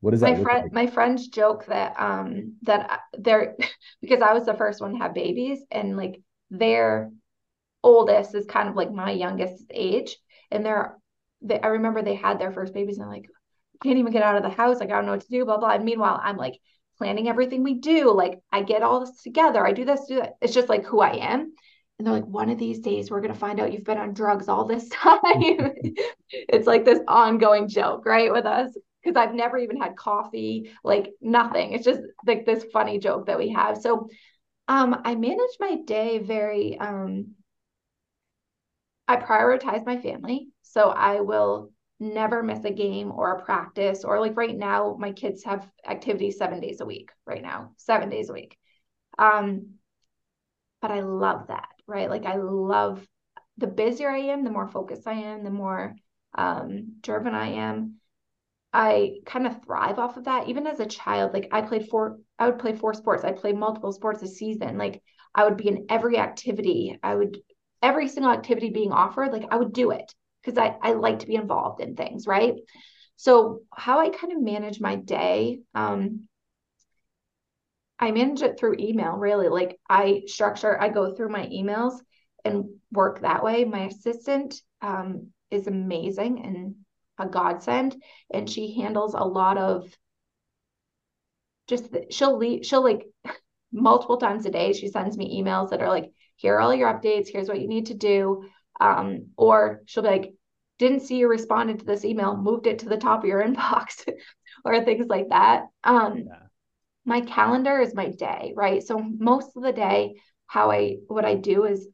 What 0.00 0.14
is 0.14 0.20
that 0.20 0.38
my 0.38 0.44
friend 0.44 0.62
like? 0.64 0.72
my 0.72 0.86
friends 0.86 1.28
joke 1.28 1.66
that 1.66 1.98
um 1.98 2.56
that 2.62 3.00
they're 3.18 3.56
because 4.00 4.22
i 4.22 4.32
was 4.32 4.46
the 4.46 4.54
first 4.54 4.80
one 4.80 4.92
to 4.92 4.98
have 4.98 5.14
babies 5.14 5.60
and 5.70 5.96
like 5.96 6.20
their 6.50 7.10
oldest 7.82 8.34
is 8.34 8.46
kind 8.46 8.68
of 8.68 8.76
like 8.76 8.92
my 8.92 9.10
youngest 9.10 9.64
age 9.70 10.16
and 10.50 10.64
they're 10.64 10.96
they, 11.42 11.60
i 11.60 11.68
remember 11.68 12.02
they 12.02 12.14
had 12.14 12.38
their 12.38 12.52
first 12.52 12.74
babies 12.74 12.98
and 12.98 13.06
I'm 13.06 13.12
like 13.12 13.26
can't 13.82 13.98
even 13.98 14.12
get 14.12 14.24
out 14.24 14.36
of 14.36 14.42
the 14.42 14.50
house. 14.50 14.80
Like 14.80 14.90
i 14.90 14.96
don't 14.96 15.06
know 15.06 15.12
what 15.12 15.20
to 15.22 15.30
do 15.30 15.44
blah 15.44 15.58
blah. 15.58 15.70
And 15.70 15.84
meanwhile 15.84 16.20
i'm 16.22 16.36
like 16.36 16.60
planning 16.98 17.28
everything 17.28 17.62
we 17.62 17.74
do. 17.74 18.12
Like 18.12 18.40
I 18.52 18.62
get 18.62 18.82
all 18.82 19.00
this 19.00 19.22
together. 19.22 19.66
I 19.66 19.72
do 19.72 19.84
this, 19.84 20.06
do 20.06 20.16
that. 20.16 20.34
It's 20.42 20.54
just 20.54 20.68
like 20.68 20.84
who 20.84 21.00
I 21.00 21.12
am. 21.16 21.52
And 21.98 22.06
they're 22.06 22.14
like, 22.14 22.26
one 22.26 22.50
of 22.50 22.58
these 22.58 22.80
days 22.80 23.10
we're 23.10 23.20
gonna 23.20 23.34
find 23.34 23.60
out 23.60 23.72
you've 23.72 23.84
been 23.84 23.98
on 23.98 24.14
drugs 24.14 24.48
all 24.48 24.66
this 24.66 24.88
time. 24.92 25.22
it's 26.30 26.66
like 26.66 26.84
this 26.84 27.00
ongoing 27.08 27.68
joke, 27.68 28.04
right, 28.06 28.32
with 28.32 28.46
us. 28.46 28.70
Because 29.02 29.16
I've 29.16 29.34
never 29.34 29.56
even 29.58 29.80
had 29.80 29.96
coffee, 29.96 30.72
like 30.84 31.12
nothing. 31.20 31.72
It's 31.72 31.84
just 31.84 32.00
like 32.26 32.44
this 32.44 32.64
funny 32.72 32.98
joke 32.98 33.26
that 33.26 33.38
we 33.38 33.50
have. 33.50 33.78
So 33.78 34.08
um 34.66 35.00
I 35.04 35.14
manage 35.14 35.56
my 35.60 35.76
day 35.86 36.18
very 36.18 36.78
um 36.78 37.34
I 39.06 39.16
prioritize 39.16 39.86
my 39.86 39.98
family. 40.00 40.48
So 40.62 40.90
I 40.90 41.20
will 41.20 41.70
never 42.00 42.42
miss 42.42 42.64
a 42.64 42.70
game 42.70 43.10
or 43.10 43.32
a 43.32 43.42
practice 43.42 44.04
or 44.04 44.20
like 44.20 44.36
right 44.36 44.56
now 44.56 44.96
my 44.98 45.12
kids 45.12 45.44
have 45.44 45.68
activities 45.86 46.38
7 46.38 46.60
days 46.60 46.80
a 46.80 46.86
week 46.86 47.10
right 47.26 47.42
now 47.42 47.72
7 47.76 48.08
days 48.08 48.30
a 48.30 48.32
week. 48.32 48.56
Um 49.18 49.74
but 50.80 50.90
I 50.90 51.00
love 51.00 51.48
that 51.48 51.68
right? 51.86 52.10
Like 52.10 52.26
I 52.26 52.36
love 52.36 53.06
the 53.56 53.66
busier 53.66 54.10
I 54.10 54.18
am 54.18 54.44
the 54.44 54.50
more 54.50 54.68
focused 54.68 55.06
I 55.06 55.14
am 55.14 55.42
the 55.42 55.50
more 55.50 55.96
um 56.36 56.96
driven 57.02 57.34
I 57.34 57.48
am. 57.48 57.96
I 58.72 59.20
kind 59.26 59.46
of 59.46 59.62
thrive 59.64 59.98
off 59.98 60.16
of 60.16 60.24
that. 60.24 60.48
Even 60.48 60.66
as 60.66 60.80
a 60.80 60.86
child 60.86 61.32
like 61.32 61.48
I 61.52 61.62
played 61.62 61.88
four 61.88 62.18
I 62.38 62.46
would 62.48 62.58
play 62.58 62.74
four 62.74 62.94
sports. 62.94 63.24
I 63.24 63.32
played 63.32 63.56
multiple 63.56 63.92
sports 63.92 64.22
a 64.22 64.28
season. 64.28 64.78
Like 64.78 65.02
I 65.34 65.44
would 65.44 65.56
be 65.56 65.68
in 65.68 65.86
every 65.88 66.18
activity. 66.18 66.98
I 67.02 67.14
would 67.14 67.38
every 67.82 68.08
single 68.08 68.32
activity 68.32 68.70
being 68.70 68.92
offered 68.92 69.32
like 69.32 69.46
I 69.50 69.56
would 69.56 69.72
do 69.72 69.90
it 69.90 70.14
because 70.48 70.58
I, 70.82 70.90
I 70.90 70.92
like 70.94 71.20
to 71.20 71.26
be 71.26 71.34
involved 71.34 71.80
in 71.80 71.94
things, 71.94 72.26
right? 72.26 72.54
So, 73.16 73.62
how 73.74 74.00
I 74.00 74.08
kind 74.08 74.32
of 74.32 74.40
manage 74.40 74.80
my 74.80 74.96
day, 74.96 75.60
um, 75.74 76.28
I 77.98 78.12
manage 78.12 78.42
it 78.42 78.58
through 78.58 78.76
email, 78.78 79.12
really. 79.12 79.48
Like 79.48 79.78
I 79.88 80.22
structure, 80.26 80.80
I 80.80 80.88
go 80.88 81.14
through 81.14 81.30
my 81.30 81.46
emails 81.46 81.94
and 82.44 82.66
work 82.92 83.20
that 83.20 83.42
way. 83.42 83.64
My 83.64 83.86
assistant 83.86 84.54
um, 84.80 85.28
is 85.50 85.66
amazing 85.66 86.44
and 86.44 86.76
a 87.18 87.28
godsend, 87.28 88.00
and 88.32 88.48
she 88.48 88.80
handles 88.80 89.14
a 89.14 89.24
lot 89.24 89.58
of 89.58 89.92
just 91.66 91.90
the, 91.92 92.06
she'll 92.10 92.38
leave, 92.38 92.64
she'll 92.64 92.84
like 92.84 93.06
multiple 93.72 94.16
times 94.16 94.46
a 94.46 94.50
day. 94.50 94.72
She 94.72 94.88
sends 94.88 95.18
me 95.18 95.42
emails 95.42 95.70
that 95.70 95.82
are 95.82 95.88
like, 95.88 96.12
here 96.36 96.54
are 96.54 96.60
all 96.60 96.74
your 96.74 96.92
updates. 96.92 97.28
Here's 97.28 97.48
what 97.48 97.60
you 97.60 97.66
need 97.66 97.86
to 97.86 97.94
do. 97.94 98.44
Um, 98.80 99.30
or 99.36 99.82
she'll 99.86 100.04
be 100.04 100.08
like, 100.08 100.34
didn't 100.78 101.00
see 101.00 101.16
you 101.16 101.28
responded 101.28 101.80
to 101.80 101.84
this 101.84 102.04
email, 102.04 102.36
moved 102.36 102.66
it 102.66 102.80
to 102.80 102.88
the 102.88 102.96
top 102.96 103.20
of 103.20 103.28
your 103.28 103.42
inbox 103.46 104.08
or 104.64 104.84
things 104.84 105.06
like 105.08 105.28
that. 105.30 105.64
Um, 105.84 106.24
yeah. 106.26 106.34
My 107.04 107.20
calendar 107.22 107.80
is 107.80 107.94
my 107.94 108.10
day, 108.10 108.52
right? 108.54 108.82
So 108.82 108.98
most 108.98 109.56
of 109.56 109.62
the 109.62 109.72
day, 109.72 110.20
how 110.46 110.70
I, 110.70 110.96
what 111.06 111.24
I 111.24 111.34
do 111.34 111.64
is 111.64 111.88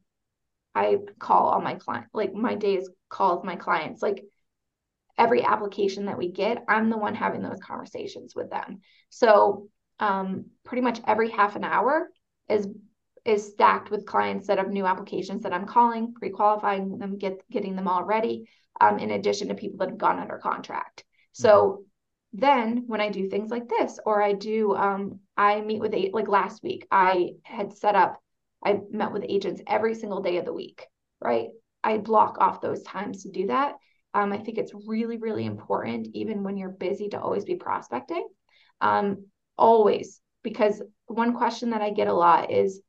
I 0.73 0.97
call 1.19 1.47
all 1.47 1.61
my 1.61 1.75
clients, 1.75 2.09
like 2.13 2.33
my 2.33 2.55
days 2.55 2.89
call 3.09 3.37
with 3.37 3.45
my 3.45 3.55
clients. 3.55 4.01
Like 4.01 4.23
every 5.17 5.43
application 5.43 6.05
that 6.05 6.17
we 6.17 6.31
get, 6.31 6.63
I'm 6.67 6.89
the 6.89 6.97
one 6.97 7.15
having 7.15 7.41
those 7.41 7.59
conversations 7.61 8.35
with 8.35 8.49
them. 8.49 8.81
So 9.09 9.69
um, 9.99 10.47
pretty 10.65 10.81
much 10.81 10.99
every 11.07 11.29
half 11.29 11.55
an 11.55 11.63
hour 11.63 12.09
is 12.49 12.67
is 13.25 13.47
stacked 13.49 13.89
with 13.89 14.05
clients 14.05 14.47
that 14.47 14.59
have 14.59 14.69
new 14.69 14.85
applications 14.85 15.43
that 15.43 15.53
I'm 15.53 15.65
calling, 15.65 16.13
pre-qualifying 16.13 16.99
them, 16.99 17.17
get 17.17 17.41
getting 17.49 17.75
them 17.75 17.87
all 17.87 18.03
ready, 18.03 18.47
um, 18.79 18.99
in 18.99 19.11
addition 19.11 19.47
to 19.47 19.55
people 19.55 19.79
that 19.79 19.89
have 19.89 19.97
gone 19.97 20.19
under 20.19 20.37
contract. 20.37 21.03
So 21.31 21.51
mm-hmm. 22.33 22.39
then 22.39 22.83
when 22.87 23.01
I 23.01 23.09
do 23.09 23.27
things 23.27 23.49
like 23.49 23.67
this, 23.67 23.99
or 24.05 24.21
I 24.21 24.33
do, 24.33 24.75
um, 24.75 25.19
I 25.35 25.61
meet 25.61 25.81
with 25.81 25.93
eight, 25.93 26.13
like 26.13 26.27
last 26.27 26.61
week, 26.63 26.87
I 26.91 27.31
had 27.43 27.73
set 27.73 27.95
up, 27.95 28.21
I 28.63 28.79
met 28.91 29.11
with 29.11 29.25
agents 29.27 29.61
every 29.67 29.95
single 29.95 30.21
day 30.21 30.37
of 30.37 30.45
the 30.45 30.53
week, 30.53 30.85
right? 31.19 31.49
I 31.83 31.97
block 31.97 32.37
off 32.39 32.61
those 32.61 32.83
times 32.83 33.23
to 33.23 33.31
do 33.31 33.47
that. 33.47 33.75
Um, 34.13 34.31
I 34.31 34.37
think 34.37 34.57
it's 34.57 34.71
really, 34.87 35.17
really 35.17 35.45
important, 35.45 36.07
even 36.13 36.43
when 36.43 36.57
you're 36.57 36.69
busy, 36.69 37.09
to 37.09 37.19
always 37.19 37.43
be 37.43 37.55
prospecting. 37.55 38.27
Um, 38.81 39.25
always, 39.57 40.21
because 40.41 40.81
one 41.07 41.35
question 41.35 41.71
that 41.71 41.81
I 41.81 41.89
get 41.89 42.07
a 42.07 42.13
lot 42.13 42.51
is, 42.51 42.81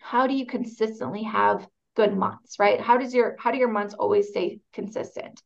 how 0.00 0.26
do 0.26 0.34
you 0.34 0.46
consistently 0.46 1.22
have 1.24 1.66
good 1.96 2.16
months, 2.16 2.58
right? 2.58 2.80
How 2.80 2.96
does 2.96 3.12
your 3.12 3.36
how 3.38 3.50
do 3.50 3.58
your 3.58 3.70
months 3.70 3.94
always 3.94 4.28
stay 4.28 4.60
consistent? 4.72 5.42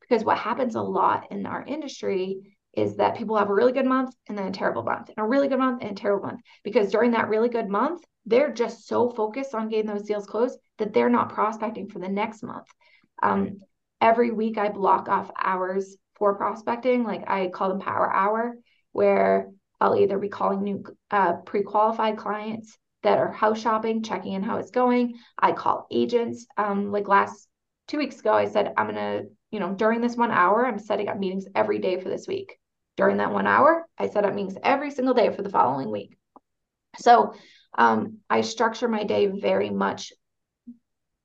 Because 0.00 0.24
what 0.24 0.38
happens 0.38 0.74
a 0.74 0.82
lot 0.82 1.30
in 1.30 1.46
our 1.46 1.64
industry 1.64 2.56
is 2.74 2.96
that 2.96 3.16
people 3.16 3.36
have 3.36 3.50
a 3.50 3.54
really 3.54 3.72
good 3.72 3.86
month 3.86 4.14
and 4.28 4.36
then 4.36 4.46
a 4.46 4.50
terrible 4.50 4.82
month, 4.82 5.08
and 5.08 5.18
a 5.18 5.28
really 5.28 5.48
good 5.48 5.58
month 5.58 5.82
and 5.82 5.92
a 5.92 5.94
terrible 5.94 6.26
month. 6.26 6.40
Because 6.64 6.90
during 6.90 7.12
that 7.12 7.28
really 7.28 7.48
good 7.48 7.68
month, 7.68 8.02
they're 8.26 8.52
just 8.52 8.86
so 8.86 9.10
focused 9.10 9.54
on 9.54 9.68
getting 9.68 9.86
those 9.86 10.02
deals 10.02 10.26
closed 10.26 10.58
that 10.78 10.92
they're 10.92 11.10
not 11.10 11.32
prospecting 11.32 11.88
for 11.88 11.98
the 11.98 12.08
next 12.08 12.42
month. 12.42 12.66
Um, 13.22 13.60
every 14.00 14.30
week 14.30 14.58
I 14.58 14.70
block 14.70 15.08
off 15.08 15.30
hours 15.40 15.96
for 16.14 16.34
prospecting, 16.36 17.04
like 17.04 17.28
I 17.28 17.48
call 17.48 17.68
them 17.68 17.80
power 17.80 18.12
hour, 18.12 18.54
where 18.92 19.50
I'll 19.80 19.96
either 19.96 20.18
be 20.18 20.28
calling 20.28 20.62
new 20.62 20.84
uh, 21.10 21.34
pre-qualified 21.44 22.16
clients 22.16 22.76
that 23.02 23.18
are 23.18 23.30
house 23.32 23.60
shopping, 23.60 24.02
checking 24.02 24.32
in 24.32 24.42
how 24.42 24.58
it's 24.58 24.70
going. 24.70 25.18
I 25.38 25.52
call 25.52 25.86
agents. 25.90 26.46
Um, 26.56 26.92
like 26.92 27.08
last 27.08 27.48
two 27.88 27.98
weeks 27.98 28.20
ago, 28.20 28.32
I 28.32 28.46
said 28.46 28.72
I'm 28.76 28.86
gonna, 28.86 29.22
you 29.50 29.60
know, 29.60 29.74
during 29.74 30.00
this 30.00 30.16
one 30.16 30.30
hour, 30.30 30.66
I'm 30.66 30.78
setting 30.78 31.08
up 31.08 31.18
meetings 31.18 31.46
every 31.54 31.78
day 31.78 32.00
for 32.00 32.08
this 32.08 32.26
week. 32.26 32.58
During 32.96 33.16
that 33.18 33.32
one 33.32 33.46
hour, 33.46 33.86
I 33.98 34.08
set 34.08 34.24
up 34.24 34.34
meetings 34.34 34.58
every 34.62 34.90
single 34.90 35.14
day 35.14 35.34
for 35.34 35.42
the 35.42 35.50
following 35.50 35.90
week. 35.90 36.16
So 36.98 37.34
um, 37.76 38.18
I 38.28 38.42
structure 38.42 38.88
my 38.88 39.04
day 39.04 39.26
very 39.26 39.70
much 39.70 40.12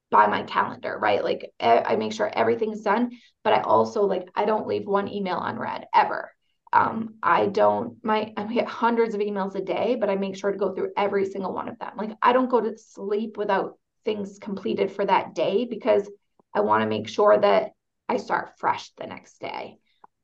by 0.09 0.27
my 0.27 0.43
calendar, 0.43 0.97
right? 0.97 1.23
Like 1.23 1.51
I 1.59 1.95
make 1.97 2.13
sure 2.13 2.29
everything's 2.31 2.81
done, 2.81 3.11
but 3.43 3.53
I 3.53 3.61
also 3.61 4.03
like 4.03 4.29
I 4.35 4.45
don't 4.45 4.67
leave 4.67 4.87
one 4.87 5.09
email 5.09 5.39
unread 5.41 5.85
ever. 5.93 6.31
Um, 6.73 7.15
I 7.23 7.47
don't 7.47 8.03
my 8.03 8.33
I 8.35 8.43
get 8.43 8.67
hundreds 8.67 9.15
of 9.15 9.21
emails 9.21 9.55
a 9.55 9.61
day, 9.61 9.95
but 9.99 10.09
I 10.09 10.15
make 10.15 10.35
sure 10.35 10.51
to 10.51 10.57
go 10.57 10.73
through 10.73 10.91
every 10.97 11.25
single 11.25 11.53
one 11.53 11.69
of 11.69 11.79
them. 11.79 11.93
Like 11.97 12.11
I 12.21 12.33
don't 12.33 12.49
go 12.49 12.61
to 12.61 12.77
sleep 12.77 13.37
without 13.37 13.77
things 14.05 14.37
completed 14.39 14.91
for 14.91 15.05
that 15.05 15.33
day 15.33 15.65
because 15.65 16.09
I 16.53 16.61
want 16.61 16.83
to 16.83 16.89
make 16.89 17.07
sure 17.07 17.37
that 17.37 17.71
I 18.09 18.17
start 18.17 18.57
fresh 18.57 18.91
the 18.97 19.07
next 19.07 19.39
day. 19.39 19.77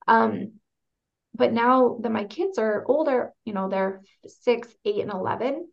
Um, 0.08 0.54
but 1.36 1.54
now 1.54 1.98
that 2.02 2.12
my 2.12 2.26
kids 2.26 2.58
are 2.58 2.84
older, 2.88 3.34
you 3.46 3.54
know, 3.54 3.70
they're 3.70 4.02
six, 4.28 4.68
eight, 4.86 5.02
and 5.02 5.12
eleven, 5.12 5.68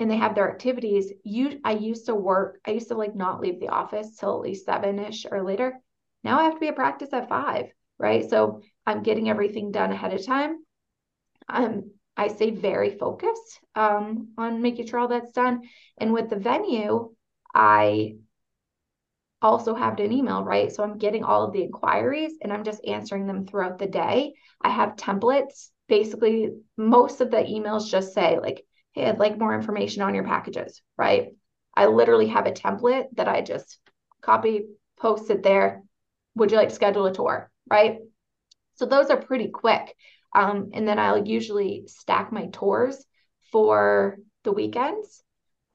and 0.00 0.10
they 0.10 0.16
have 0.16 0.34
their 0.34 0.50
activities 0.50 1.12
you 1.22 1.60
i 1.62 1.72
used 1.72 2.06
to 2.06 2.14
work 2.14 2.58
i 2.66 2.72
used 2.72 2.88
to 2.88 2.94
like 2.94 3.14
not 3.14 3.40
leave 3.40 3.60
the 3.60 3.68
office 3.68 4.16
till 4.16 4.34
at 4.34 4.40
least 4.40 4.64
seven-ish 4.64 5.26
or 5.30 5.42
later 5.42 5.78
now 6.24 6.40
i 6.40 6.44
have 6.44 6.54
to 6.54 6.60
be 6.60 6.68
at 6.68 6.76
practice 6.76 7.12
at 7.12 7.28
five 7.28 7.66
right 7.98 8.28
so 8.28 8.62
i'm 8.90 9.02
getting 9.02 9.28
everything 9.28 9.70
done 9.70 9.92
ahead 9.92 10.14
of 10.14 10.24
time 10.24 10.56
um, 11.48 11.90
i 12.16 12.28
stay 12.28 12.50
very 12.50 12.90
focused 12.98 13.60
um, 13.74 14.28
on 14.38 14.62
making 14.62 14.86
sure 14.86 14.98
all 15.00 15.08
that's 15.08 15.32
done 15.32 15.62
and 15.98 16.12
with 16.12 16.30
the 16.30 16.36
venue 16.36 17.14
i 17.54 18.14
also 19.42 19.74
have 19.74 19.98
an 19.98 20.12
email 20.12 20.44
right 20.44 20.70
so 20.70 20.82
i'm 20.82 20.98
getting 20.98 21.24
all 21.24 21.44
of 21.44 21.52
the 21.52 21.62
inquiries 21.62 22.34
and 22.42 22.52
i'm 22.52 22.64
just 22.64 22.84
answering 22.86 23.26
them 23.26 23.46
throughout 23.46 23.78
the 23.78 23.86
day 23.86 24.34
i 24.60 24.68
have 24.68 24.96
templates 24.96 25.70
basically 25.88 26.50
most 26.76 27.20
of 27.22 27.30
the 27.30 27.38
emails 27.38 27.90
just 27.90 28.12
say 28.12 28.38
like 28.38 28.64
hey, 28.92 29.08
I'd 29.08 29.18
like 29.18 29.38
more 29.38 29.54
information 29.54 30.02
on 30.02 30.14
your 30.14 30.24
packages, 30.24 30.82
right? 30.96 31.28
I 31.74 31.86
literally 31.86 32.28
have 32.28 32.46
a 32.46 32.52
template 32.52 33.06
that 33.14 33.28
I 33.28 33.42
just 33.42 33.78
copy, 34.20 34.66
post 34.98 35.30
it 35.30 35.42
there. 35.42 35.82
Would 36.34 36.50
you 36.50 36.56
like 36.56 36.68
to 36.68 36.74
schedule 36.74 37.06
a 37.06 37.12
tour, 37.12 37.50
right? 37.70 37.98
So 38.80 38.86
those 38.86 39.10
are 39.10 39.20
pretty 39.20 39.48
quick. 39.48 39.94
Um, 40.34 40.70
and 40.72 40.88
then 40.88 40.98
I'll 40.98 41.26
usually 41.26 41.84
stack 41.86 42.32
my 42.32 42.46
tours 42.46 43.04
for 43.52 44.16
the 44.42 44.52
weekends. 44.52 45.22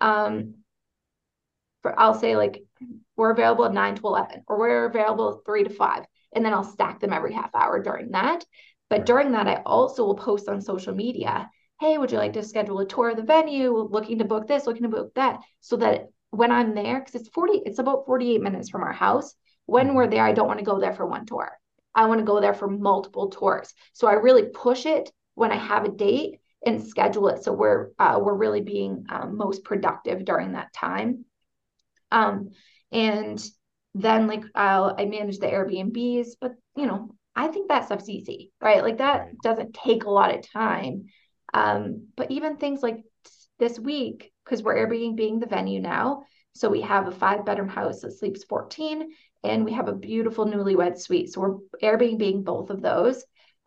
Um, 0.02 0.56
for 1.84 1.98
I'll 2.00 2.16
say 2.16 2.36
like 2.36 2.64
we're 3.16 3.30
available 3.30 3.66
at 3.66 3.74
nine 3.74 3.94
to 3.94 4.08
eleven, 4.08 4.42
or 4.48 4.58
we're 4.58 4.86
available 4.86 5.44
three 5.46 5.64
to 5.64 5.70
five, 5.70 6.06
and 6.34 6.44
then 6.44 6.52
I'll 6.52 6.64
stack 6.64 7.00
them 7.00 7.14
every 7.14 7.32
half 7.32 7.54
hour 7.54 7.80
during 7.80 8.10
that. 8.12 8.44
But 8.90 9.06
during 9.06 9.34
that, 9.34 9.48
I 9.48 9.62
also 9.68 10.04
will 10.04 10.16
post 10.16 10.50
on 10.50 10.60
social 10.60 10.96
media 10.96 11.48
hey, 11.80 12.00
would 12.00 12.12
you 12.12 12.18
like 12.18 12.34
to 12.34 12.42
schedule 12.42 12.80
a 12.80 12.88
tour 12.88 13.10
of 13.10 13.18
the 13.18 13.24
venue? 13.24 13.78
Looking 13.78 14.18
to 14.20 14.26
book 14.26 14.48
this, 14.48 14.66
looking 14.66 14.84
to 14.84 14.90
book 14.90 15.14
that. 15.14 15.42
So 15.60 15.78
that 15.78 16.08
when 16.32 16.52
I'm 16.52 16.74
there, 16.74 17.00
because 17.00 17.22
it's 17.22 17.30
40, 17.30 17.62
it's 17.66 17.80
about 17.80 18.06
48 18.08 18.42
minutes 18.42 18.70
from 18.70 18.82
our 18.82 18.94
house. 18.94 19.36
When 19.68 19.94
we're 19.94 20.08
there, 20.08 20.24
I 20.24 20.32
don't 20.32 20.48
want 20.48 20.60
to 20.60 20.66
go 20.66 20.80
there 20.80 20.94
for 20.94 21.06
one 21.06 21.26
tour. 21.26 21.52
I 21.96 22.06
want 22.06 22.20
to 22.20 22.26
go 22.26 22.42
there 22.42 22.54
for 22.54 22.68
multiple 22.68 23.30
tours. 23.30 23.74
So 23.94 24.08
I 24.08 24.14
really 24.14 24.44
push 24.54 24.86
it 24.86 25.12
when 25.36 25.52
I 25.52 25.56
have 25.56 25.86
a 25.86 25.90
date 25.90 26.40
and 26.66 26.84
schedule 26.84 27.30
it. 27.30 27.44
So 27.44 27.54
we're 27.54 27.92
uh, 27.98 28.20
we're 28.22 28.36
really 28.36 28.62
being 28.62 29.06
um, 29.10 29.38
most 29.38 29.64
productive 29.64 30.26
during 30.26 30.54
that 30.54 30.74
time. 30.74 31.26
Um, 32.12 32.52
and 32.92 33.44
then 33.94 34.28
like 34.28 34.44
I'll 34.54 34.96
I 34.98 35.06
manage 35.06 35.40
the 35.40 35.48
Airbnbs, 35.48 36.32
but 36.42 36.54
you 36.76 36.86
know 36.86 37.16
I 37.36 37.48
think 37.48 37.70
that 37.70 37.86
stuff's 37.86 38.10
easy, 38.10 38.52
right? 38.62 38.84
Like 38.84 38.98
that 38.98 39.28
doesn't 39.44 39.74
take 39.74 40.06
a 40.06 40.12
lot 40.12 40.36
of 40.36 40.50
time. 40.50 41.06
Um, 41.54 42.08
but 42.16 42.32
even 42.32 42.58
things 42.58 42.82
like 42.82 43.04
this 43.60 43.80
week, 43.80 44.32
because 44.44 44.64
we're 44.64 44.76
Airbnb 44.76 45.16
being 45.16 45.40
the 45.40 45.46
venue 45.46 45.82
now, 45.82 46.24
so 46.56 46.70
we 46.70 46.82
have 46.82 47.08
a 47.08 47.12
five 47.12 47.46
bedroom 47.46 47.68
house 47.68 48.02
that 48.02 48.14
sleeps 48.14 48.44
14, 48.46 49.12
and 49.44 49.66
we 49.66 49.74
have 49.74 49.90
a 49.90 49.94
beautiful 49.94 50.46
newlywed 50.46 50.98
suite. 50.98 51.32
So 51.32 51.42
we're 51.42 51.58
Airbnb 51.84 52.44
both 52.44 52.70
of 52.70 52.82
those. 52.82 53.24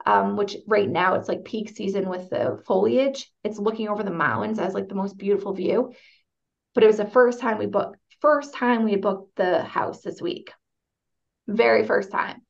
Um, 0.06 0.36
which 0.36 0.56
right 0.68 0.88
now 0.88 1.14
it's 1.14 1.28
like 1.28 1.44
peak 1.44 1.70
season 1.70 2.08
with 2.08 2.30
the 2.30 2.62
foliage. 2.66 3.30
It's 3.42 3.58
looking 3.58 3.88
over 3.88 4.04
the 4.04 4.12
mountains 4.12 4.60
as 4.60 4.72
like 4.72 4.88
the 4.88 4.94
most 4.94 5.18
beautiful 5.18 5.52
view. 5.52 5.92
But 6.72 6.84
it 6.84 6.86
was 6.86 6.98
the 6.98 7.04
first 7.04 7.40
time 7.40 7.58
we 7.58 7.66
booked, 7.66 7.98
first 8.20 8.54
time 8.54 8.84
we 8.84 8.94
booked 8.94 9.34
the 9.36 9.64
house 9.64 10.02
this 10.02 10.22
week. 10.22 10.52
Very 11.48 11.84
first 11.84 12.12
time, 12.12 12.42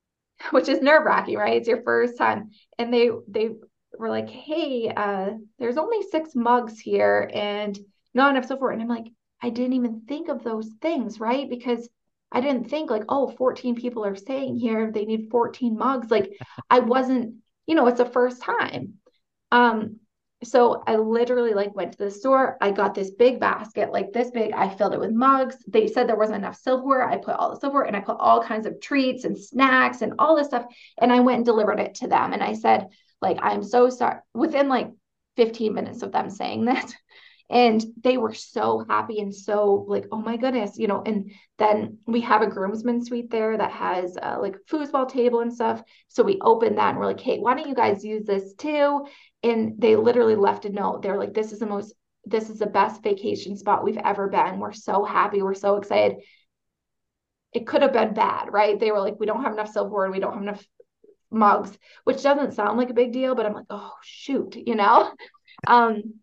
which 0.52 0.68
is 0.68 0.80
nerve 0.80 1.04
wracking, 1.04 1.36
right? 1.36 1.56
It's 1.56 1.68
your 1.68 1.82
first 1.82 2.16
time. 2.16 2.50
And 2.78 2.94
they 2.94 3.10
they 3.28 3.50
were 3.98 4.08
like, 4.08 4.30
hey, 4.30 4.88
uh, 4.96 5.30
there's 5.58 5.78
only 5.78 6.02
six 6.08 6.36
mugs 6.36 6.78
here 6.78 7.28
and 7.34 7.76
not 8.14 8.30
enough 8.30 8.46
so 8.46 8.56
forth. 8.56 8.74
And 8.74 8.82
I'm 8.82 8.88
like, 8.88 9.06
I 9.42 9.50
didn't 9.50 9.74
even 9.74 10.02
think 10.06 10.28
of 10.28 10.44
those 10.44 10.68
things, 10.80 11.18
right? 11.18 11.48
Because 11.48 11.88
I 12.30 12.40
didn't 12.40 12.70
think 12.70 12.90
like, 12.90 13.04
oh, 13.08 13.28
14 13.28 13.74
people 13.74 14.04
are 14.04 14.16
staying 14.16 14.56
here. 14.56 14.90
They 14.90 15.04
need 15.04 15.28
14 15.30 15.76
mugs. 15.76 16.10
Like 16.10 16.32
I 16.70 16.78
wasn't, 16.78 17.36
you 17.66 17.74
know, 17.74 17.86
it's 17.86 17.98
the 17.98 18.06
first 18.06 18.40
time. 18.42 18.94
Um, 19.50 19.98
so 20.44 20.82
I 20.86 20.96
literally 20.96 21.54
like 21.54 21.74
went 21.74 21.92
to 21.92 21.98
the 21.98 22.10
store. 22.10 22.56
I 22.60 22.72
got 22.72 22.94
this 22.94 23.10
big 23.10 23.38
basket, 23.38 23.92
like 23.92 24.12
this 24.12 24.30
big. 24.30 24.52
I 24.52 24.68
filled 24.68 24.94
it 24.94 25.00
with 25.00 25.12
mugs. 25.12 25.56
They 25.68 25.86
said 25.86 26.08
there 26.08 26.16
wasn't 26.16 26.38
enough 26.38 26.56
silverware. 26.56 27.08
I 27.08 27.18
put 27.18 27.36
all 27.36 27.50
the 27.50 27.60
silverware 27.60 27.84
and 27.84 27.96
I 27.96 28.00
put 28.00 28.16
all 28.18 28.42
kinds 28.42 28.66
of 28.66 28.80
treats 28.80 29.24
and 29.24 29.38
snacks 29.38 30.02
and 30.02 30.14
all 30.18 30.36
this 30.36 30.48
stuff. 30.48 30.66
And 31.00 31.12
I 31.12 31.20
went 31.20 31.36
and 31.36 31.46
delivered 31.46 31.78
it 31.78 31.94
to 31.96 32.08
them. 32.08 32.32
And 32.32 32.42
I 32.42 32.54
said, 32.54 32.88
like, 33.20 33.38
I'm 33.40 33.62
so 33.62 33.88
sorry. 33.88 34.18
Within 34.34 34.68
like 34.68 34.90
15 35.36 35.74
minutes 35.74 36.02
of 36.02 36.12
them 36.12 36.28
saying 36.30 36.64
that. 36.66 36.92
And 37.50 37.84
they 38.02 38.16
were 38.16 38.32
so 38.34 38.84
happy 38.88 39.20
and 39.20 39.34
so 39.34 39.84
like, 39.88 40.06
oh 40.10 40.20
my 40.20 40.36
goodness, 40.36 40.78
you 40.78 40.86
know. 40.86 41.02
And 41.04 41.32
then 41.58 41.98
we 42.06 42.20
have 42.22 42.42
a 42.42 42.46
groomsmen 42.46 43.04
suite 43.04 43.30
there 43.30 43.56
that 43.56 43.72
has 43.72 44.16
uh, 44.20 44.38
like 44.40 44.56
foosball 44.70 45.08
table 45.08 45.40
and 45.40 45.52
stuff. 45.52 45.82
So 46.08 46.22
we 46.22 46.38
opened 46.40 46.78
that 46.78 46.90
and 46.90 46.98
we're 46.98 47.06
like, 47.06 47.20
hey, 47.20 47.38
why 47.38 47.54
don't 47.54 47.68
you 47.68 47.74
guys 47.74 48.04
use 48.04 48.24
this 48.24 48.54
too? 48.54 49.06
And 49.42 49.74
they 49.78 49.96
literally 49.96 50.36
left 50.36 50.64
a 50.64 50.70
note. 50.70 51.02
They're 51.02 51.18
like, 51.18 51.34
this 51.34 51.52
is 51.52 51.58
the 51.58 51.66
most, 51.66 51.94
this 52.24 52.48
is 52.48 52.58
the 52.58 52.66
best 52.66 53.02
vacation 53.02 53.56
spot 53.56 53.84
we've 53.84 53.98
ever 53.98 54.28
been. 54.28 54.58
We're 54.58 54.72
so 54.72 55.04
happy. 55.04 55.42
We're 55.42 55.54
so 55.54 55.76
excited. 55.76 56.18
It 57.52 57.66
could 57.66 57.82
have 57.82 57.92
been 57.92 58.14
bad, 58.14 58.52
right? 58.52 58.80
They 58.80 58.90
were 58.92 59.00
like, 59.00 59.20
we 59.20 59.26
don't 59.26 59.42
have 59.42 59.52
enough 59.52 59.72
silverware. 59.72 60.10
We 60.10 60.20
don't 60.20 60.32
have 60.32 60.42
enough 60.42 60.66
mugs, 61.30 61.76
which 62.04 62.22
doesn't 62.22 62.52
sound 62.52 62.78
like 62.78 62.90
a 62.90 62.94
big 62.94 63.12
deal, 63.12 63.34
but 63.34 63.46
I'm 63.46 63.54
like, 63.54 63.66
oh 63.70 63.92
shoot, 64.02 64.56
you 64.56 64.74
know? 64.74 65.12
Um, 65.66 66.14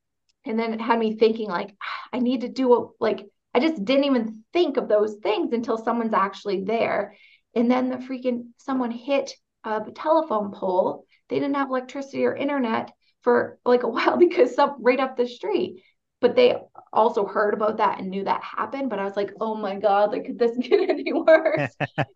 and 0.46 0.60
then 0.60 0.74
it 0.74 0.82
had 0.82 1.00
me 1.00 1.16
thinking 1.16 1.50
like 1.50 1.76
I 2.14 2.20
need 2.20 2.42
to 2.42 2.50
do 2.50 2.74
a 2.74 2.88
like 3.00 3.26
I 3.54 3.60
just 3.60 3.84
didn't 3.84 4.06
even 4.06 4.44
think 4.54 4.78
of 4.78 4.88
those 4.88 5.16
things 5.16 5.54
until 5.54 5.78
someone's 5.78 6.14
actually 6.14 6.64
there. 6.64 7.16
And 7.56 7.70
then 7.70 7.90
the 7.90 7.98
freaking 7.98 8.50
someone 8.58 8.92
hit 8.92 9.34
a 9.64 9.82
telephone 9.94 10.52
pole. 10.52 11.06
They 11.30 11.40
didn't 11.40 11.56
have 11.56 11.70
electricity 11.70 12.26
or 12.26 12.36
internet 12.36 12.92
for 13.22 13.60
like 13.66 13.84
a 13.84 13.88
while 13.90 14.18
because 14.18 14.56
some 14.56 14.76
right 14.82 15.00
up 15.00 15.18
the 15.18 15.28
street. 15.28 15.84
But 16.22 16.36
they 16.36 16.58
also 16.92 17.26
heard 17.26 17.54
about 17.54 17.78
that 17.78 18.00
and 18.00 18.10
knew 18.10 18.26
that 18.26 18.44
happened. 18.44 18.90
But 18.90 19.00
I 19.00 19.06
was 19.06 19.16
like, 19.16 19.32
oh 19.40 19.56
my 19.56 19.78
God, 19.78 20.12
like 20.12 20.26
could 20.26 20.38
this 20.38 20.56
get 20.62 20.90
any 20.90 21.14
worse? 21.14 21.74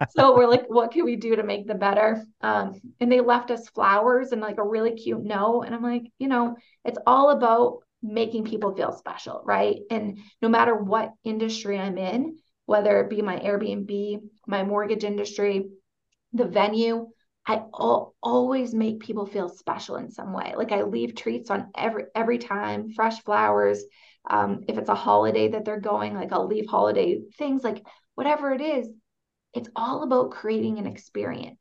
so 0.09 0.35
we're 0.35 0.47
like, 0.47 0.65
what 0.67 0.91
can 0.91 1.05
we 1.05 1.15
do 1.15 1.37
to 1.37 1.43
make 1.43 1.67
the 1.67 1.75
better? 1.75 2.23
Um, 2.41 2.79
and 2.99 3.09
they 3.09 3.21
left 3.21 3.49
us 3.49 3.69
flowers 3.69 4.33
and 4.33 4.41
like 4.41 4.57
a 4.57 4.67
really 4.67 4.95
cute 4.95 5.23
note. 5.23 5.63
And 5.63 5.73
I'm 5.73 5.83
like, 5.83 6.03
you 6.19 6.27
know, 6.27 6.57
it's 6.83 6.99
all 7.07 7.29
about 7.29 7.79
making 8.03 8.43
people 8.45 8.75
feel 8.75 8.91
special, 8.91 9.41
right? 9.45 9.77
And 9.89 10.19
no 10.41 10.49
matter 10.49 10.75
what 10.75 11.13
industry 11.23 11.79
I'm 11.79 11.97
in, 11.97 12.37
whether 12.65 13.01
it 13.01 13.09
be 13.09 13.21
my 13.21 13.39
Airbnb, 13.39 14.21
my 14.47 14.63
mortgage 14.63 15.03
industry, 15.03 15.69
the 16.33 16.45
venue, 16.45 17.07
I 17.45 17.55
al- 17.79 18.15
always 18.21 18.73
make 18.73 18.99
people 19.01 19.25
feel 19.25 19.49
special 19.49 19.97
in 19.97 20.11
some 20.11 20.33
way. 20.33 20.53
Like 20.57 20.71
I 20.71 20.83
leave 20.83 21.15
treats 21.15 21.49
on 21.49 21.71
every 21.75 22.05
every 22.15 22.37
time, 22.37 22.91
fresh 22.91 23.21
flowers. 23.23 23.83
Um, 24.29 24.61
if 24.67 24.77
it's 24.77 24.89
a 24.89 24.95
holiday 24.95 25.49
that 25.49 25.65
they're 25.65 25.79
going, 25.79 26.13
like 26.15 26.31
I'll 26.31 26.47
leave 26.47 26.67
holiday 26.69 27.21
things, 27.37 27.63
like 27.63 27.83
whatever 28.15 28.53
it 28.53 28.61
is. 28.61 28.87
It's 29.53 29.69
all 29.75 30.03
about 30.03 30.31
creating 30.31 30.79
an 30.79 30.87
experience. 30.87 31.59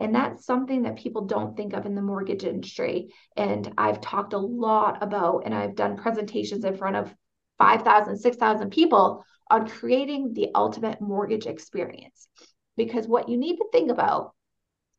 And 0.00 0.14
that's 0.14 0.46
something 0.46 0.82
that 0.82 0.96
people 0.96 1.26
don't 1.26 1.56
think 1.56 1.74
of 1.74 1.86
in 1.86 1.94
the 1.94 2.02
mortgage 2.02 2.44
industry. 2.44 3.12
And 3.36 3.72
I've 3.76 4.00
talked 4.00 4.32
a 4.32 4.38
lot 4.38 5.02
about, 5.02 5.42
and 5.44 5.54
I've 5.54 5.74
done 5.74 5.96
presentations 5.96 6.64
in 6.64 6.76
front 6.76 6.96
of 6.96 7.14
5,000, 7.58 8.16
6,000 8.16 8.70
people 8.70 9.24
on 9.50 9.68
creating 9.68 10.32
the 10.32 10.48
ultimate 10.54 11.00
mortgage 11.00 11.46
experience. 11.46 12.28
Because 12.76 13.06
what 13.06 13.28
you 13.28 13.36
need 13.36 13.56
to 13.56 13.66
think 13.70 13.90
about, 13.90 14.32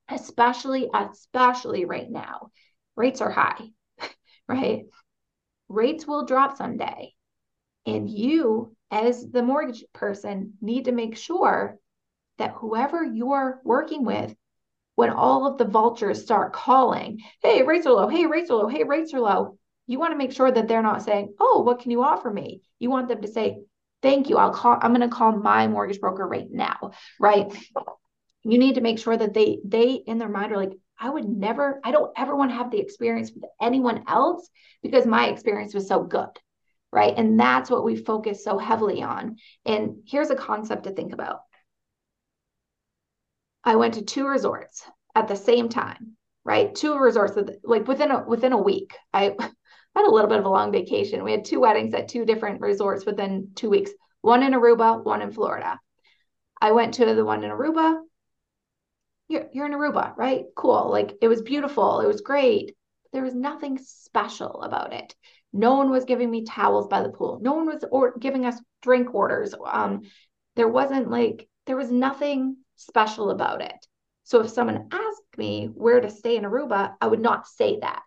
especially, 0.09 0.89
especially 0.93 1.85
right 1.85 2.09
now, 2.09 2.51
rates 2.95 3.19
are 3.19 3.31
high, 3.31 3.69
right? 4.47 4.85
Rates 5.69 6.05
will 6.05 6.25
drop 6.25 6.55
someday. 6.55 7.13
And 7.85 8.09
you, 8.09 8.75
as 8.91 9.29
the 9.29 9.41
mortgage 9.41 9.83
person, 9.91 10.53
need 10.61 10.85
to 10.85 10.91
make 10.91 11.17
sure 11.17 11.79
that 12.37 12.53
whoever 12.53 13.03
you're 13.03 13.59
working 13.63 14.05
with 14.05 14.35
when 14.95 15.09
all 15.09 15.47
of 15.47 15.57
the 15.57 15.65
vultures 15.65 16.21
start 16.21 16.53
calling, 16.53 17.19
hey, 17.41 17.63
rates 17.63 17.85
are 17.85 17.93
low, 17.93 18.07
hey, 18.07 18.25
rates 18.25 18.49
are 18.49 18.57
low, 18.57 18.67
hey, 18.67 18.83
rates 18.83 19.13
are 19.13 19.19
low, 19.19 19.57
you 19.87 19.99
want 19.99 20.11
to 20.11 20.17
make 20.17 20.31
sure 20.31 20.51
that 20.51 20.67
they're 20.67 20.83
not 20.83 21.03
saying, 21.03 21.33
oh, 21.39 21.61
what 21.65 21.79
can 21.79 21.91
you 21.91 22.03
offer 22.03 22.31
me? 22.31 22.61
You 22.79 22.89
want 22.89 23.07
them 23.07 23.21
to 23.21 23.27
say, 23.27 23.63
thank 24.01 24.29
you. 24.29 24.37
I'll 24.37 24.53
call, 24.53 24.77
I'm 24.81 24.93
going 24.93 25.07
to 25.07 25.15
call 25.15 25.31
my 25.31 25.67
mortgage 25.67 25.99
broker 25.99 26.27
right 26.27 26.47
now, 26.49 26.91
right? 27.19 27.51
You 28.43 28.57
need 28.57 28.75
to 28.75 28.81
make 28.81 28.99
sure 28.99 29.15
that 29.15 29.33
they, 29.33 29.59
they 29.65 29.93
in 29.93 30.17
their 30.17 30.29
mind 30.29 30.51
are 30.51 30.57
like, 30.57 30.73
I 30.99 31.09
would 31.09 31.27
never, 31.27 31.81
I 31.83 31.91
don't 31.91 32.11
ever 32.17 32.35
want 32.35 32.51
to 32.51 32.57
have 32.57 32.71
the 32.71 32.79
experience 32.79 33.31
with 33.31 33.49
anyone 33.61 34.03
else 34.07 34.47
because 34.81 35.05
my 35.05 35.27
experience 35.27 35.73
was 35.73 35.87
so 35.87 36.03
good. 36.03 36.29
Right. 36.91 37.15
And 37.17 37.39
that's 37.39 37.71
what 37.71 37.83
we 37.83 37.95
focus 37.95 38.43
so 38.43 38.59
heavily 38.59 39.01
on. 39.01 39.37
And 39.65 40.03
here's 40.05 40.29
a 40.29 40.35
concept 40.35 40.83
to 40.83 40.91
think 40.91 41.11
about 41.11 41.39
I 43.63 43.75
went 43.75 43.95
to 43.95 44.01
two 44.03 44.27
resorts 44.27 44.83
at 45.15 45.27
the 45.27 45.35
same 45.35 45.69
time, 45.69 46.17
right? 46.43 46.73
Two 46.73 46.97
resorts 46.97 47.37
like 47.63 47.87
within 47.87 48.11
a 48.11 48.23
within 48.23 48.53
a 48.53 48.61
week. 48.61 48.95
I 49.13 49.35
had 49.95 50.05
a 50.05 50.11
little 50.11 50.29
bit 50.29 50.39
of 50.39 50.45
a 50.45 50.49
long 50.49 50.71
vacation. 50.71 51.23
We 51.23 51.31
had 51.31 51.45
two 51.45 51.59
weddings 51.59 51.93
at 51.93 52.07
two 52.07 52.25
different 52.25 52.61
resorts 52.61 53.05
within 53.05 53.51
two 53.55 53.69
weeks. 53.69 53.91
One 54.21 54.43
in 54.43 54.53
Aruba, 54.53 55.03
one 55.03 55.21
in 55.21 55.31
Florida. 55.31 55.79
I 56.61 56.71
went 56.71 56.95
to 56.95 57.05
the 57.05 57.25
one 57.25 57.43
in 57.43 57.51
Aruba. 57.51 57.99
You're, 59.27 59.47
you're 59.53 59.65
in 59.65 59.73
Aruba, 59.73 60.15
right? 60.17 60.45
Cool. 60.55 60.89
Like 60.89 61.13
it 61.21 61.27
was 61.27 61.41
beautiful. 61.41 62.01
It 62.01 62.07
was 62.07 62.21
great. 62.21 62.75
There 63.11 63.23
was 63.23 63.35
nothing 63.35 63.77
special 63.77 64.61
about 64.61 64.93
it. 64.93 65.13
No 65.51 65.75
one 65.75 65.91
was 65.91 66.05
giving 66.05 66.31
me 66.31 66.45
towels 66.45 66.87
by 66.87 67.03
the 67.03 67.09
pool. 67.09 67.39
No 67.41 67.53
one 67.53 67.67
was 67.67 67.83
or 67.91 68.17
giving 68.17 68.45
us 68.45 68.59
drink 68.81 69.13
orders. 69.13 69.53
Um, 69.65 70.01
there 70.55 70.67
wasn't 70.67 71.09
like 71.09 71.47
there 71.65 71.77
was 71.77 71.91
nothing 71.91 72.57
special 72.75 73.29
about 73.29 73.61
it. 73.61 73.87
So 74.23 74.41
if 74.41 74.49
someone 74.49 74.87
asked 74.91 75.37
me 75.37 75.69
where 75.73 75.99
to 75.99 76.09
stay 76.09 76.37
in 76.37 76.43
Aruba, 76.43 76.93
I 77.01 77.07
would 77.07 77.19
not 77.19 77.47
say 77.47 77.79
that. 77.81 78.03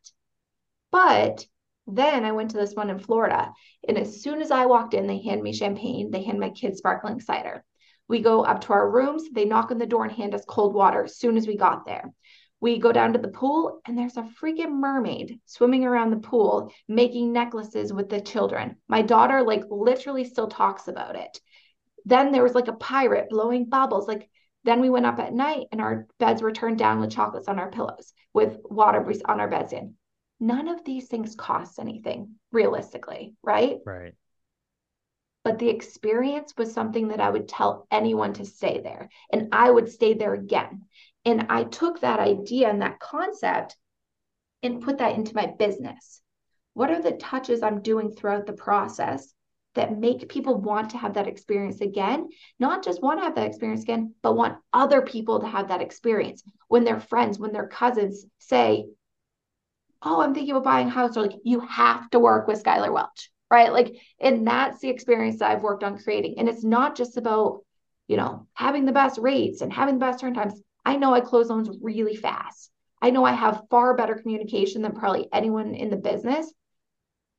But 0.91 1.47
then 1.87 2.25
I 2.25 2.33
went 2.33 2.51
to 2.51 2.57
this 2.57 2.75
one 2.75 2.91
in 2.91 2.99
Florida. 2.99 3.53
And 3.87 3.99
as 3.99 4.23
soon 4.23 4.41
as 4.41 4.51
I 4.51 4.67
walked 4.67 4.95
in, 4.95 5.07
they 5.07 5.23
hand 5.23 5.43
me 5.43 5.53
champagne, 5.53 6.11
they 6.11 6.23
hand 6.23 6.41
my 6.41 6.51
kids 6.51 6.79
sparkling 6.79 7.21
cider. 7.21 7.65
We 8.09 8.21
go 8.21 8.45
up 8.45 8.63
to 8.63 8.73
our 8.73 8.91
rooms, 8.91 9.25
they 9.33 9.45
knock 9.45 9.71
on 9.71 9.79
the 9.79 9.87
door 9.87 10.05
and 10.05 10.13
hand 10.13 10.35
us 10.35 10.45
cold 10.47 10.75
water 10.75 11.05
as 11.05 11.19
soon 11.19 11.37
as 11.37 11.47
we 11.47 11.57
got 11.57 11.85
there. 11.85 12.13
We 12.61 12.79
go 12.79 12.91
down 12.91 13.13
to 13.13 13.19
the 13.19 13.29
pool, 13.29 13.81
and 13.87 13.99
there's 13.99 14.17
a 14.17 14.31
freaking 14.41 14.81
mermaid 14.81 15.41
swimming 15.45 15.85
around 15.85 16.11
the 16.11 16.17
pool, 16.17 16.73
making 16.89 17.33
necklaces 17.33 17.93
with 17.93 18.09
the 18.09 18.21
children. 18.21 18.77
My 18.89 19.03
daughter, 19.03 19.43
like, 19.43 19.65
literally 19.69 20.25
still 20.25 20.49
talks 20.49 20.89
about 20.89 21.17
it. 21.17 21.39
Then 22.07 22.33
there 22.33 22.43
was 22.43 22.55
like 22.55 22.69
a 22.69 22.73
pirate 22.73 23.29
blowing 23.29 23.67
bubbles. 23.67 24.09
Like, 24.09 24.31
then 24.67 24.81
we 24.81 24.91
went 24.91 25.07
up 25.07 25.21
at 25.21 25.33
night 25.33 25.69
and 25.71 25.81
our 25.81 26.07
beds 26.19 26.43
were 26.43 26.53
turned 26.53 26.79
down 26.79 27.01
with 27.01 27.13
chocolates 27.13 27.49
on 27.49 27.59
our 27.61 27.71
pillows, 27.71 28.13
with 28.35 28.59
water 28.65 29.11
on 29.25 29.41
our 29.41 29.49
beds 29.49 29.73
in. 29.73 29.95
None 30.41 30.69
of 30.69 30.85
these 30.85 31.07
things 31.07 31.37
cost 31.37 31.79
anything 31.79 32.35
realistically, 32.51 33.37
right? 33.43 33.79
Right. 33.87 34.15
But 35.45 35.61
the 35.61 35.69
experience 35.69 36.53
was 36.59 36.73
something 36.73 37.09
that 37.09 37.21
I 37.21 37.31
would 37.31 37.47
tell 37.47 37.87
anyone 37.93 38.33
to 38.35 38.45
stay 38.45 38.81
there 38.81 39.09
and 39.31 39.49
I 39.53 39.71
would 39.71 39.89
stay 39.89 40.15
there 40.15 40.35
again. 40.35 40.83
And 41.25 41.47
I 41.49 41.63
took 41.63 42.01
that 42.01 42.19
idea 42.19 42.69
and 42.69 42.83
that 42.83 42.99
concept 42.99 43.77
and 44.65 44.83
put 44.83 44.99
that 44.99 45.15
into 45.15 45.37
my 45.37 45.47
business. 45.47 46.21
What 46.75 46.91
are 46.91 47.01
the 47.01 47.13
touches 47.13 47.63
I'm 47.63 47.83
doing 47.83 48.11
throughout 48.11 48.47
the 48.47 48.53
process 48.53 49.33
that 49.77 49.97
make 49.97 50.29
people 50.29 50.57
want 50.61 50.91
to 50.91 50.99
have 50.99 51.15
that 51.15 51.29
experience 51.29 51.81
again, 51.81 52.29
not 52.59 52.85
just 52.85 53.03
want 53.03 53.21
to 53.21 53.25
have 53.25 53.37
that 53.37 53.47
experience 53.47 53.83
again, 53.83 54.15
but 54.23 54.37
want 54.37 54.59
other 54.73 55.03
people 55.03 55.41
to 55.41 55.47
have 55.47 55.69
that 55.69 55.81
experience. 55.81 56.43
When 56.69 56.85
their 56.85 56.99
friends, 56.99 57.39
when 57.39 57.53
their 57.53 57.69
cousins 57.69 58.27
say, 58.39 58.87
Oh, 60.03 60.21
I'm 60.21 60.35
thinking 60.35 60.53
about 60.53 60.65
buying 60.65 60.89
a 60.89 60.91
house, 60.91 61.17
or 61.17 61.23
like, 61.23 61.39
you 61.43 61.61
have 61.61 62.11
to 62.11 62.19
work 62.19 62.47
with 62.47 62.63
Skyler 62.63 62.93
Welch, 62.93 63.31
right? 63.51 63.73
Like, 63.73 63.97
and 64.21 64.47
that's 64.47 64.81
the 64.81 64.91
experience 64.91 65.39
that 65.39 65.51
I've 65.51 65.63
worked 65.63 65.83
on 65.83 65.99
creating. 65.99 66.39
And 66.39 66.49
it's 66.49 66.63
not 66.63 66.97
just 66.97 67.17
about, 67.17 67.63
you 68.07 68.17
know, 68.17 68.47
having 68.53 68.85
the 68.85 68.93
best 68.93 69.19
rates 69.19 69.63
and 69.63 69.73
having 69.73 69.95
the 69.95 70.05
best 70.05 70.21
turn 70.21 70.35
times. 70.35 70.61
I 70.85 70.97
know 70.97 71.15
I 71.15 71.21
close 71.21 71.49
loans 71.49 71.71
really 71.81 72.15
fast. 72.15 72.71
I 73.01 73.11
know 73.11 73.25
I 73.25 73.33
have 73.33 73.65
far 73.71 73.97
better 73.97 74.15
communication 74.15 74.83
than 74.83 74.93
probably 74.93 75.29
anyone 75.33 75.75
in 75.75 75.91
the 75.91 75.97
business, 75.97 76.53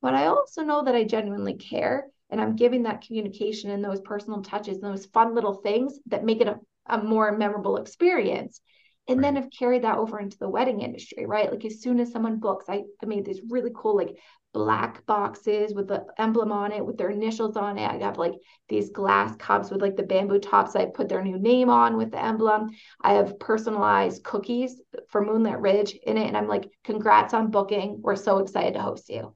but 0.00 0.14
I 0.14 0.26
also 0.26 0.62
know 0.62 0.84
that 0.84 0.94
I 0.94 1.04
genuinely 1.04 1.54
care 1.54 2.06
and 2.30 2.40
I'm 2.40 2.56
giving 2.56 2.82
that 2.82 3.02
communication 3.02 3.70
and 3.70 3.84
those 3.84 4.00
personal 4.00 4.42
touches 4.42 4.78
and 4.78 4.84
those 4.84 5.06
fun 5.06 5.34
little 5.34 5.54
things 5.54 5.98
that 6.06 6.24
make 6.24 6.40
it 6.40 6.48
a, 6.48 6.58
a 6.86 7.02
more 7.02 7.36
memorable 7.36 7.78
experience. 7.78 8.60
And 9.08 9.18
right. 9.18 9.34
then 9.34 9.42
I've 9.42 9.50
carried 9.50 9.84
that 9.84 9.96
over 9.96 10.20
into 10.20 10.36
the 10.38 10.50
wedding 10.50 10.82
industry, 10.82 11.24
right? 11.24 11.50
Like 11.50 11.64
as 11.64 11.80
soon 11.80 11.98
as 11.98 12.12
someone 12.12 12.38
books, 12.38 12.66
I, 12.68 12.82
I 13.02 13.06
made 13.06 13.24
these 13.24 13.40
really 13.48 13.70
cool 13.74 13.96
like 13.96 14.18
black 14.52 15.06
boxes 15.06 15.72
with 15.72 15.88
the 15.88 16.04
emblem 16.18 16.52
on 16.52 16.72
it, 16.72 16.84
with 16.84 16.98
their 16.98 17.08
initials 17.08 17.56
on 17.56 17.78
it. 17.78 17.90
I 17.90 17.96
have 18.04 18.18
like 18.18 18.34
these 18.68 18.90
glass 18.90 19.34
cups 19.36 19.70
with 19.70 19.80
like 19.80 19.96
the 19.96 20.02
bamboo 20.02 20.38
tops. 20.38 20.76
I 20.76 20.86
put 20.86 21.08
their 21.08 21.22
new 21.22 21.38
name 21.38 21.70
on 21.70 21.96
with 21.96 22.10
the 22.10 22.22
emblem. 22.22 22.68
I 23.00 23.14
have 23.14 23.38
personalized 23.38 24.22
cookies 24.24 24.80
for 25.08 25.24
Moonlit 25.24 25.60
Ridge 25.60 25.96
in 26.02 26.18
it. 26.18 26.26
And 26.26 26.36
I'm 26.36 26.48
like, 26.48 26.70
congrats 26.84 27.32
on 27.32 27.50
booking. 27.50 28.00
We're 28.02 28.16
so 28.16 28.38
excited 28.38 28.74
to 28.74 28.82
host 28.82 29.08
you. 29.08 29.34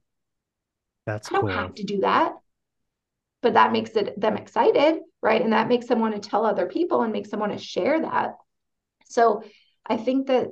That's 1.06 1.28
I 1.30 1.34
don't 1.34 1.42
cool. 1.42 1.50
have 1.50 1.74
to 1.74 1.84
do 1.84 2.00
that 2.00 2.34
but 3.42 3.54
that 3.54 3.72
makes 3.72 3.90
it 3.90 4.18
them 4.20 4.36
excited 4.36 5.00
right 5.20 5.42
and 5.42 5.52
that 5.52 5.68
makes 5.68 5.86
them 5.86 5.98
want 5.98 6.14
to 6.14 6.28
tell 6.30 6.46
other 6.46 6.66
people 6.66 7.02
and 7.02 7.12
makes 7.12 7.30
them 7.30 7.40
want 7.40 7.52
to 7.52 7.58
share 7.58 8.00
that 8.00 8.36
so 9.04 9.42
i 9.84 9.96
think 9.96 10.28
that 10.28 10.48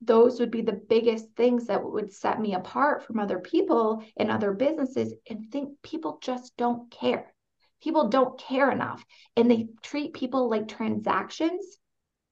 those 0.00 0.40
would 0.40 0.50
be 0.50 0.62
the 0.62 0.72
biggest 0.72 1.26
things 1.36 1.66
that 1.66 1.84
would 1.84 2.12
set 2.12 2.40
me 2.40 2.54
apart 2.54 3.04
from 3.04 3.18
other 3.18 3.38
people 3.38 4.02
and 4.16 4.30
other 4.30 4.52
businesses 4.52 5.12
and 5.28 5.50
think 5.50 5.82
people 5.82 6.18
just 6.22 6.56
don't 6.56 6.90
care. 6.90 7.32
People 7.82 8.08
don't 8.08 8.38
care 8.38 8.70
enough 8.70 9.04
and 9.36 9.50
they 9.50 9.68
treat 9.82 10.14
people 10.14 10.48
like 10.48 10.68
transactions, 10.68 11.78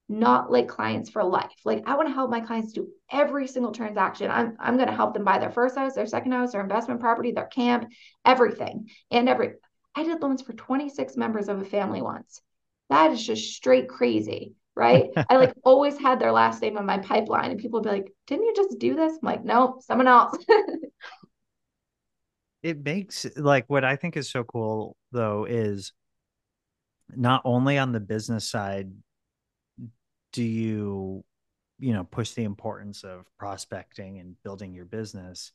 not 0.09 0.51
like 0.51 0.67
clients 0.67 1.09
for 1.09 1.23
life. 1.23 1.55
Like 1.63 1.87
I 1.87 1.95
want 1.95 2.09
to 2.09 2.13
help 2.13 2.31
my 2.31 2.41
clients 2.41 2.73
do 2.73 2.89
every 3.11 3.47
single 3.47 3.71
transaction. 3.71 4.31
I'm 4.31 4.57
I'm 4.59 4.75
going 4.75 4.89
to 4.89 4.95
help 4.95 5.13
them 5.13 5.23
buy 5.23 5.37
their 5.37 5.51
first 5.51 5.77
house, 5.77 5.93
their 5.93 6.07
second 6.07 6.31
house, 6.31 6.51
their 6.51 6.61
investment 6.61 6.99
property, 6.99 7.31
their 7.31 7.45
camp, 7.45 7.89
everything. 8.25 8.89
And 9.11 9.29
every 9.29 9.53
I 9.95 10.03
did 10.03 10.21
loans 10.21 10.41
for 10.41 10.53
26 10.53 11.15
members 11.15 11.47
of 11.47 11.61
a 11.61 11.65
family 11.65 12.01
once. 12.01 12.41
That 12.89 13.11
is 13.11 13.25
just 13.25 13.53
straight 13.53 13.87
crazy 13.87 14.55
right? 14.75 15.09
I 15.29 15.35
like 15.35 15.53
always 15.63 15.99
had 15.99 16.19
their 16.19 16.31
last 16.31 16.61
name 16.61 16.77
on 16.77 16.85
my 16.85 16.99
pipeline, 16.99 17.51
and 17.51 17.59
people 17.59 17.81
would 17.81 17.89
be 17.89 17.95
like, 17.95 18.13
"Didn't 18.27 18.45
you 18.45 18.53
just 18.55 18.79
do 18.79 18.95
this?" 18.95 19.13
I'm 19.13 19.19
like, 19.23 19.43
"No, 19.43 19.79
someone 19.81 20.07
else." 20.07 20.37
it 22.63 22.83
makes 22.83 23.25
like 23.35 23.65
what 23.67 23.83
I 23.83 23.95
think 23.95 24.17
is 24.17 24.29
so 24.29 24.43
cool 24.43 24.95
though 25.11 25.45
is 25.45 25.93
not 27.15 27.41
only 27.45 27.77
on 27.77 27.91
the 27.91 27.99
business 27.99 28.49
side 28.49 28.91
do 30.33 30.43
you 30.43 31.23
you 31.79 31.93
know 31.93 32.03
push 32.03 32.31
the 32.31 32.43
importance 32.43 33.03
of 33.03 33.25
prospecting 33.37 34.19
and 34.19 34.35
building 34.43 34.73
your 34.73 34.85
business 34.85 35.51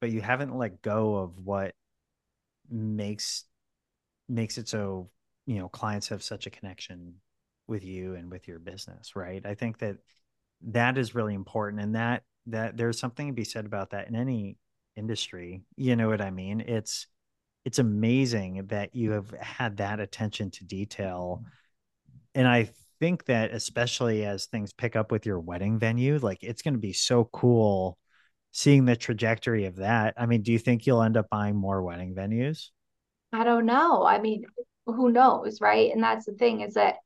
but 0.00 0.10
you 0.10 0.20
haven't 0.20 0.56
let 0.56 0.82
go 0.82 1.16
of 1.16 1.38
what 1.38 1.74
makes 2.70 3.44
makes 4.28 4.58
it 4.58 4.68
so 4.68 5.08
you 5.46 5.56
know 5.56 5.68
clients 5.68 6.08
have 6.08 6.22
such 6.22 6.46
a 6.46 6.50
connection 6.50 7.14
with 7.66 7.84
you 7.84 8.14
and 8.14 8.30
with 8.30 8.48
your 8.48 8.58
business 8.58 9.14
right? 9.14 9.44
I 9.44 9.54
think 9.54 9.78
that 9.78 9.98
that 10.68 10.98
is 10.98 11.14
really 11.14 11.34
important 11.34 11.82
and 11.82 11.94
that 11.94 12.22
that 12.46 12.76
there's 12.76 12.98
something 12.98 13.26
to 13.28 13.32
be 13.32 13.44
said 13.44 13.66
about 13.66 13.90
that 13.90 14.08
in 14.08 14.16
any 14.16 14.56
industry 14.96 15.62
you 15.76 15.96
know 15.96 16.08
what 16.08 16.20
i 16.20 16.30
mean? 16.30 16.60
It's 16.60 17.06
it's 17.64 17.78
amazing 17.78 18.66
that 18.68 18.94
you 18.94 19.12
have 19.12 19.30
had 19.30 19.76
that 19.78 20.00
attention 20.00 20.50
to 20.52 20.64
detail 20.64 21.44
and 22.34 22.48
i 22.48 22.70
think 23.00 23.24
that 23.26 23.52
especially 23.52 24.24
as 24.24 24.46
things 24.46 24.72
pick 24.72 24.96
up 24.96 25.12
with 25.12 25.26
your 25.26 25.40
wedding 25.40 25.78
venue 25.78 26.18
like 26.18 26.38
it's 26.42 26.62
going 26.62 26.74
to 26.74 26.80
be 26.80 26.92
so 26.92 27.24
cool 27.32 27.98
seeing 28.52 28.84
the 28.84 28.96
trajectory 28.96 29.66
of 29.66 29.76
that 29.76 30.14
i 30.16 30.26
mean 30.26 30.42
do 30.42 30.52
you 30.52 30.58
think 30.58 30.86
you'll 30.86 31.02
end 31.02 31.16
up 31.16 31.28
buying 31.30 31.56
more 31.56 31.82
wedding 31.82 32.14
venues 32.14 32.68
i 33.32 33.44
don't 33.44 33.66
know 33.66 34.04
i 34.04 34.20
mean 34.20 34.44
who 34.86 35.10
knows 35.10 35.60
right 35.60 35.92
and 35.92 36.02
that's 36.02 36.26
the 36.26 36.32
thing 36.32 36.60
is 36.60 36.74
that 36.74 36.96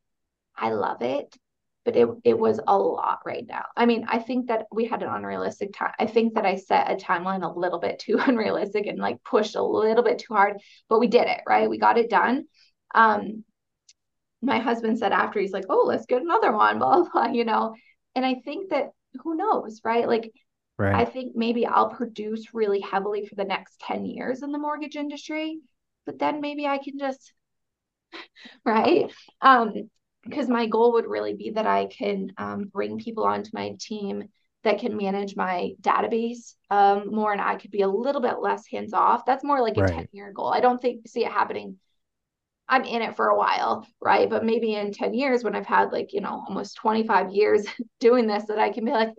I 0.57 0.71
love 0.71 1.03
it, 1.03 1.37
but 1.85 1.97
it 1.97 2.09
it 2.25 2.39
was 2.39 2.61
a 2.67 2.77
lot 2.77 3.21
right 3.25 3.45
now. 3.47 3.65
I 3.77 3.87
mean, 3.87 4.07
I 4.09 4.19
think 4.19 4.49
that 4.49 4.67
we 4.71 4.87
had 4.87 5.03
an 5.03 5.09
unrealistic 5.09 5.73
time. 5.73 5.93
I 5.99 6.07
think 6.07 6.35
that 6.35 6.47
I 6.47 6.57
set 6.57 6.91
a 6.91 6.97
timeline 6.97 7.43
a 7.43 7.59
little 7.59 7.79
bit 7.79 7.99
too 7.99 8.19
unrealistic 8.27 8.87
and 8.87 8.99
like 8.99 9.23
pushed 9.25 9.57
a 9.57 9.63
little 9.63 10.05
bit 10.05 10.19
too 10.19 10.35
hard, 10.35 10.59
but 10.89 11.01
we 11.01 11.09
did 11.09 11.27
it, 11.29 11.41
right? 11.47 11.69
We 11.69 11.79
got 11.79 11.99
it 11.99 12.11
done. 12.11 12.47
Um 12.95 13.45
my 14.43 14.59
husband 14.59 14.99
said 14.99 15.13
after 15.13 15.41
he's 15.41 15.53
like, 15.53 15.67
"Oh, 15.69 15.85
let's 15.87 16.07
get 16.07 16.23
another 16.23 16.53
one," 16.53 16.79
blah 16.81 17.05
blah, 17.11 17.27
you 17.29 17.45
know. 17.45 17.75
And 18.15 18.25
I 18.27 18.37
think 18.45 18.71
that 18.71 18.91
who 19.23 19.37
knows, 19.37 19.81
right? 19.85 20.09
Like 20.09 20.33
right. 20.79 20.95
I 20.95 21.05
think 21.07 21.37
maybe 21.37 21.67
I'll 21.67 21.91
produce 21.91 22.55
really 22.55 22.81
heavily 22.81 23.27
for 23.27 23.35
the 23.37 23.45
next 23.45 23.81
10 23.81 24.07
years 24.07 24.43
in 24.43 24.53
the 24.53 24.59
mortgage 24.59 24.97
industry, 24.97 25.61
but 26.07 26.19
then 26.19 26.41
maybe 26.41 26.67
I 26.67 26.79
can 26.79 26.99
just 26.99 27.33
right? 28.65 29.13
Um 29.41 29.91
because 30.25 30.49
my 30.49 30.67
goal 30.67 30.93
would 30.93 31.07
really 31.07 31.35
be 31.35 31.51
that 31.51 31.67
I 31.67 31.87
can 31.87 32.31
um, 32.39 32.67
bring 32.73 32.97
people 32.99 33.25
onto 33.25 33.51
my 33.53 33.75
team 33.81 34.29
that 34.63 34.79
can 34.79 34.97
manage 34.97 35.35
my 35.35 35.73
database 35.81 36.55
um, 36.71 37.13
more 37.13 37.33
and 37.33 37.41
I 37.41 37.57
could 37.57 37.73
be 37.73 37.83
a 37.83 37.89
little 37.89 38.21
bit 38.21 38.39
less 38.41 38.65
hands 38.69 38.93
off. 38.95 39.25
That's 39.27 39.43
more 39.43 39.61
like 39.61 39.79
a 39.79 39.83
right. 39.83 39.93
10 39.93 40.07
year 40.13 40.33
goal. 40.33 40.53
I 40.55 40.61
don't 40.61 40.81
think 40.81 41.09
see 41.09 41.25
it 41.25 41.33
happening. 41.33 41.79
I'm 42.73 42.85
in 42.85 43.03
it 43.03 43.17
for 43.17 43.29
a 43.29 43.37
while, 43.37 43.87
right? 44.01 44.31
But 44.31 44.47
maybe 44.47 44.77
in 44.77 44.93
10 44.93 45.13
years 45.13 45.45
when 45.45 45.55
I've 45.55 45.67
had 45.67 45.93
like, 45.93 46.15
you 46.15 46.23
know, 46.23 46.43
almost 46.49 46.77
25 46.77 47.31
years 47.31 47.67
doing 48.01 48.27
this, 48.27 48.47
that 48.47 48.59
I 48.59 48.73
can 48.73 48.87
be 48.87 48.93
like, 48.93 49.11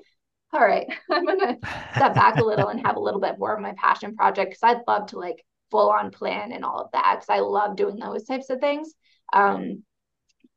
all 0.52 0.60
right, 0.60 0.88
I'm 1.12 1.24
gonna 1.24 1.58
step 1.96 2.16
back 2.16 2.40
a 2.40 2.44
little 2.44 2.70
and 2.70 2.84
have 2.84 2.96
a 2.96 3.00
little 3.00 3.22
bit 3.22 3.38
more 3.38 3.54
of 3.54 3.62
my 3.62 3.76
passion 3.78 4.16
project 4.16 4.50
because 4.50 4.64
I'd 4.64 4.82
love 4.88 5.06
to 5.10 5.20
like 5.20 5.46
full 5.70 5.92
on 5.92 6.10
plan 6.10 6.52
and 6.52 6.66
all 6.66 6.82
of 6.82 6.92
that 6.94 7.18
because 7.20 7.30
I 7.30 7.42
love 7.42 7.76
doing 7.76 7.98
those 7.98 8.24
types 8.24 8.50
of 8.50 8.60
things. 8.60 8.92
Um, 9.32 9.84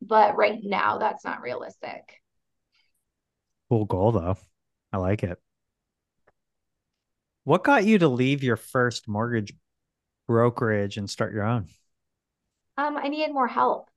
but 0.01 0.35
right 0.39 0.59
now, 0.63 0.97
that's 0.97 1.23
not 1.23 1.43
realistic. 1.43 2.01
Cool 3.69 3.85
goal, 3.85 4.13
though. 4.13 4.39
I 4.91 4.97
like 4.97 5.23
it. 5.23 5.39
What 7.45 7.63
got 7.63 7.85
you 7.85 7.99
to 7.99 8.09
leave 8.09 8.43
your 8.43 8.57
first 8.57 9.07
mortgage 9.07 9.53
brokerage 10.27 10.97
and 10.97 11.11
start 11.11 11.35
your 11.35 11.45
own? 11.45 11.69
Um, 12.79 12.97
I 12.97 13.09
needed 13.09 13.33
more 13.33 13.49
help, 13.49 13.89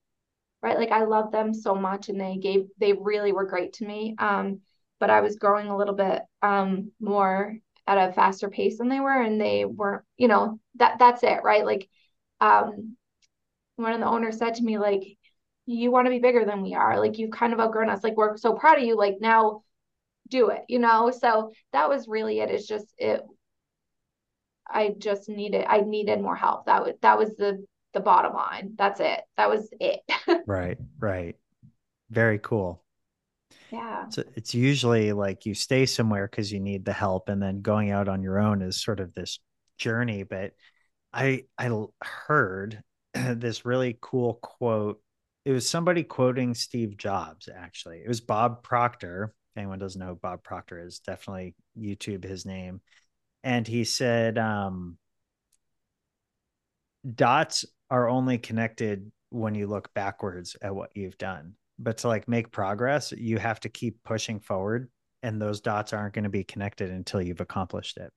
right? 0.61 0.77
Like 0.77 0.91
I 0.91 1.03
love 1.05 1.31
them 1.31 1.53
so 1.53 1.75
much, 1.75 2.09
and 2.09 2.19
they 2.19 2.37
gave 2.37 2.67
they 2.79 2.93
really 2.93 3.31
were 3.31 3.45
great 3.45 3.73
to 3.73 3.85
me. 3.87 4.15
Um, 4.19 4.61
but 4.99 5.09
I 5.09 5.21
was 5.21 5.37
growing 5.37 5.67
a 5.67 5.77
little 5.77 5.95
bit 5.95 6.21
um 6.41 6.91
more 6.99 7.57
at 7.87 8.09
a 8.09 8.13
faster 8.13 8.49
pace 8.49 8.77
than 8.79 8.89
they 8.89 8.99
were, 8.99 9.21
and 9.21 9.39
they 9.41 9.65
weren't. 9.65 10.03
You 10.17 10.29
know 10.29 10.59
that 10.75 10.99
that's 10.99 11.23
it, 11.23 11.43
right? 11.43 11.65
Like, 11.65 11.89
um, 12.41 12.97
one 13.77 13.93
of 13.93 13.99
the 13.99 14.05
owners 14.07 14.37
said 14.37 14.55
to 14.55 14.63
me 14.63 14.77
like, 14.77 15.17
you 15.65 15.91
want 15.91 16.05
to 16.05 16.11
be 16.11 16.19
bigger 16.19 16.45
than 16.45 16.61
we 16.61 16.73
are. 16.75 16.99
Like 16.99 17.17
you've 17.19 17.31
kind 17.31 17.53
of 17.53 17.59
outgrown 17.59 17.89
us. 17.89 18.03
Like 18.03 18.17
we're 18.17 18.37
so 18.37 18.53
proud 18.53 18.77
of 18.79 18.83
you. 18.83 18.97
Like 18.97 19.17
now 19.21 19.63
do 20.29 20.49
it, 20.49 20.63
you 20.69 20.79
know? 20.79 21.11
So 21.11 21.53
that 21.73 21.89
was 21.89 22.07
really 22.07 22.39
it. 22.41 22.51
It's 22.51 22.67
just 22.67 22.93
it 22.97 23.21
I 24.67 24.89
just 24.97 25.27
needed 25.29 25.65
I 25.67 25.81
needed 25.81 26.21
more 26.21 26.35
help. 26.35 26.65
That 26.65 26.83
was 26.83 26.95
that 27.01 27.17
was 27.17 27.35
the 27.35 27.65
the 27.93 27.99
bottom 27.99 28.33
line. 28.33 28.73
That's 28.77 28.99
it. 28.99 29.21
That 29.37 29.49
was 29.49 29.69
it. 29.79 30.01
right, 30.47 30.77
right. 30.99 31.35
Very 32.09 32.39
cool. 32.39 32.83
Yeah. 33.71 34.09
So 34.09 34.23
it's 34.35 34.53
usually 34.53 35.13
like 35.13 35.45
you 35.45 35.53
stay 35.53 35.85
somewhere 35.85 36.27
because 36.27 36.51
you 36.51 36.59
need 36.59 36.85
the 36.85 36.93
help, 36.93 37.29
and 37.29 37.41
then 37.41 37.61
going 37.61 37.91
out 37.91 38.07
on 38.07 38.23
your 38.23 38.39
own 38.39 38.61
is 38.61 38.81
sort 38.81 38.99
of 38.99 39.13
this 39.13 39.39
journey. 39.77 40.23
But 40.23 40.53
I 41.13 41.43
I 41.57 41.69
heard 42.01 42.81
this 43.13 43.65
really 43.65 43.97
cool 44.01 44.35
quote 44.41 45.01
it 45.45 45.51
was 45.51 45.67
somebody 45.67 46.03
quoting 46.03 46.53
Steve 46.53 46.97
Jobs, 46.97 47.49
actually. 47.53 47.99
It 47.99 48.07
was 48.07 48.21
Bob 48.21 48.61
Proctor. 48.61 49.33
If 49.51 49.57
anyone 49.57 49.79
doesn't 49.79 49.99
know 49.99 50.13
Bob 50.13 50.43
Proctor 50.43 50.79
is, 50.85 50.99
definitely 50.99 51.55
YouTube 51.75 52.23
his 52.23 52.45
name. 52.45 52.81
And 53.43 53.67
he 53.67 53.83
said, 53.83 54.37
um, 54.37 54.97
dots 57.15 57.65
are 57.89 58.09
only 58.09 58.37
connected 58.37 59.11
when 59.29 59.55
you 59.55 59.67
look 59.67 59.93
backwards 59.93 60.55
at 60.61 60.75
what 60.75 60.91
you've 60.95 61.17
done. 61.17 61.53
But 61.77 61.99
to 61.99 62.07
like 62.07 62.27
make 62.27 62.51
progress, 62.51 63.11
you 63.11 63.37
have 63.37 63.59
to 63.61 63.69
keep 63.69 64.03
pushing 64.03 64.39
forward, 64.39 64.89
and 65.23 65.41
those 65.41 65.61
dots 65.61 65.93
aren't 65.93 66.13
going 66.13 66.23
to 66.23 66.29
be 66.29 66.43
connected 66.43 66.91
until 66.91 67.21
you've 67.21 67.41
accomplished 67.41 67.97
it. 67.97 68.11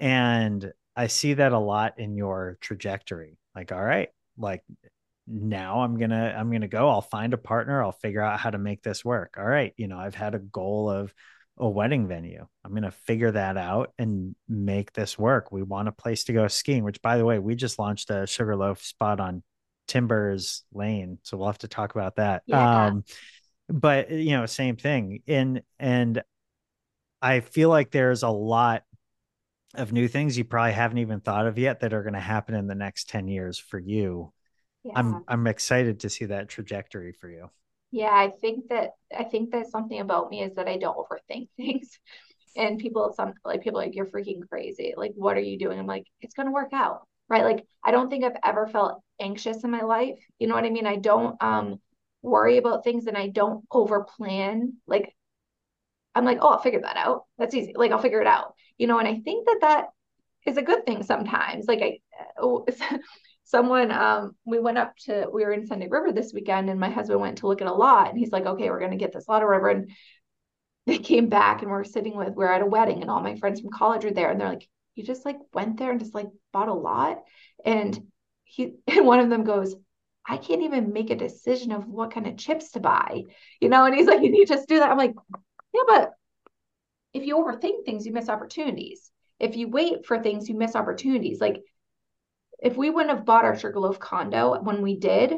And 0.00 0.72
I 0.96 1.08
see 1.08 1.34
that 1.34 1.52
a 1.52 1.58
lot 1.58 1.98
in 1.98 2.16
your 2.16 2.58
trajectory. 2.60 3.38
Like, 3.54 3.72
all 3.72 3.82
right, 3.82 4.08
like 4.38 4.62
now 5.30 5.80
i'm 5.82 5.98
gonna 5.98 6.34
i'm 6.38 6.50
gonna 6.50 6.68
go 6.68 6.88
i'll 6.88 7.02
find 7.02 7.34
a 7.34 7.38
partner 7.38 7.82
i'll 7.82 7.92
figure 7.92 8.22
out 8.22 8.40
how 8.40 8.48
to 8.48 8.58
make 8.58 8.82
this 8.82 9.04
work 9.04 9.34
all 9.38 9.44
right 9.44 9.74
you 9.76 9.86
know 9.86 9.98
i've 9.98 10.14
had 10.14 10.34
a 10.34 10.38
goal 10.38 10.88
of 10.88 11.12
a 11.58 11.68
wedding 11.68 12.06
venue 12.06 12.46
i'm 12.64 12.74
gonna 12.74 12.90
figure 12.90 13.30
that 13.30 13.56
out 13.56 13.92
and 13.98 14.34
make 14.48 14.92
this 14.92 15.18
work 15.18 15.50
we 15.52 15.62
want 15.62 15.88
a 15.88 15.92
place 15.92 16.24
to 16.24 16.32
go 16.32 16.48
skiing 16.48 16.84
which 16.84 17.00
by 17.02 17.16
the 17.16 17.24
way 17.24 17.38
we 17.38 17.54
just 17.54 17.78
launched 17.78 18.10
a 18.10 18.26
sugarloaf 18.26 18.82
spot 18.82 19.20
on 19.20 19.42
timbers 19.86 20.64
lane 20.72 21.18
so 21.22 21.36
we'll 21.36 21.46
have 21.46 21.58
to 21.58 21.68
talk 21.68 21.94
about 21.94 22.16
that 22.16 22.42
yeah. 22.46 22.86
um 22.86 23.04
but 23.68 24.10
you 24.10 24.36
know 24.36 24.46
same 24.46 24.76
thing 24.76 25.22
and 25.26 25.62
and 25.78 26.22
i 27.22 27.40
feel 27.40 27.68
like 27.68 27.90
there's 27.90 28.22
a 28.22 28.28
lot 28.28 28.82
of 29.74 29.92
new 29.92 30.08
things 30.08 30.36
you 30.36 30.44
probably 30.44 30.72
haven't 30.72 30.98
even 30.98 31.20
thought 31.20 31.46
of 31.46 31.58
yet 31.58 31.80
that 31.80 31.92
are 31.92 32.02
going 32.02 32.14
to 32.14 32.20
happen 32.20 32.54
in 32.54 32.66
the 32.66 32.74
next 32.74 33.08
10 33.10 33.28
years 33.28 33.58
for 33.58 33.78
you 33.78 34.32
yeah. 34.84 34.92
I'm 34.96 35.24
I'm 35.28 35.46
excited 35.46 36.00
to 36.00 36.10
see 36.10 36.26
that 36.26 36.48
trajectory 36.48 37.12
for 37.12 37.28
you. 37.28 37.50
Yeah, 37.90 38.12
I 38.12 38.30
think 38.30 38.68
that 38.68 38.90
I 39.16 39.24
think 39.24 39.50
that 39.52 39.68
something 39.68 40.00
about 40.00 40.30
me 40.30 40.42
is 40.42 40.54
that 40.56 40.68
I 40.68 40.76
don't 40.76 40.96
overthink 40.96 41.48
things. 41.56 41.98
And 42.56 42.78
people 42.78 43.12
some 43.16 43.34
like 43.44 43.62
people 43.62 43.78
like 43.80 43.94
you're 43.94 44.06
freaking 44.06 44.48
crazy. 44.48 44.94
Like 44.96 45.12
what 45.16 45.36
are 45.36 45.40
you 45.40 45.58
doing? 45.58 45.78
I'm 45.78 45.86
like 45.86 46.04
it's 46.20 46.34
going 46.34 46.46
to 46.46 46.52
work 46.52 46.72
out. 46.72 47.06
Right? 47.28 47.44
Like 47.44 47.64
I 47.84 47.90
don't 47.90 48.10
think 48.10 48.24
I've 48.24 48.38
ever 48.44 48.66
felt 48.66 49.02
anxious 49.20 49.64
in 49.64 49.70
my 49.70 49.82
life. 49.82 50.18
You 50.38 50.48
know 50.48 50.54
what 50.54 50.64
I 50.64 50.70
mean? 50.70 50.86
I 50.86 50.96
don't 50.96 51.40
um 51.42 51.80
worry 52.22 52.58
about 52.58 52.84
things 52.84 53.06
and 53.06 53.16
I 53.16 53.28
don't 53.28 53.64
over 53.70 54.04
plan. 54.04 54.74
Like 54.86 55.14
I'm 56.14 56.24
like, 56.24 56.38
"Oh, 56.40 56.48
I'll 56.50 56.58
figure 56.60 56.80
that 56.82 56.96
out. 56.96 57.24
That's 57.38 57.54
easy. 57.54 57.72
Like 57.76 57.92
I'll 57.92 57.98
figure 57.98 58.20
it 58.20 58.26
out." 58.26 58.54
You 58.78 58.86
know, 58.86 58.98
and 58.98 59.08
I 59.08 59.20
think 59.20 59.46
that 59.46 59.58
that 59.62 59.86
is 60.46 60.56
a 60.56 60.62
good 60.62 60.86
thing 60.86 61.02
sometimes. 61.02 61.66
Like 61.66 61.82
I 61.82 61.98
oh, 62.38 62.66
someone 63.48 63.90
um 63.90 64.36
we 64.44 64.58
went 64.58 64.78
up 64.78 64.94
to 64.96 65.26
we 65.32 65.44
were 65.44 65.52
in 65.52 65.66
Sunday 65.66 65.88
River 65.88 66.12
this 66.12 66.32
weekend 66.32 66.68
and 66.68 66.78
my 66.78 66.90
husband 66.90 67.20
went 67.20 67.38
to 67.38 67.46
look 67.46 67.62
at 67.62 67.66
a 67.66 67.72
lot 67.72 68.10
and 68.10 68.18
he's 68.18 68.32
like, 68.32 68.46
okay, 68.46 68.68
we're 68.70 68.80
gonna 68.80 68.96
get 68.96 69.12
this 69.12 69.28
lot 69.28 69.42
of 69.42 69.48
river 69.48 69.68
and 69.68 69.90
they 70.86 70.98
came 70.98 71.28
back 71.28 71.62
and 71.62 71.70
we're 71.70 71.84
sitting 71.84 72.16
with 72.16 72.34
we're 72.34 72.52
at 72.52 72.62
a 72.62 72.66
wedding 72.66 73.00
and 73.00 73.10
all 73.10 73.20
my 73.20 73.36
friends 73.36 73.60
from 73.60 73.70
college 73.70 74.04
are 74.04 74.12
there 74.12 74.30
and 74.30 74.40
they're 74.40 74.48
like 74.48 74.68
you 74.94 75.04
just 75.04 75.24
like 75.24 75.36
went 75.52 75.78
there 75.78 75.90
and 75.90 76.00
just 76.00 76.14
like 76.14 76.28
bought 76.52 76.68
a 76.68 76.74
lot 76.74 77.22
and 77.64 78.00
he 78.44 78.74
and 78.86 79.06
one 79.06 79.20
of 79.20 79.30
them 79.30 79.44
goes 79.44 79.74
I 80.28 80.36
can't 80.36 80.62
even 80.62 80.92
make 80.92 81.08
a 81.08 81.16
decision 81.16 81.72
of 81.72 81.86
what 81.88 82.10
kind 82.10 82.26
of 82.26 82.36
chips 82.36 82.72
to 82.72 82.80
buy, 82.80 83.22
you 83.62 83.70
know? 83.70 83.86
And 83.86 83.94
he's 83.94 84.06
like, 84.06 84.20
you 84.20 84.30
need 84.30 84.44
to 84.44 84.54
just 84.54 84.68
do 84.68 84.78
that. 84.78 84.90
I'm 84.90 84.98
like, 84.98 85.14
yeah, 85.72 85.82
but 85.86 86.10
if 87.14 87.24
you 87.24 87.36
overthink 87.36 87.86
things, 87.86 88.04
you 88.04 88.12
miss 88.12 88.28
opportunities. 88.28 89.10
If 89.40 89.56
you 89.56 89.68
wait 89.68 90.04
for 90.04 90.22
things, 90.22 90.46
you 90.48 90.54
miss 90.54 90.76
opportunities. 90.76 91.40
Like 91.40 91.62
if 92.58 92.76
we 92.76 92.90
wouldn't 92.90 93.16
have 93.16 93.24
bought 93.26 93.44
our 93.44 93.56
Sugarloaf 93.56 93.98
condo 93.98 94.60
when 94.62 94.82
we 94.82 94.96
did, 94.96 95.34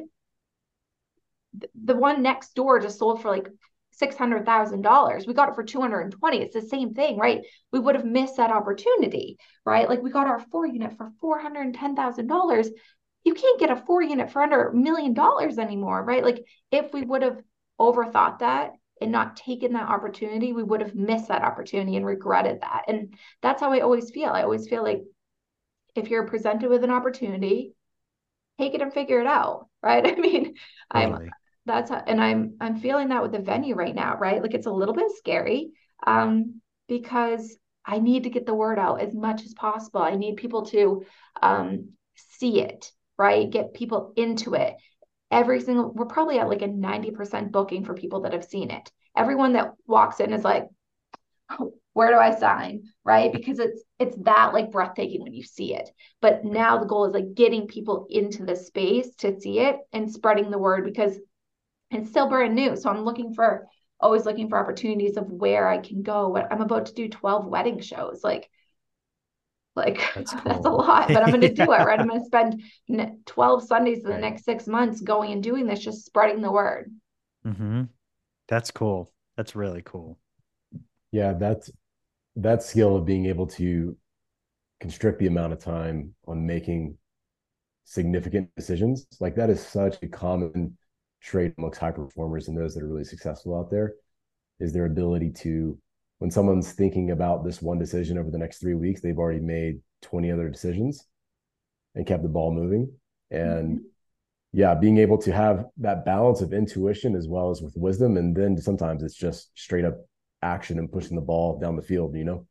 the 1.85 1.97
one 1.97 2.23
next 2.23 2.55
door 2.55 2.81
just 2.81 2.99
sold 2.99 3.21
for 3.21 3.29
like 3.29 3.49
six 3.93 4.17
hundred 4.17 4.47
thousand 4.47 4.83
dollars. 4.83 5.27
We 5.27 5.35
got 5.35 5.49
it 5.49 5.55
for 5.55 5.65
two 5.65 5.81
hundred 5.81 6.01
and 6.01 6.13
twenty. 6.13 6.39
It's 6.39 6.55
the 6.55 6.63
same 6.63 6.95
thing, 6.95 7.19
right? 7.19 7.43
We 7.73 7.79
would 7.79 7.97
have 7.97 8.05
missed 8.05 8.37
that 8.37 8.51
opportunity, 8.51 9.39
right? 9.65 9.89
Like 9.89 10.03
we 10.03 10.11
got 10.11 10.27
our 10.27 10.39
four 10.39 10.67
unit 10.67 10.97
for 10.97 11.11
four 11.21 11.39
hundred 11.39 11.63
and 11.63 11.75
ten 11.75 11.97
thousand 11.97 12.29
dollars. 12.29 12.69
You 13.25 13.35
can't 13.35 13.61
get 13.61 13.71
a 13.71 13.77
four 13.77 14.03
unit 14.03 14.31
for 14.31 14.43
under 14.43 14.69
a 14.69 14.75
million 14.75 15.13
dollars 15.13 15.59
anymore, 15.59 16.03
right? 16.03 16.25
Like 16.25 16.45
if 16.71 16.93
we 16.93 17.03
would 17.03 17.23
have 17.23 17.43
overthought 17.79 18.39
that 18.39 18.73
and 19.01 19.13
not 19.13 19.37
taken 19.37 19.73
that 19.73 19.89
opportunity, 19.89 20.53
we 20.53 20.63
would 20.63 20.81
have 20.81 20.95
missed 20.95 21.29
that 21.29 21.43
opportunity 21.43 21.97
and 21.97 22.07
regretted 22.07 22.61
that. 22.63 22.85
And 22.89 23.15
that's 23.43 23.61
how 23.61 23.73
I 23.73 23.81
always 23.81 24.11
feel. 24.11 24.31
I 24.31 24.43
always 24.43 24.69
feel 24.69 24.83
like 24.83 25.03
if 25.95 26.09
you're 26.11 26.27
presented 26.27 26.69
with 26.71 26.85
an 26.85 26.91
opportunity, 26.91 27.75
take 28.59 28.75
it 28.75 28.83
and 28.83 28.93
figure 28.93 29.21
it 29.21 29.27
out, 29.27 29.69
right? 29.83 30.07
I 30.07 30.15
mean, 30.19 30.55
totally. 30.93 31.25
I'm 31.25 31.31
that's 31.67 31.91
how, 31.91 32.03
and 32.07 32.21
I'm 32.21 32.57
I'm 32.61 32.79
feeling 32.79 33.09
that 33.09 33.23
with 33.23 33.33
the 33.33 33.39
venue 33.39 33.75
right 33.75 33.95
now, 33.95 34.17
right? 34.17 34.43
Like 34.43 34.55
it's 34.55 34.67
a 34.67 34.73
little 34.73 34.95
bit 34.95 35.11
scary 35.17 35.71
um 36.07 36.61
because 36.89 37.57
I 37.85 37.99
need 37.99 38.25
to 38.25 38.31
get 38.31 38.47
the 38.47 38.55
word 38.55 38.79
out 38.79 39.01
as 39.01 39.15
much 39.15 39.45
as 39.45 39.55
possible. 39.55 40.01
I 40.03 40.17
need 40.17 40.37
people 40.37 40.67
to 40.67 41.05
um 41.43 41.91
see 42.17 42.61
it, 42.61 42.91
right? 43.19 43.49
Get 43.49 43.75
people 43.75 44.13
into 44.17 44.55
it. 44.55 44.75
Every 45.31 45.61
single 45.61 45.93
we're 45.93 46.07
probably 46.07 46.39
at 46.39 46.49
like 46.49 46.63
a 46.63 46.69
90% 46.69 47.53
booking 47.53 47.85
for 47.85 47.95
people 47.95 48.23
that 48.23 48.33
have 48.33 48.45
seen 48.45 48.71
it. 48.71 48.91
Everyone 49.17 49.53
that 49.53 49.73
walks 49.87 50.21
in 50.21 50.33
is 50.33 50.45
like, 50.45 50.65
where 52.01 52.09
do 52.09 52.17
I 52.17 52.35
sign? 52.35 52.85
Right. 53.05 53.31
Because 53.31 53.59
it's 53.59 53.83
it's 53.99 54.17
that 54.23 54.55
like 54.55 54.71
breathtaking 54.71 55.21
when 55.21 55.35
you 55.35 55.43
see 55.43 55.75
it. 55.75 55.91
But 56.23 56.47
now 56.47 56.79
the 56.79 56.87
goal 56.87 57.05
is 57.05 57.13
like 57.13 57.35
getting 57.35 57.67
people 57.67 58.07
into 58.09 58.47
the 58.47 58.57
space 58.57 59.15
to 59.17 59.39
see 59.39 59.59
it 59.59 59.77
and 59.93 60.11
spreading 60.11 60.51
the 60.51 60.57
word 60.57 60.87
because 60.87 61.19
it's 61.91 62.09
still 62.09 62.27
brand 62.27 62.55
new. 62.55 62.75
So 62.75 62.89
I'm 62.89 63.05
looking 63.05 63.35
for 63.35 63.69
always 64.01 64.25
looking 64.25 64.49
for 64.49 64.59
opportunities 64.59 65.19
of 65.19 65.31
where 65.31 65.69
I 65.69 65.77
can 65.77 66.03
go. 66.03 66.35
I'm 66.35 66.63
about 66.63 66.87
to 66.87 66.95
do 66.95 67.07
12 67.07 67.45
wedding 67.45 67.81
shows. 67.81 68.25
Like 68.25 68.49
like 69.77 70.01
that's, 70.15 70.33
cool. 70.33 70.41
that's 70.47 70.65
a 70.65 70.71
lot, 70.71 71.09
but 71.09 71.23
I'm 71.23 71.29
going 71.29 71.43
to 71.43 71.55
yeah. 71.55 71.67
do 71.67 71.73
it, 71.73 71.85
right? 71.85 72.01
I'm 72.01 72.09
going 72.09 72.21
to 72.21 72.25
spend 72.25 72.63
12 73.27 73.67
Sundays 73.67 74.05
in 74.05 74.11
the 74.11 74.17
next 74.17 74.47
six 74.47 74.67
months 74.67 75.03
going 75.03 75.33
and 75.33 75.43
doing 75.43 75.67
this, 75.67 75.81
just 75.81 76.07
spreading 76.07 76.41
the 76.41 76.51
word. 76.51 76.91
Mm-hmm. 77.47 77.83
That's 78.49 78.71
cool. 78.71 79.13
That's 79.37 79.55
really 79.55 79.83
cool. 79.85 80.17
Yeah, 81.13 81.33
that's 81.33 81.71
that 82.43 82.63
skill 82.63 82.97
of 82.97 83.05
being 83.05 83.27
able 83.27 83.47
to 83.47 83.97
constrict 84.81 85.19
the 85.19 85.27
amount 85.27 85.53
of 85.53 85.59
time 85.59 86.15
on 86.27 86.47
making 86.47 86.97
significant 87.85 88.49
decisions 88.57 89.07
like 89.21 89.35
that 89.35 89.51
is 89.51 89.65
such 89.65 89.97
a 90.03 90.09
common 90.09 90.77
trait 91.21 91.53
amongst 91.59 91.81
high 91.81 91.91
performers 91.91 92.49
and 92.49 92.57
those 92.57 92.75
that 92.75 92.83
are 92.83 92.89
really 92.89 93.05
successful 93.05 93.59
out 93.59 93.71
there 93.71 93.95
is 94.59 94.73
their 94.73 94.87
ability 94.87 95.31
to 95.31 95.77
when 96.19 96.31
someone's 96.31 96.73
thinking 96.73 97.11
about 97.11 97.45
this 97.45 97.61
one 97.61 97.79
decision 97.79 98.17
over 98.17 98.31
the 98.31 98.39
next 98.39 98.59
three 98.59 98.75
weeks 98.75 99.01
they've 99.01 99.19
already 99.19 99.41
made 99.41 99.81
20 100.03 100.31
other 100.31 100.49
decisions 100.49 101.07
and 101.95 102.07
kept 102.07 102.23
the 102.23 102.29
ball 102.29 102.53
moving 102.53 102.91
and 103.31 103.79
mm-hmm. 103.79 103.87
yeah 104.53 104.75
being 104.75 104.99
able 104.99 105.19
to 105.19 105.33
have 105.33 105.67
that 105.77 106.05
balance 106.05 106.41
of 106.41 106.53
intuition 106.53 107.15
as 107.15 107.29
well 107.29 107.51
as 107.51 107.61
with 107.61 107.75
wisdom 107.77 108.17
and 108.17 108.35
then 108.35 108.57
sometimes 108.57 109.03
it's 109.03 109.17
just 109.17 109.51
straight 109.55 109.85
up 109.85 109.99
action 110.43 110.79
and 110.79 110.91
pushing 110.91 111.17
the 111.17 111.23
ball 111.23 111.59
down 111.59 111.77
the 111.77 111.83
field, 111.83 112.15
you 112.15 112.25
know? 112.25 112.47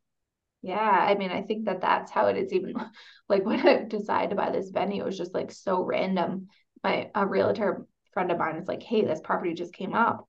Yeah, 0.62 0.78
I 0.78 1.16
mean, 1.16 1.32
I 1.32 1.42
think 1.42 1.66
that 1.66 1.82
that's 1.82 2.12
how 2.12 2.28
it 2.28 2.38
is. 2.38 2.52
Even 2.52 2.76
like 3.30 3.46
when 3.46 3.66
I 3.66 3.84
decided 3.84 4.32
to 4.32 4.36
buy 4.36 4.52
this 4.52 4.70
venue, 4.70 5.04
it 5.04 5.06
was 5.06 5.18
just 5.18 5.34
like 5.34 5.52
so 5.52 5.84
random. 5.84 6.48
My 6.84 7.10
a 7.14 7.26
realtor 7.26 7.86
friend 8.14 8.32
of 8.32 8.38
mine 8.38 8.56
is 8.56 8.68
like, 8.68 8.84
"Hey, 8.84 9.04
this 9.04 9.22
property 9.22 9.54
just 9.54 9.74
came 9.74 9.94
up," 9.94 10.28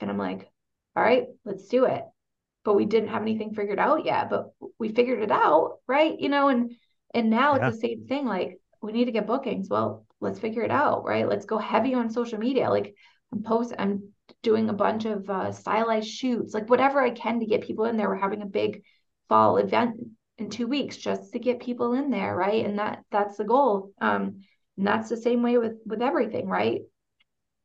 and 0.00 0.10
I'm 0.10 0.18
like, 0.18 0.50
"All 0.94 1.02
right, 1.02 1.26
let's 1.44 1.68
do 1.68 1.84
it." 1.84 2.04
But 2.64 2.74
we 2.74 2.84
didn't 2.84 3.10
have 3.10 3.22
anything 3.22 3.54
figured 3.54 3.78
out 3.78 4.04
yet. 4.04 4.30
But 4.30 4.50
we 4.78 4.90
figured 4.90 5.22
it 5.22 5.30
out, 5.30 5.78
right? 5.86 6.18
You 6.18 6.28
know, 6.28 6.48
and 6.48 6.72
and 7.14 7.30
now 7.30 7.56
yeah. 7.56 7.68
it's 7.68 7.76
the 7.76 7.88
same 7.88 8.06
thing. 8.06 8.26
Like 8.26 8.60
we 8.82 8.92
need 8.92 9.06
to 9.06 9.12
get 9.12 9.26
bookings. 9.26 9.68
Well, 9.68 10.06
let's 10.20 10.38
figure 10.38 10.62
it 10.62 10.70
out, 10.70 11.04
right? 11.04 11.28
Let's 11.28 11.46
go 11.46 11.58
heavy 11.58 11.94
on 11.94 12.10
social 12.10 12.38
media. 12.38 12.70
Like 12.70 12.94
I'm 13.32 13.42
post, 13.42 13.74
I'm 13.78 14.12
doing 14.42 14.68
a 14.68 14.74
bunch 14.74 15.04
of 15.04 15.28
uh, 15.28 15.52
stylized 15.52 16.08
shoots, 16.08 16.54
like 16.54 16.68
whatever 16.70 17.00
I 17.00 17.10
can 17.10 17.40
to 17.40 17.46
get 17.46 17.66
people 17.66 17.84
in 17.84 17.96
there. 17.96 18.08
We're 18.08 18.16
having 18.16 18.42
a 18.42 18.46
big 18.46 18.82
fall 19.28 19.56
event 19.56 19.96
in 20.38 20.50
two 20.50 20.66
weeks 20.66 20.96
just 20.96 21.32
to 21.32 21.38
get 21.38 21.60
people 21.60 21.94
in 21.94 22.10
there, 22.10 22.34
right? 22.34 22.64
And 22.64 22.78
that 22.78 23.04
that's 23.10 23.36
the 23.36 23.44
goal. 23.44 23.92
Um, 24.00 24.42
and 24.76 24.86
that's 24.86 25.08
the 25.08 25.16
same 25.16 25.42
way 25.42 25.58
with 25.58 25.74
with 25.86 26.02
everything, 26.02 26.46
right? 26.46 26.80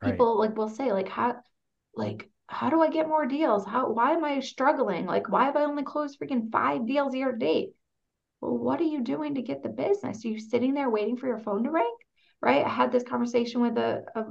right. 0.01 0.11
People 0.11 0.39
like 0.39 0.55
will 0.55 0.69
say 0.69 0.91
like 0.91 1.09
how 1.09 1.35
like 1.95 2.29
how 2.47 2.69
do 2.69 2.81
I 2.81 2.89
get 2.89 3.07
more 3.07 3.25
deals? 3.25 3.65
How 3.65 3.91
why 3.91 4.11
am 4.11 4.23
I 4.23 4.39
struggling? 4.39 5.05
Like 5.05 5.29
why 5.29 5.45
have 5.45 5.55
I 5.55 5.63
only 5.63 5.83
closed 5.83 6.19
freaking 6.19 6.51
five 6.51 6.85
deals 6.85 7.15
year 7.15 7.31
to 7.31 7.37
date? 7.37 7.69
Well, 8.39 8.57
what 8.57 8.79
are 8.79 8.85
you 8.85 9.01
doing 9.01 9.35
to 9.35 9.41
get 9.41 9.61
the 9.61 9.69
business? 9.69 10.25
Are 10.25 10.27
you 10.27 10.39
sitting 10.39 10.73
there 10.73 10.89
waiting 10.89 11.17
for 11.17 11.27
your 11.27 11.37
phone 11.37 11.63
to 11.63 11.71
ring? 11.71 11.95
Right? 12.41 12.65
I 12.65 12.69
had 12.69 12.91
this 12.91 13.03
conversation 13.03 13.61
with 13.61 13.77
a, 13.77 14.03
a 14.15 14.25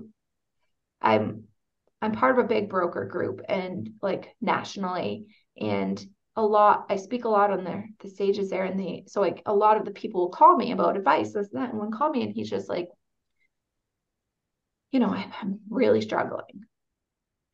I'm 1.01 1.45
I'm 2.03 2.12
part 2.12 2.38
of 2.38 2.44
a 2.44 2.48
big 2.48 2.68
broker 2.68 3.05
group 3.05 3.42
and 3.48 3.90
like 4.01 4.34
nationally 4.40 5.26
and 5.61 6.05
a 6.36 6.42
lot 6.42 6.86
I 6.88 6.96
speak 6.96 7.24
a 7.24 7.28
lot 7.28 7.51
on 7.51 7.64
the 7.64 7.84
the 8.01 8.09
stages 8.09 8.51
there 8.51 8.64
and 8.64 8.78
the 8.78 9.05
so 9.07 9.20
like 9.20 9.42
a 9.46 9.55
lot 9.55 9.76
of 9.76 9.84
the 9.84 9.90
people 9.90 10.22
will 10.22 10.30
call 10.30 10.57
me 10.57 10.72
about 10.72 10.96
advice 10.96 11.32
this 11.32 11.51
and 11.53 11.62
that 11.62 11.70
and 11.70 11.78
one 11.78 11.90
call 11.90 12.11
me 12.11 12.22
and 12.22 12.32
he's 12.32 12.48
just 12.48 12.68
like 12.68 12.88
you 14.92 15.01
know 15.01 15.09
I'm, 15.09 15.32
I'm 15.40 15.61
really 15.68 16.01
struggling. 16.01 16.64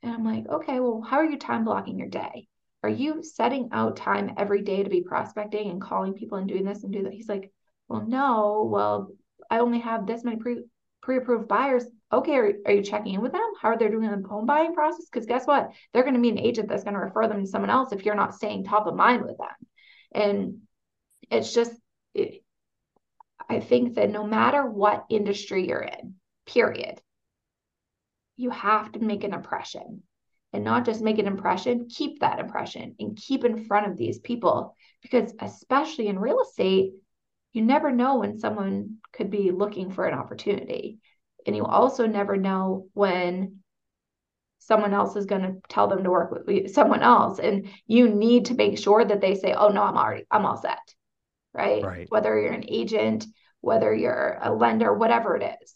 And 0.02 0.12
I'm 0.12 0.24
like 0.24 0.48
okay 0.48 0.78
well 0.80 1.02
how 1.02 1.16
are 1.18 1.24
you 1.24 1.38
time 1.38 1.64
blocking 1.64 1.98
your 1.98 2.08
day? 2.08 2.48
Are 2.82 2.90
you 2.90 3.22
setting 3.24 3.70
out 3.72 3.96
time 3.96 4.34
every 4.36 4.62
day 4.62 4.82
to 4.84 4.90
be 4.90 5.02
prospecting 5.02 5.70
and 5.70 5.80
calling 5.80 6.14
people 6.14 6.38
and 6.38 6.46
doing 6.46 6.64
this 6.64 6.84
and 6.84 6.92
do 6.92 7.02
that? 7.04 7.12
He's 7.12 7.28
like 7.28 7.50
well 7.88 8.04
no. 8.06 8.68
Well 8.70 9.10
I 9.50 9.58
only 9.58 9.80
have 9.80 10.06
this 10.06 10.22
many 10.22 10.36
pre 10.36 10.62
pre-approved 11.02 11.48
buyers 11.48 11.84
okay 12.12 12.34
are, 12.34 12.52
are 12.66 12.72
you 12.72 12.82
checking 12.82 13.14
in 13.14 13.20
with 13.20 13.32
them? 13.32 13.52
How 13.60 13.70
are 13.70 13.78
they 13.78 13.88
doing 13.88 14.10
the 14.10 14.28
home 14.28 14.46
buying 14.46 14.74
process? 14.74 15.06
Because 15.10 15.26
guess 15.26 15.46
what? 15.46 15.70
They're 15.92 16.02
going 16.02 16.14
to 16.14 16.20
be 16.20 16.30
an 16.30 16.38
agent 16.38 16.68
that's 16.68 16.84
going 16.84 16.94
to 16.94 17.00
refer 17.00 17.28
them 17.28 17.40
to 17.40 17.46
someone 17.46 17.70
else 17.70 17.92
if 17.92 18.04
you're 18.04 18.14
not 18.14 18.34
staying 18.34 18.64
top 18.64 18.86
of 18.86 18.94
mind 18.94 19.22
with 19.22 19.38
them. 19.38 19.48
And 20.12 20.58
it's 21.30 21.52
just 21.52 21.72
it, 22.14 22.42
i 23.48 23.60
think 23.60 23.94
that 23.94 24.10
no 24.10 24.24
matter 24.24 24.64
what 24.64 25.04
industry 25.10 25.66
you're 25.68 25.80
in 25.80 26.14
period 26.46 27.00
you 28.36 28.50
have 28.50 28.92
to 28.92 28.98
make 29.00 29.24
an 29.24 29.34
impression. 29.34 30.02
And 30.52 30.64
not 30.64 30.86
just 30.86 31.02
make 31.02 31.18
an 31.18 31.26
impression 31.26 31.88
keep 31.90 32.20
that 32.20 32.38
impression 32.38 32.94
and 32.98 33.16
keep 33.16 33.44
in 33.44 33.66
front 33.66 33.88
of 33.88 33.98
these 33.98 34.18
people. 34.20 34.74
Because 35.02 35.34
especially 35.40 36.06
in 36.06 36.18
real 36.18 36.40
estate 36.40 36.92
you 37.52 37.62
never 37.62 37.90
know 37.90 38.18
when 38.18 38.38
someone 38.38 38.96
could 39.12 39.30
be 39.30 39.50
looking 39.50 39.90
for 39.90 40.06
an 40.06 40.18
opportunity. 40.18 40.98
And 41.46 41.54
you 41.54 41.64
also 41.64 42.06
never 42.06 42.36
know 42.36 42.88
when 42.92 43.58
someone 44.58 44.92
else 44.92 45.14
is 45.16 45.26
going 45.26 45.42
to 45.42 45.54
tell 45.68 45.86
them 45.86 46.02
to 46.02 46.10
work 46.10 46.46
with 46.46 46.72
someone 46.72 47.02
else. 47.02 47.38
And 47.38 47.68
you 47.86 48.08
need 48.08 48.46
to 48.46 48.54
make 48.54 48.78
sure 48.78 49.04
that 49.04 49.20
they 49.20 49.36
say, 49.36 49.52
oh, 49.52 49.68
no, 49.68 49.82
I'm 49.82 49.96
already, 49.96 50.24
I'm 50.30 50.44
all 50.44 50.56
set. 50.56 50.78
Right. 51.54 51.84
right. 51.84 52.06
Whether 52.10 52.38
you're 52.40 52.52
an 52.52 52.64
agent, 52.68 53.26
whether 53.60 53.94
you're 53.94 54.38
a 54.42 54.52
lender, 54.52 54.92
whatever 54.92 55.36
it 55.36 55.56
is. 55.62 55.74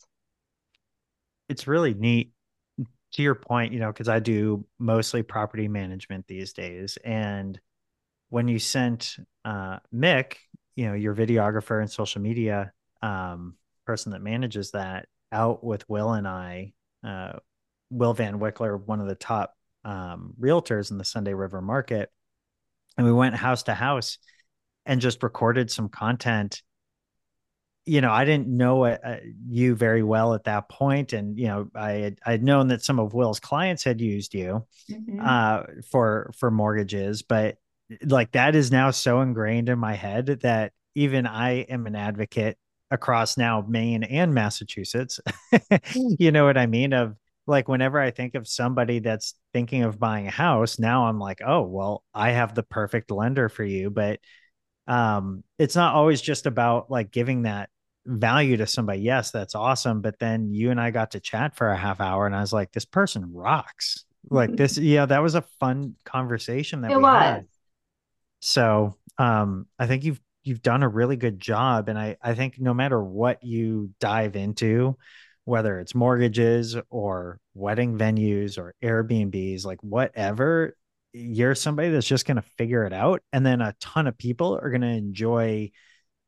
It's 1.49 1.67
really 1.67 1.95
neat 1.95 2.33
to 3.13 3.23
your 3.23 3.35
point, 3.35 3.73
you 3.73 3.81
know, 3.81 3.93
because 3.93 4.09
I 4.09 4.19
do 4.19 4.67
mostly 4.79 5.23
property 5.23 5.69
management 5.69 6.27
these 6.27 6.53
days. 6.53 6.99
And 7.05 7.59
when 8.29 8.47
you 8.47 8.59
sent 8.59 9.17
uh, 9.45 9.79
Mick 9.95 10.35
you 10.81 10.87
know 10.87 10.95
your 10.95 11.15
videographer 11.15 11.81
and 11.81 11.91
social 11.91 12.23
media 12.23 12.73
um, 13.03 13.55
person 13.85 14.13
that 14.13 14.23
manages 14.23 14.71
that 14.71 15.07
out 15.33 15.65
with 15.65 15.89
Will 15.89 16.13
and 16.13 16.27
I, 16.27 16.73
uh, 17.05 17.39
Will 17.91 18.15
Van 18.15 18.39
Wickler, 18.39 18.81
one 18.85 19.01
of 19.01 19.09
the 19.09 19.15
top 19.15 19.55
um, 19.85 20.35
realtors 20.41 20.91
in 20.91 20.99
the 20.99 21.05
Sunday 21.05 21.35
River 21.35 21.61
market, 21.61 22.11
and 22.97 23.07
we 23.07 23.13
went 23.13 23.35
house 23.35 23.65
to 23.65 23.75
house 23.75 24.19
and 24.87 25.01
just 25.01 25.23
recorded 25.23 25.71
some 25.71 25.89
content 25.89 26.63
you 27.87 28.01
know, 28.01 28.13
I 28.13 28.25
didn't 28.25 28.47
know 28.47 28.85
uh, 28.85 29.19
you 29.49 29.75
very 29.75 30.03
well 30.03 30.35
at 30.35 30.45
that 30.45 30.69
point, 30.69 31.13
and 31.13 31.39
you 31.39 31.49
know, 31.49 31.71
I 31.75 31.91
had 31.93 32.19
I'd 32.25 32.43
known 32.43 32.69
that 32.69 32.85
some 32.85 32.99
of 32.99 33.15
Will's 33.15 33.41
clients 33.41 33.85
had 33.85 34.01
used 34.01 34.35
you 34.35 34.67
mm-hmm. 34.91 35.21
uh, 35.21 35.63
for 35.91 36.31
for 36.39 36.51
mortgages, 36.51 37.23
but 37.23 37.57
like 38.05 38.33
that 38.33 38.55
is 38.55 38.71
now 38.71 38.91
so 38.91 39.23
ingrained 39.23 39.69
in 39.69 39.79
my 39.79 39.95
head 39.95 40.27
that 40.43 40.73
even 40.95 41.27
I 41.27 41.63
am 41.63 41.87
an 41.87 41.97
advocate 41.97 42.59
across 42.91 43.37
now 43.37 43.65
Maine 43.67 44.03
and 44.03 44.35
Massachusetts. 44.35 45.21
you 45.95 46.33
know 46.33 46.45
what 46.45 46.59
I 46.59 46.67
mean? 46.67 46.93
Of 46.93 47.17
like 47.47 47.69
whenever 47.69 48.01
I 48.01 48.11
think 48.11 48.35
of 48.35 48.47
somebody 48.47 48.99
that's 48.99 49.35
thinking 49.53 49.83
of 49.83 49.99
buying 49.99 50.27
a 50.27 50.31
house, 50.31 50.79
now 50.79 51.07
I'm 51.07 51.19
like, 51.19 51.41
oh 51.45 51.63
well, 51.63 52.05
I 52.15 52.31
have 52.31 52.55
the 52.55 52.63
perfect 52.63 53.11
lender 53.11 53.49
for 53.49 53.65
you. 53.65 53.91
But 53.91 54.21
um, 54.87 55.45
it's 55.59 55.77
not 55.77 55.95
always 55.95 56.21
just 56.21 56.47
about 56.47 56.91
like 56.91 57.11
giving 57.11 57.43
that 57.43 57.71
value 58.07 58.57
to 58.57 58.67
somebody. 58.67 59.01
Yes, 59.01 59.31
that's 59.31 59.55
awesome. 59.55 60.01
But 60.01 60.19
then 60.19 60.53
you 60.53 60.71
and 60.71 60.81
I 60.81 60.91
got 60.91 61.13
to 61.13 61.21
chat 61.21 61.57
for 61.57 61.69
a 61.69 61.77
half 61.77 62.01
hour, 62.01 62.27
and 62.27 62.35
I 62.35 62.41
was 62.41 62.53
like, 62.53 62.73
this 62.73 62.85
person 62.85 63.33
rocks. 63.33 64.05
Like 64.29 64.57
this, 64.57 64.77
yeah, 64.79 65.07
that 65.07 65.23
was 65.23 65.35
a 65.35 65.43
fun 65.61 65.95
conversation 66.05 66.83
that 66.83 66.93
it 66.93 66.97
we 66.97 67.03
was. 67.03 67.23
had. 67.23 67.47
So 68.41 68.97
um, 69.19 69.67
I 69.79 69.87
think 69.87 70.05
you've 70.05 70.21
you've 70.43 70.63
done 70.63 70.83
a 70.83 70.89
really 70.89 71.17
good 71.17 71.39
job 71.39 71.89
and 71.89 71.99
I 71.99 72.17
I 72.23 72.35
think 72.35 72.59
no 72.59 72.75
matter 72.75 73.03
what 73.03 73.43
you 73.43 73.91
dive 74.01 74.37
into 74.37 74.97
whether 75.45 75.79
it's 75.79 75.95
mortgages 75.95 76.77
or 76.91 77.41
wedding 77.55 77.99
venues 77.99 78.59
or 78.59 78.75
Airbnbs 78.83 79.65
like 79.65 79.83
whatever 79.83 80.77
you're 81.13 81.55
somebody 81.55 81.91
that's 81.91 82.07
just 82.07 82.27
going 82.27 82.37
to 82.37 82.43
figure 82.57 82.85
it 82.85 82.93
out 82.93 83.23
and 83.33 83.45
then 83.45 83.61
a 83.61 83.75
ton 83.81 84.07
of 84.07 84.17
people 84.17 84.59
are 84.61 84.71
going 84.71 84.83
to 84.83 84.87
enjoy 84.87 85.71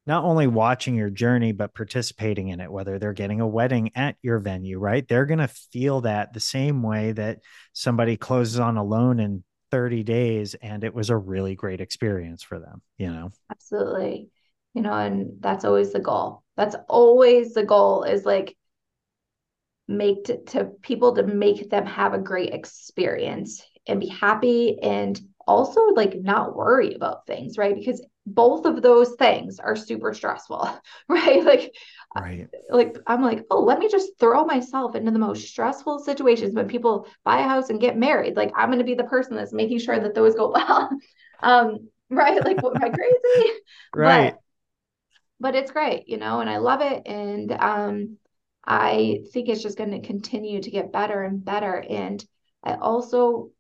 not 0.07 0.25
only 0.25 0.49
watching 0.49 0.97
your 0.97 1.11
journey 1.11 1.53
but 1.53 1.75
participating 1.75 2.49
in 2.49 2.61
it 2.61 2.71
whether 2.71 2.99
they're 2.99 3.13
getting 3.13 3.41
a 3.41 3.47
wedding 3.47 3.91
at 3.95 4.17
your 4.23 4.39
venue 4.39 4.79
right? 4.79 5.07
They're 5.07 5.27
going 5.27 5.39
to 5.39 5.49
feel 5.49 6.03
that 6.03 6.33
the 6.33 6.41
same 6.41 6.83
way 6.83 7.13
that 7.13 7.39
somebody 7.73 8.17
closes 8.17 8.59
on 8.59 8.77
a 8.77 8.85
loan 8.85 9.21
and 9.21 9.45
30 9.73 10.05
days 10.05 10.55
and 10.63 10.85
it 10.85 10.95
was 10.95 11.09
a 11.11 11.17
really 11.17 11.55
great 11.55 11.81
experience 11.81 12.43
for 12.43 12.61
them 12.61 12.83
you 12.99 13.09
know? 13.09 13.33
Absolutely. 13.51 14.29
You 14.75 14.83
know 14.83 14.93
and 14.93 15.39
that's 15.41 15.65
always 15.65 15.93
the 15.93 16.01
goal. 16.01 16.45
That's 16.57 16.77
always 16.89 17.55
the 17.55 17.65
goal 17.65 18.05
is 18.05 18.25
like 18.25 18.57
make 19.89 20.25
to, 20.25 20.43
to 20.45 20.65
people 20.83 21.15
to 21.15 21.23
make 21.23 21.71
them 21.71 21.87
have 21.87 22.15
a 22.15 22.19
great 22.19 22.55
experience 22.55 23.63
and 23.87 24.01
be 24.01 24.09
happy 24.09 24.79
and 24.81 25.21
also 25.47 25.81
like 25.97 26.15
not 26.15 26.55
worry 26.55 26.95
about 26.95 27.27
things 27.27 27.59
right? 27.59 27.75
Because 27.75 28.05
both 28.27 28.67
of 28.67 28.83
those 28.83 29.15
things 29.19 29.59
are 29.59 29.77
super 29.77 30.15
stressful 30.15 30.69
right? 31.09 31.45
Like 31.45 31.75
right. 32.15 32.49
like 32.71 32.97
i'm 33.07 33.23
like 33.23 33.45
oh 33.51 33.61
let 33.63 33.79
me 33.79 33.89
just 33.89 34.19
throw 34.19 34.45
myself 34.45 34.95
into 34.95 35.11
the 35.11 35.19
most 35.19 35.49
stressful 35.49 35.99
situations 35.99 36.55
when 36.55 36.69
people 36.69 37.07
buy 37.25 37.41
a 37.41 37.49
house 37.49 37.71
and 37.71 37.81
get 37.81 37.97
married. 37.97 38.37
Like 38.37 38.53
i'm 38.57 38.69
going 38.69 38.79
to 38.79 38.85
be 38.85 38.95
the 38.95 39.05
person 39.05 39.37
that's 39.37 39.53
making 39.53 39.79
sure 39.79 39.99
that 39.99 40.15
those 40.15 40.35
go 40.35 40.51
well. 40.55 40.91
Um 41.41 41.89
right? 42.11 42.45
Like 42.45 42.63
what 42.63 42.77
am 42.77 42.85
i 42.85 42.91
crazy? 42.91 43.51
Right. 43.95 44.35
but, 44.35 44.41
but 45.41 45.55
it's 45.55 45.73
great 45.73 46.09
you 46.09 46.17
know 46.17 46.41
and 46.41 46.49
i 46.51 46.59
love 46.59 46.81
it. 46.81 47.03
And 47.07 47.53
um 47.53 48.17
i 48.65 49.21
think 49.33 49.49
it's 49.49 49.63
just 49.63 49.79
going 49.79 49.91
to 49.91 50.07
continue 50.07 50.61
to 50.63 50.71
get 50.71 50.93
better 50.93 51.23
and 51.23 51.45
better. 51.45 51.75
And 51.89 52.25
i 52.63 52.75
also 52.75 53.51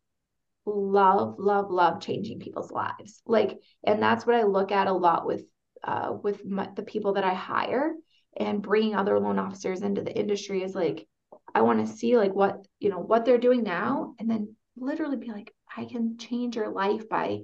love 0.64 1.36
love 1.38 1.70
love 1.70 2.00
changing 2.00 2.40
people's 2.40 2.70
lives. 2.70 3.22
Like 3.26 3.58
and 3.84 4.02
that's 4.02 4.26
what 4.26 4.36
i 4.36 4.42
look 4.44 4.72
at 4.72 4.86
a 4.86 4.92
lot 4.92 5.26
with 5.26 5.44
uh 5.84 6.12
with 6.22 6.44
my, 6.44 6.68
the 6.76 6.82
people 6.82 7.14
that 7.14 7.24
i 7.24 7.34
hire 7.34 7.94
and 8.36 8.62
bringing 8.62 8.94
other 8.94 9.18
loan 9.18 9.38
officers 9.38 9.82
into 9.82 10.02
the 10.02 10.16
industry 10.16 10.62
is 10.62 10.74
like 10.74 11.06
i 11.54 11.62
want 11.62 11.84
to 11.84 11.92
see 11.92 12.16
like 12.16 12.34
what 12.34 12.64
you 12.78 12.88
know 12.88 13.00
what 13.00 13.24
they're 13.24 13.38
doing 13.38 13.62
now 13.62 14.14
and 14.18 14.30
then 14.30 14.54
literally 14.76 15.16
be 15.16 15.30
like 15.30 15.52
i 15.76 15.84
can 15.84 16.16
change 16.18 16.56
your 16.56 16.70
life 16.70 17.08
by 17.08 17.40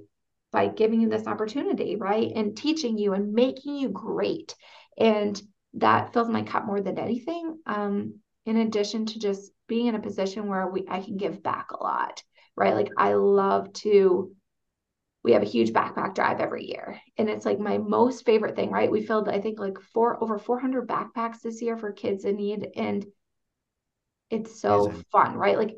by 0.51 0.67
giving 0.67 1.01
you 1.01 1.09
this 1.09 1.27
opportunity 1.27 1.95
right? 1.95 2.31
And 2.35 2.57
teaching 2.57 2.97
you 2.97 3.13
and 3.13 3.33
making 3.33 3.75
you 3.75 3.89
great. 3.89 4.55
And 4.97 5.39
that 5.75 6.13
fills 6.13 6.29
my 6.29 6.41
cup 6.41 6.65
more 6.65 6.81
than 6.81 6.97
anything 6.97 7.59
um 7.67 8.15
in 8.45 8.57
addition 8.57 9.05
to 9.05 9.19
just 9.19 9.51
being 9.67 9.85
in 9.85 9.93
a 9.93 10.01
position 10.01 10.47
where 10.47 10.67
we 10.67 10.83
i 10.89 10.99
can 10.99 11.15
give 11.15 11.43
back 11.43 11.71
a 11.71 11.83
lot 11.83 12.23
right? 12.59 12.75
Like 12.75 12.91
I 12.97 13.13
love 13.13 13.73
to 13.73 14.31
we 15.23 15.33
have 15.33 15.41
a 15.41 15.45
huge 15.45 15.71
backpack 15.73 16.15
drive 16.15 16.39
every 16.39 16.65
year. 16.65 17.01
And 17.17 17.29
it's 17.29 17.45
like 17.45 17.59
my 17.59 17.77
most 17.77 18.25
favorite 18.25 18.55
thing 18.55 18.69
right? 18.71 18.91
We 18.91 19.01
filled 19.01 19.29
i 19.29 19.39
think 19.39 19.59
like 19.59 19.79
four 19.93 20.21
over 20.23 20.37
400 20.37 20.87
backpacks 20.87 21.41
this 21.41 21.61
year 21.61 21.77
for 21.77 21.91
kids 21.91 22.25
in 22.25 22.35
need. 22.35 22.67
And 22.75 23.05
it's 24.29 24.61
so 24.61 24.85
Amazing. 24.85 25.05
fun 25.11 25.35
right? 25.35 25.57
Like 25.57 25.75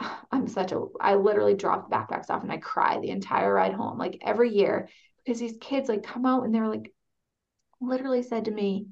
i'm 0.32 0.48
such 0.48 0.72
a 0.72 0.84
i 1.00 1.14
literally 1.14 1.54
drop 1.54 1.90
the 1.90 1.94
backpacks 1.94 2.30
off 2.30 2.42
and 2.42 2.52
i 2.52 2.56
cry 2.56 2.98
the 2.98 3.10
entire 3.10 3.52
ride 3.52 3.74
home 3.74 3.98
like 3.98 4.18
every 4.22 4.50
year. 4.54 4.88
Because 5.24 5.38
these 5.40 5.58
kids 5.60 5.88
like 5.88 6.02
come 6.02 6.26
out 6.26 6.44
and 6.44 6.54
they're 6.54 6.68
like 6.68 6.92
literally 7.80 8.22
said 8.22 8.44
to 8.46 8.50
me 8.50 8.86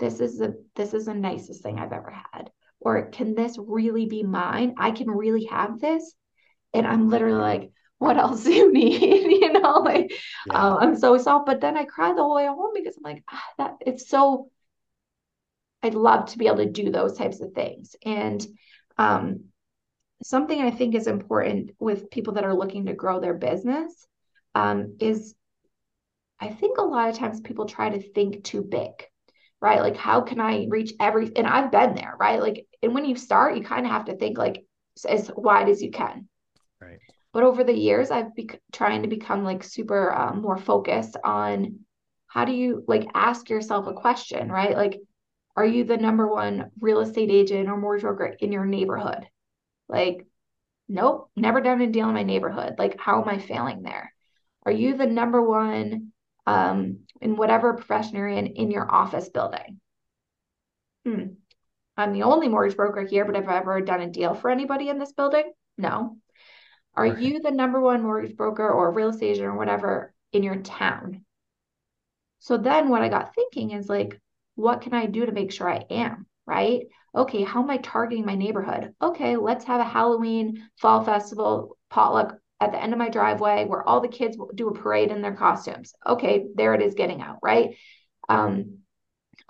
this 0.00 0.20
is 0.20 0.38
the 0.38 0.64
this 0.74 0.94
is 0.94 1.06
the 1.06 1.14
nicest 1.14 1.62
thing 1.62 1.78
i've 1.78 1.92
ever 1.92 2.10
had. 2.32 2.50
Or 2.80 3.10
can 3.10 3.34
this 3.34 3.58
really 3.58 4.06
be 4.06 4.22
mine? 4.22 4.74
I 4.78 4.90
can 4.90 5.10
really 5.10 5.44
have 5.44 5.78
this 5.78 6.14
and 6.72 6.86
I'm 6.86 7.08
literally 7.08 7.38
like, 7.38 7.72
what 7.98 8.16
else 8.16 8.44
do 8.44 8.52
you 8.52 8.72
need? 8.72 9.02
you 9.40 9.52
know, 9.52 9.78
like 9.78 10.12
yeah. 10.46 10.54
um, 10.54 10.78
I'm 10.78 10.96
so 10.96 11.16
soft. 11.18 11.46
But 11.46 11.60
then 11.60 11.76
I 11.76 11.84
cried 11.84 12.16
the 12.16 12.22
whole 12.22 12.36
way 12.36 12.46
home 12.46 12.72
because 12.74 12.96
I'm 12.96 13.02
like, 13.02 13.22
ah, 13.30 13.44
that 13.58 13.76
it's 13.86 14.08
so. 14.08 14.50
I'd 15.82 15.94
love 15.94 16.26
to 16.26 16.38
be 16.38 16.46
able 16.46 16.58
to 16.58 16.66
do 16.66 16.90
those 16.90 17.16
types 17.16 17.40
of 17.40 17.52
things. 17.52 17.96
And 18.04 18.46
um, 18.98 19.44
something 20.22 20.60
I 20.60 20.70
think 20.70 20.94
is 20.94 21.06
important 21.06 21.70
with 21.78 22.10
people 22.10 22.34
that 22.34 22.44
are 22.44 22.54
looking 22.54 22.86
to 22.86 22.92
grow 22.92 23.18
their 23.18 23.32
business 23.32 24.06
um, 24.54 24.96
is 25.00 25.34
I 26.40 26.48
think 26.48 26.78
a 26.78 26.82
lot 26.82 27.10
of 27.10 27.16
times 27.16 27.40
people 27.40 27.66
try 27.66 27.90
to 27.90 28.00
think 28.00 28.44
too 28.44 28.62
big, 28.62 28.92
right? 29.60 29.80
Like, 29.80 29.96
how 29.96 30.22
can 30.22 30.40
I 30.40 30.66
reach 30.68 30.92
every? 30.98 31.30
And 31.36 31.46
I've 31.46 31.70
been 31.70 31.94
there, 31.94 32.16
right? 32.18 32.40
Like, 32.40 32.66
and 32.82 32.94
when 32.94 33.04
you 33.04 33.16
start, 33.16 33.56
you 33.56 33.62
kind 33.62 33.84
of 33.84 33.92
have 33.92 34.06
to 34.06 34.16
think 34.16 34.38
like 34.38 34.64
as 35.06 35.30
wide 35.36 35.68
as 35.68 35.82
you 35.82 35.90
can. 35.90 36.28
Right. 36.80 36.98
But 37.32 37.44
over 37.44 37.62
the 37.62 37.76
years, 37.76 38.10
I've 38.10 38.34
been 38.34 38.50
trying 38.72 39.02
to 39.02 39.08
become 39.08 39.44
like 39.44 39.62
super 39.62 40.12
um, 40.12 40.42
more 40.42 40.58
focused 40.58 41.16
on 41.22 41.80
how 42.26 42.44
do 42.44 42.52
you 42.52 42.84
like 42.86 43.08
ask 43.14 43.48
yourself 43.50 43.86
a 43.86 43.92
question, 43.92 44.50
right? 44.50 44.76
Like, 44.76 45.00
are 45.56 45.66
you 45.66 45.84
the 45.84 45.96
number 45.96 46.26
one 46.26 46.70
real 46.80 47.00
estate 47.00 47.30
agent 47.30 47.68
or 47.68 47.76
mortgage 47.76 48.02
broker 48.02 48.34
in 48.38 48.52
your 48.52 48.64
neighborhood? 48.64 49.26
Like, 49.88 50.26
nope, 50.88 51.30
never 51.36 51.60
done 51.60 51.80
a 51.80 51.86
deal 51.86 52.08
in 52.08 52.14
my 52.14 52.22
neighborhood. 52.22 52.76
Like, 52.78 52.98
how 52.98 53.22
am 53.22 53.28
I 53.28 53.38
failing 53.38 53.82
there? 53.82 54.12
Are 54.64 54.72
you 54.72 54.96
the 54.96 55.06
number 55.06 55.42
one 55.42 56.12
um, 56.46 57.00
in 57.20 57.36
whatever 57.36 57.74
profession 57.74 58.16
you're 58.16 58.28
in 58.28 58.46
in 58.46 58.70
your 58.70 58.92
office 58.92 59.28
building? 59.28 59.80
Hmm. 61.04 61.24
I'm 61.96 62.12
the 62.12 62.22
only 62.22 62.48
mortgage 62.48 62.76
broker 62.76 63.04
here, 63.04 63.24
but 63.24 63.34
have 63.34 63.48
I 63.48 63.58
ever 63.58 63.80
done 63.80 64.00
a 64.00 64.08
deal 64.08 64.34
for 64.34 64.50
anybody 64.50 64.88
in 64.88 64.98
this 64.98 65.12
building? 65.12 65.52
No. 65.76 66.16
Are 66.96 67.04
right. 67.04 67.18
you 67.18 67.40
the 67.40 67.50
number 67.50 67.80
one 67.80 68.02
mortgage 68.02 68.36
broker 68.36 68.68
or 68.68 68.90
real 68.92 69.10
estate 69.10 69.32
agent 69.32 69.46
or 69.46 69.56
whatever 69.56 70.12
in 70.32 70.42
your 70.42 70.56
town? 70.56 71.24
So 72.40 72.56
then 72.56 72.88
what 72.88 73.02
I 73.02 73.08
got 73.08 73.34
thinking 73.34 73.70
is 73.72 73.88
like, 73.88 74.20
what 74.54 74.80
can 74.80 74.94
I 74.94 75.06
do 75.06 75.26
to 75.26 75.32
make 75.32 75.52
sure 75.52 75.70
I 75.70 75.84
am? 75.90 76.26
Right? 76.46 76.86
Okay, 77.14 77.42
how 77.42 77.62
am 77.62 77.70
I 77.70 77.78
targeting 77.78 78.24
my 78.24 78.34
neighborhood? 78.34 78.94
Okay, 79.00 79.36
let's 79.36 79.64
have 79.64 79.80
a 79.80 79.84
Halloween 79.84 80.68
fall 80.76 81.04
festival 81.04 81.76
potluck 81.90 82.36
at 82.60 82.72
the 82.72 82.82
end 82.82 82.92
of 82.92 82.98
my 82.98 83.08
driveway 83.08 83.64
where 83.64 83.86
all 83.86 84.00
the 84.00 84.08
kids 84.08 84.36
do 84.54 84.68
a 84.68 84.74
parade 84.74 85.10
in 85.10 85.22
their 85.22 85.34
costumes. 85.34 85.94
Okay, 86.06 86.46
there 86.54 86.74
it 86.74 86.82
is 86.82 86.94
getting 86.94 87.22
out, 87.22 87.38
right? 87.42 87.76
Um, 88.28 88.79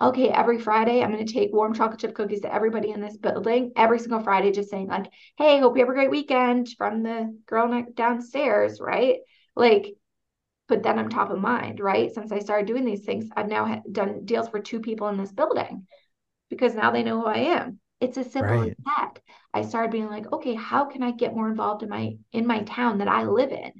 okay, 0.01 0.29
every 0.29 0.59
Friday, 0.59 1.01
I'm 1.01 1.11
going 1.11 1.25
to 1.25 1.33
take 1.33 1.53
warm 1.53 1.73
chocolate 1.73 1.99
chip 1.99 2.15
cookies 2.15 2.41
to 2.41 2.53
everybody 2.53 2.89
in 2.89 3.01
this 3.01 3.17
building 3.17 3.71
every 3.75 3.99
single 3.99 4.23
Friday, 4.23 4.51
just 4.51 4.69
saying, 4.69 4.87
like, 4.87 5.11
hey, 5.37 5.59
hope 5.59 5.77
you 5.77 5.83
have 5.83 5.89
a 5.89 5.93
great 5.93 6.09
weekend 6.09 6.69
from 6.77 7.03
the 7.03 7.37
girl 7.45 7.85
downstairs, 7.93 8.79
right? 8.81 9.19
Like, 9.55 9.93
but 10.67 10.83
then 10.83 10.97
I'm 10.97 11.09
top 11.09 11.29
of 11.29 11.39
mind, 11.39 11.79
right? 11.79 12.13
Since 12.13 12.31
I 12.31 12.39
started 12.39 12.65
doing 12.65 12.85
these 12.85 13.03
things, 13.03 13.29
I've 13.35 13.49
now 13.49 13.83
done 13.91 14.25
deals 14.25 14.49
for 14.49 14.59
two 14.59 14.79
people 14.79 15.09
in 15.09 15.17
this 15.17 15.31
building 15.31 15.85
because 16.49 16.73
now 16.73 16.91
they 16.91 17.03
know 17.03 17.21
who 17.21 17.27
I 17.27 17.37
am. 17.37 17.79
It's 17.99 18.17
as 18.17 18.31
simple 18.31 18.59
right. 18.59 18.71
as 18.71 18.75
that. 18.85 19.13
I 19.53 19.61
started 19.61 19.91
being 19.91 20.09
like, 20.09 20.31
okay, 20.31 20.55
how 20.55 20.85
can 20.85 21.03
I 21.03 21.11
get 21.11 21.35
more 21.35 21.49
involved 21.49 21.83
in 21.83 21.89
my 21.89 22.15
in 22.31 22.47
my 22.47 22.63
town 22.63 22.99
that 22.99 23.07
I 23.07 23.23
live 23.23 23.51
in? 23.51 23.71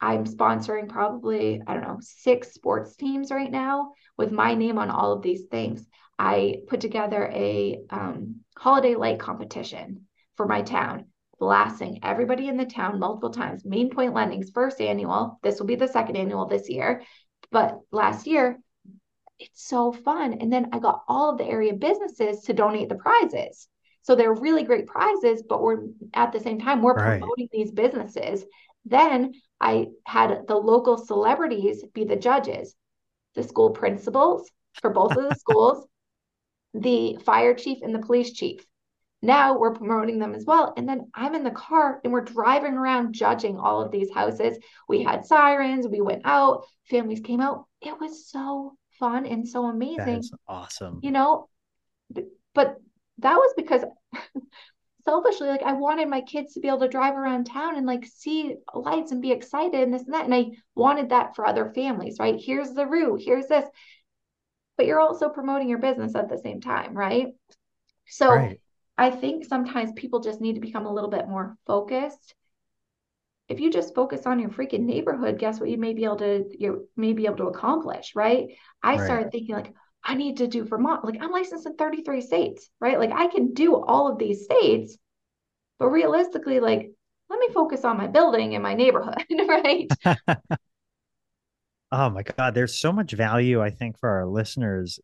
I'm 0.00 0.24
sponsoring 0.24 0.88
probably, 0.88 1.62
I 1.66 1.72
don't 1.72 1.82
know, 1.82 1.98
six 2.00 2.52
sports 2.52 2.94
teams 2.96 3.30
right 3.30 3.50
now 3.50 3.92
with 4.16 4.32
my 4.32 4.54
name 4.54 4.78
on 4.78 4.90
all 4.90 5.12
of 5.12 5.22
these 5.22 5.44
things. 5.50 5.86
I 6.18 6.58
put 6.68 6.80
together 6.80 7.28
a 7.32 7.80
um, 7.90 8.36
holiday 8.56 8.94
light 8.94 9.18
competition 9.18 10.06
for 10.36 10.46
my 10.46 10.62
town, 10.62 11.06
blasting 11.38 12.00
everybody 12.02 12.48
in 12.48 12.56
the 12.56 12.66
town 12.66 12.98
multiple 12.98 13.30
times. 13.30 13.64
Maine 13.64 13.90
Pointe 13.90 14.14
Lending's 14.14 14.50
first 14.50 14.80
annual. 14.80 15.38
This 15.42 15.58
will 15.58 15.66
be 15.66 15.76
the 15.76 15.88
second 15.88 16.16
annual 16.16 16.46
this 16.46 16.68
year. 16.68 17.02
But 17.50 17.78
last 17.90 18.26
year, 18.26 18.58
it's 19.38 19.66
so 19.66 19.92
fun. 19.92 20.34
And 20.34 20.52
then 20.52 20.68
I 20.72 20.78
got 20.78 21.02
all 21.08 21.30
of 21.30 21.38
the 21.38 21.46
area 21.46 21.72
businesses 21.74 22.42
to 22.44 22.52
donate 22.52 22.88
the 22.88 22.94
prizes. 22.94 23.68
So 24.02 24.14
they're 24.14 24.34
really 24.34 24.64
great 24.64 24.86
prizes, 24.86 25.42
but 25.48 25.62
we're 25.62 25.86
at 26.12 26.32
the 26.32 26.40
same 26.40 26.60
time, 26.60 26.82
we're 26.82 26.94
right. 26.94 27.18
promoting 27.18 27.48
these 27.50 27.72
businesses. 27.72 28.44
Then 28.84 29.32
I 29.60 29.86
had 30.06 30.46
the 30.46 30.56
local 30.56 30.98
celebrities 30.98 31.82
be 31.94 32.04
the 32.04 32.16
judges, 32.16 32.74
the 33.34 33.42
school 33.42 33.70
principals 33.70 34.50
for 34.80 34.90
both 34.90 35.16
of 35.16 35.28
the 35.28 35.34
schools, 35.38 35.86
the 36.72 37.18
fire 37.24 37.54
chief 37.54 37.78
and 37.82 37.94
the 37.94 38.00
police 38.00 38.32
chief. 38.32 38.64
Now 39.22 39.58
we're 39.58 39.72
promoting 39.72 40.18
them 40.18 40.34
as 40.34 40.44
well. 40.44 40.74
And 40.76 40.86
then 40.86 41.10
I'm 41.14 41.34
in 41.34 41.44
the 41.44 41.50
car 41.50 42.00
and 42.04 42.12
we're 42.12 42.20
driving 42.20 42.74
around 42.74 43.14
judging 43.14 43.58
all 43.58 43.80
of 43.80 43.90
these 43.90 44.10
houses. 44.12 44.58
We 44.86 45.02
had 45.02 45.24
sirens, 45.24 45.88
we 45.88 46.02
went 46.02 46.22
out, 46.26 46.66
families 46.90 47.20
came 47.20 47.40
out. 47.40 47.64
It 47.80 47.98
was 47.98 48.28
so 48.28 48.76
fun 48.98 49.24
and 49.24 49.48
so 49.48 49.64
amazing. 49.64 49.96
That 49.96 50.18
is 50.18 50.32
awesome. 50.46 51.00
You 51.02 51.10
know, 51.10 51.48
but 52.54 52.76
that 53.18 53.36
was 53.36 53.54
because 53.56 53.84
selfishly, 55.04 55.48
like 55.48 55.62
I 55.62 55.72
wanted 55.72 56.08
my 56.08 56.20
kids 56.22 56.54
to 56.54 56.60
be 56.60 56.68
able 56.68 56.80
to 56.80 56.88
drive 56.88 57.14
around 57.14 57.44
town 57.44 57.76
and 57.76 57.86
like 57.86 58.06
see 58.06 58.56
lights 58.74 59.12
and 59.12 59.22
be 59.22 59.32
excited 59.32 59.80
and 59.80 59.92
this 59.92 60.04
and 60.04 60.14
that. 60.14 60.24
And 60.24 60.34
I 60.34 60.46
wanted 60.74 61.10
that 61.10 61.36
for 61.36 61.46
other 61.46 61.72
families, 61.74 62.16
right? 62.18 62.40
Here's 62.42 62.72
the 62.72 62.86
route, 62.86 63.22
here's 63.22 63.46
this. 63.46 63.66
But 64.76 64.86
you're 64.86 65.00
also 65.00 65.28
promoting 65.28 65.68
your 65.68 65.78
business 65.78 66.14
at 66.14 66.28
the 66.28 66.38
same 66.38 66.60
time, 66.60 66.94
right? 66.94 67.28
So 68.06 68.30
right. 68.30 68.60
I 68.98 69.10
think 69.10 69.44
sometimes 69.44 69.92
people 69.94 70.20
just 70.20 70.40
need 70.40 70.54
to 70.54 70.60
become 70.60 70.86
a 70.86 70.92
little 70.92 71.10
bit 71.10 71.28
more 71.28 71.56
focused. 71.66 72.34
If 73.48 73.60
you 73.60 73.70
just 73.70 73.94
focus 73.94 74.22
on 74.24 74.40
your 74.40 74.50
freaking 74.50 74.84
neighborhood, 74.84 75.38
guess 75.38 75.60
what 75.60 75.68
you 75.68 75.76
may 75.76 75.92
be 75.92 76.04
able 76.04 76.16
to 76.16 76.44
you 76.58 76.88
may 76.96 77.12
be 77.12 77.26
able 77.26 77.36
to 77.36 77.48
accomplish, 77.48 78.12
right? 78.14 78.48
I 78.82 78.96
right. 78.96 79.04
started 79.04 79.30
thinking 79.30 79.54
like 79.54 79.74
I 80.04 80.14
need 80.14 80.36
to 80.38 80.46
do 80.46 80.64
Vermont. 80.64 81.04
Like 81.04 81.20
I'm 81.20 81.30
licensed 81.30 81.66
in 81.66 81.76
33 81.76 82.20
states, 82.20 82.68
right? 82.80 82.98
Like 82.98 83.12
I 83.12 83.26
can 83.28 83.54
do 83.54 83.76
all 83.76 84.10
of 84.10 84.18
these 84.18 84.44
states, 84.44 84.96
but 85.78 85.88
realistically, 85.88 86.60
like 86.60 86.90
let 87.30 87.40
me 87.40 87.48
focus 87.54 87.84
on 87.84 87.96
my 87.96 88.06
building 88.06 88.54
and 88.54 88.62
my 88.62 88.74
neighborhood, 88.74 89.24
right? 89.48 89.88
oh 91.92 92.10
my 92.10 92.22
God. 92.22 92.54
There's 92.54 92.78
so 92.78 92.92
much 92.92 93.12
value, 93.12 93.62
I 93.62 93.70
think, 93.70 93.98
for 93.98 94.10
our 94.10 94.26
listeners 94.26 95.00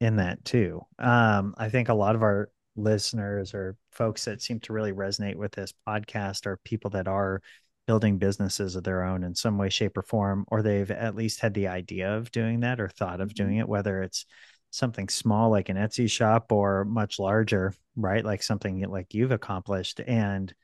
in 0.00 0.16
that 0.16 0.44
too. 0.44 0.82
Um, 0.98 1.54
I 1.56 1.68
think 1.68 1.88
a 1.88 1.94
lot 1.94 2.16
of 2.16 2.22
our 2.22 2.50
listeners 2.76 3.54
or 3.54 3.76
folks 3.92 4.24
that 4.24 4.42
seem 4.42 4.60
to 4.60 4.72
really 4.72 4.92
resonate 4.92 5.36
with 5.36 5.52
this 5.52 5.72
podcast 5.86 6.46
are 6.46 6.56
people 6.64 6.90
that 6.90 7.06
are 7.06 7.42
building 7.90 8.18
businesses 8.18 8.76
of 8.76 8.84
their 8.84 9.02
own 9.02 9.24
in 9.24 9.34
some 9.34 9.58
way 9.58 9.68
shape 9.68 9.96
or 9.96 10.02
form 10.02 10.44
or 10.46 10.62
they've 10.62 10.92
at 10.92 11.16
least 11.16 11.40
had 11.40 11.54
the 11.54 11.66
idea 11.66 12.16
of 12.16 12.30
doing 12.30 12.60
that 12.60 12.78
or 12.78 12.88
thought 12.88 13.20
of 13.20 13.34
doing 13.34 13.54
mm-hmm. 13.54 13.62
it 13.62 13.68
whether 13.68 14.00
it's 14.00 14.26
something 14.70 15.08
small 15.08 15.50
like 15.50 15.68
an 15.68 15.76
Etsy 15.76 16.08
shop 16.08 16.52
or 16.52 16.84
much 16.84 17.18
larger 17.18 17.74
right 17.96 18.24
like 18.24 18.44
something 18.44 18.80
like 18.88 19.12
you've 19.12 19.32
accomplished 19.32 20.00
and 20.06 20.54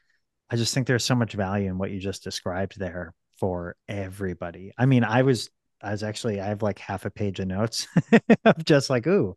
I 0.48 0.54
just 0.54 0.72
think 0.72 0.86
there's 0.86 1.04
so 1.04 1.16
much 1.16 1.32
value 1.32 1.68
in 1.68 1.78
what 1.78 1.90
you 1.90 1.98
just 1.98 2.22
described 2.22 2.78
there 2.78 3.12
for 3.40 3.74
everybody. 3.88 4.72
I 4.78 4.86
mean, 4.86 5.02
I 5.02 5.22
was 5.22 5.50
I 5.82 5.90
was 5.90 6.04
actually 6.04 6.40
I 6.40 6.46
have 6.46 6.62
like 6.62 6.78
half 6.78 7.04
a 7.04 7.10
page 7.10 7.40
of 7.40 7.48
notes 7.48 7.88
of 8.44 8.64
just 8.64 8.88
like, 8.88 9.08
ooh, 9.08 9.36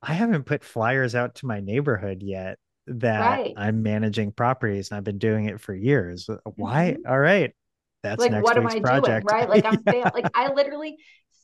I 0.00 0.14
haven't 0.14 0.46
put 0.46 0.64
flyers 0.64 1.14
out 1.14 1.34
to 1.36 1.46
my 1.46 1.60
neighborhood 1.60 2.22
yet 2.22 2.58
that 2.88 3.20
right. 3.20 3.54
I'm 3.56 3.82
managing 3.82 4.32
properties 4.32 4.90
and 4.90 4.98
I've 4.98 5.04
been 5.04 5.18
doing 5.18 5.46
it 5.46 5.60
for 5.60 5.74
years. 5.74 6.28
Why? 6.56 6.96
Mm-hmm. 6.96 7.10
All 7.10 7.18
right. 7.18 7.52
That's 8.02 8.20
like, 8.20 8.30
next 8.30 8.44
what 8.44 8.58
week's 8.58 8.74
am 8.74 8.78
I 8.78 8.80
project. 8.80 9.28
doing? 9.28 9.40
Right. 9.40 9.48
Like 9.48 9.64
I'm 9.64 9.82
yeah. 9.86 9.92
fail. 9.92 10.10
Like 10.14 10.30
I 10.34 10.52
literally 10.52 10.96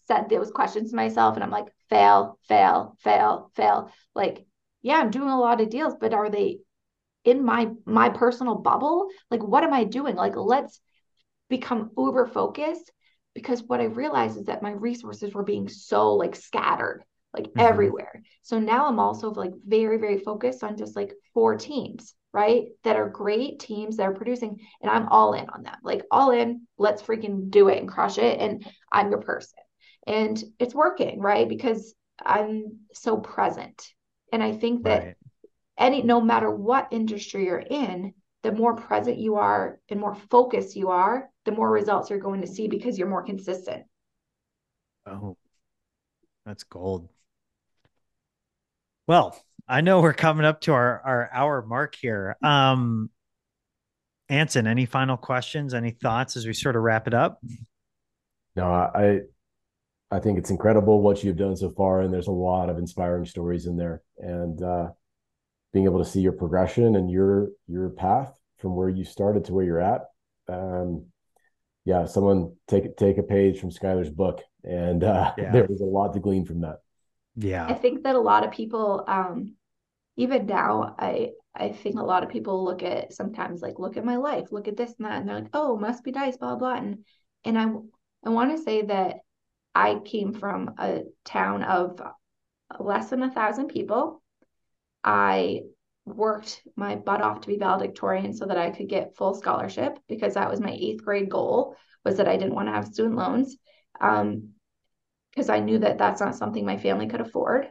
said 0.06 0.28
those 0.28 0.50
questions 0.50 0.90
to 0.90 0.96
myself 0.96 1.34
and 1.34 1.44
I'm 1.44 1.50
like, 1.50 1.66
fail, 1.90 2.38
fail, 2.48 2.96
fail, 3.00 3.50
fail. 3.54 3.92
Like, 4.14 4.46
yeah, 4.82 4.96
I'm 4.96 5.10
doing 5.10 5.30
a 5.30 5.40
lot 5.40 5.60
of 5.60 5.70
deals, 5.70 5.94
but 6.00 6.14
are 6.14 6.30
they 6.30 6.58
in 7.24 7.44
my 7.44 7.70
my 7.86 8.10
personal 8.10 8.56
bubble? 8.56 9.08
Like, 9.30 9.42
what 9.42 9.64
am 9.64 9.72
I 9.72 9.84
doing? 9.84 10.14
Like, 10.14 10.36
let's 10.36 10.80
become 11.48 11.90
uber 11.96 12.26
focused 12.26 12.90
because 13.34 13.62
what 13.62 13.80
I 13.80 13.84
realized 13.84 14.38
is 14.38 14.44
that 14.44 14.62
my 14.62 14.70
resources 14.70 15.34
were 15.34 15.42
being 15.42 15.68
so 15.68 16.14
like 16.14 16.36
scattered 16.36 17.02
like 17.34 17.44
mm-hmm. 17.48 17.60
everywhere. 17.60 18.22
So 18.42 18.58
now 18.58 18.86
I'm 18.86 19.00
also 19.00 19.30
like 19.30 19.52
very, 19.66 19.98
very 19.98 20.18
focused 20.18 20.62
on 20.62 20.76
just 20.76 20.96
like 20.96 21.12
four 21.34 21.56
teams, 21.56 22.14
right? 22.32 22.66
That 22.84 22.96
are 22.96 23.08
great 23.08 23.58
teams 23.58 23.96
that 23.96 24.04
are 24.04 24.14
producing, 24.14 24.60
and 24.80 24.90
I'm 24.90 25.08
all 25.08 25.34
in 25.34 25.48
on 25.50 25.62
them. 25.64 25.76
Like 25.82 26.04
all 26.10 26.30
in, 26.30 26.62
let's 26.78 27.02
freaking 27.02 27.50
do 27.50 27.68
it 27.68 27.78
and 27.78 27.88
crush 27.88 28.18
it. 28.18 28.40
And 28.40 28.64
I'm 28.90 29.10
your 29.10 29.20
person. 29.20 29.58
And 30.06 30.42
it's 30.58 30.74
working, 30.74 31.20
right? 31.20 31.48
Because 31.48 31.94
I'm 32.24 32.78
so 32.92 33.16
present. 33.16 33.84
And 34.32 34.42
I 34.42 34.52
think 34.52 34.84
that 34.84 35.04
right. 35.04 35.16
any 35.78 36.02
no 36.02 36.20
matter 36.20 36.50
what 36.50 36.88
industry 36.92 37.46
you're 37.46 37.58
in, 37.58 38.14
the 38.42 38.52
more 38.52 38.76
present 38.76 39.18
you 39.18 39.36
are 39.36 39.80
and 39.88 39.98
more 39.98 40.14
focused 40.30 40.76
you 40.76 40.90
are, 40.90 41.30
the 41.46 41.52
more 41.52 41.70
results 41.70 42.10
you're 42.10 42.18
going 42.18 42.42
to 42.42 42.46
see 42.46 42.68
because 42.68 42.98
you're 42.98 43.08
more 43.08 43.24
consistent. 43.24 43.84
Oh, 45.06 45.36
that's 46.44 46.64
gold. 46.64 47.08
Well, 49.06 49.38
I 49.68 49.80
know 49.80 50.00
we're 50.00 50.14
coming 50.14 50.44
up 50.44 50.62
to 50.62 50.72
our 50.72 51.00
our 51.04 51.30
hour 51.32 51.62
mark 51.62 51.94
here. 51.94 52.36
Um 52.42 53.10
Anson, 54.28 54.66
any 54.66 54.86
final 54.86 55.16
questions, 55.18 55.74
any 55.74 55.90
thoughts 55.90 56.36
as 56.36 56.46
we 56.46 56.54
sort 56.54 56.76
of 56.76 56.82
wrap 56.82 57.06
it 57.06 57.14
up? 57.14 57.40
No, 58.56 58.66
I 58.66 59.20
I 60.10 60.20
think 60.20 60.38
it's 60.38 60.50
incredible 60.50 61.02
what 61.02 61.22
you've 61.22 61.36
done 61.36 61.56
so 61.56 61.70
far 61.70 62.00
and 62.00 62.12
there's 62.12 62.28
a 62.28 62.32
lot 62.32 62.70
of 62.70 62.78
inspiring 62.78 63.26
stories 63.26 63.66
in 63.66 63.76
there 63.76 64.02
and 64.18 64.62
uh 64.62 64.88
being 65.72 65.86
able 65.86 65.98
to 65.98 66.08
see 66.08 66.20
your 66.20 66.32
progression 66.32 66.96
and 66.96 67.10
your 67.10 67.48
your 67.66 67.90
path 67.90 68.32
from 68.58 68.76
where 68.76 68.88
you 68.88 69.04
started 69.04 69.44
to 69.46 69.52
where 69.52 69.64
you're 69.64 69.80
at. 69.80 70.02
Um 70.48 71.06
yeah, 71.84 72.06
someone 72.06 72.54
take 72.68 72.96
take 72.96 73.18
a 73.18 73.22
page 73.22 73.60
from 73.60 73.70
Skyler's 73.70 74.10
book 74.10 74.42
and 74.62 75.04
uh 75.04 75.32
yeah. 75.38 75.52
there 75.52 75.66
was 75.66 75.80
a 75.80 75.84
lot 75.84 76.14
to 76.14 76.20
glean 76.20 76.46
from 76.46 76.62
that. 76.62 76.78
Yeah. 77.36 77.66
I 77.66 77.74
think 77.74 78.04
that 78.04 78.14
a 78.14 78.20
lot 78.20 78.44
of 78.44 78.52
people, 78.52 79.04
um, 79.06 79.54
even 80.16 80.46
now, 80.46 80.94
I 80.98 81.30
I 81.54 81.70
think 81.70 81.98
a 81.98 82.04
lot 82.04 82.24
of 82.24 82.30
people 82.30 82.64
look 82.64 82.82
at 82.82 83.12
sometimes 83.12 83.62
like 83.62 83.78
look 83.78 83.96
at 83.96 84.04
my 84.04 84.16
life, 84.16 84.50
look 84.50 84.68
at 84.68 84.76
this 84.76 84.94
and 84.98 85.06
that, 85.06 85.20
and 85.20 85.28
they're 85.28 85.40
like, 85.40 85.50
oh, 85.52 85.76
must 85.76 86.04
be 86.04 86.10
nice, 86.10 86.36
blah 86.36 86.56
blah. 86.56 86.74
And 86.74 87.04
and 87.44 87.58
I 87.58 87.66
I 88.24 88.30
want 88.30 88.56
to 88.56 88.62
say 88.62 88.82
that 88.82 89.16
I 89.74 89.98
came 90.04 90.32
from 90.32 90.74
a 90.78 91.02
town 91.24 91.62
of 91.62 92.00
less 92.78 93.10
than 93.10 93.22
a 93.22 93.30
thousand 93.30 93.68
people. 93.68 94.22
I 95.02 95.62
worked 96.06 96.62
my 96.76 96.96
butt 96.96 97.22
off 97.22 97.40
to 97.40 97.48
be 97.48 97.56
valedictorian 97.56 98.34
so 98.34 98.46
that 98.46 98.58
I 98.58 98.70
could 98.70 98.88
get 98.88 99.16
full 99.16 99.34
scholarship 99.34 99.98
because 100.08 100.34
that 100.34 100.50
was 100.50 100.60
my 100.60 100.70
eighth 100.70 101.02
grade 101.04 101.30
goal 101.30 101.76
was 102.04 102.18
that 102.18 102.28
I 102.28 102.36
didn't 102.36 102.54
want 102.54 102.68
to 102.68 102.72
have 102.72 102.86
student 102.86 103.16
loans. 103.16 103.56
Um, 104.00 104.53
because 105.34 105.48
I 105.48 105.60
knew 105.60 105.78
that 105.78 105.98
that's 105.98 106.20
not 106.20 106.36
something 106.36 106.64
my 106.64 106.76
family 106.76 107.06
could 107.06 107.20
afford. 107.20 107.68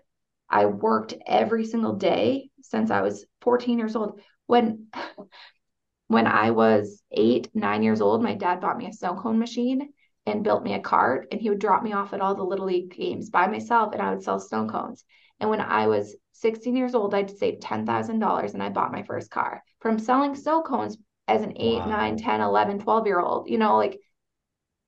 I 0.50 0.66
worked 0.66 1.16
every 1.26 1.66
single 1.66 1.94
day 1.94 2.50
since 2.62 2.92
I 2.92 3.02
was 3.02 3.26
14 3.42 3.80
years 3.80 3.96
old. 3.96 4.22
When 4.48 4.88
when 6.08 6.28
I 6.28 6.52
was 6.52 7.02
8, 7.12 7.50
9 7.54 7.84
years 7.84 8.02
old, 8.02 8.22
my 8.22 8.36
dad 8.36 8.62
bought 8.62 8.78
me 8.78 8.88
a 8.88 8.94
snow 8.94 9.16
cone 9.16 9.40
machine 9.40 9.94
and 10.26 10.44
built 10.44 10.64
me 10.64 10.74
a 10.74 10.80
cart 10.80 11.28
and 11.32 11.42
he 11.42 11.50
would 11.50 11.60
drop 11.60 11.82
me 11.82 11.94
off 11.94 12.14
at 12.14 12.22
all 12.22 12.36
the 12.36 12.44
little 12.44 12.66
league 12.66 12.96
games 12.96 13.30
by 13.30 13.48
myself 13.48 13.94
and 13.94 14.02
I 14.02 14.12
would 14.12 14.24
sell 14.24 14.40
snow 14.40 14.68
cones. 14.68 15.04
And 15.40 15.50
when 15.50 15.62
I 15.62 15.88
was 15.88 16.16
16 16.34 16.76
years 16.76 16.94
old, 16.94 17.16
I'd 17.16 17.36
saved 17.36 17.64
$10,000 17.64 18.54
and 18.54 18.64
I 18.64 18.70
bought 18.70 18.92
my 18.92 19.04
first 19.04 19.32
car 19.32 19.64
from 19.80 19.98
selling 19.98 20.36
snow 20.36 20.62
cones 20.62 20.98
as 21.28 21.42
an 21.42 21.54
8, 21.56 21.80
wow. 21.80 21.86
9, 21.88 22.18
10, 22.18 22.42
11, 22.42 22.80
12 22.80 23.08
year 23.08 23.20
old. 23.20 23.50
You 23.50 23.58
know, 23.58 23.78
like 23.78 24.00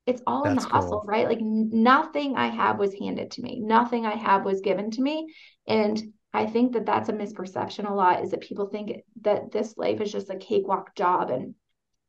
it's 0.06 0.22
all 0.28 0.44
That's 0.44 0.64
in 0.64 0.70
the 0.70 0.76
hustle, 0.76 1.02
cool. 1.02 1.04
right? 1.08 1.28
Like 1.28 1.42
nothing 1.42 2.36
I 2.36 2.48
have 2.48 2.78
was 2.78 2.94
handed 2.94 3.32
to 3.32 3.42
me. 3.42 3.60
Nothing 3.60 4.06
I 4.06 4.16
have 4.16 4.46
was 4.46 4.62
given 4.62 4.92
to 4.92 5.02
me. 5.02 5.34
And 5.68 6.02
I 6.32 6.46
think 6.46 6.74
that 6.74 6.86
that's 6.86 7.10
a 7.10 7.14
misperception 7.14 7.90
a 7.90 7.94
lot 7.94 8.24
is 8.24 8.32
that 8.32 8.42
people 8.42 8.68
think 8.68 8.92
that 9.22 9.52
this 9.52 9.78
life 9.78 10.02
is 10.02 10.12
just 10.12 10.30
a 10.30 10.36
cakewalk 10.36 10.96
job. 10.96 11.32
And 11.32 11.56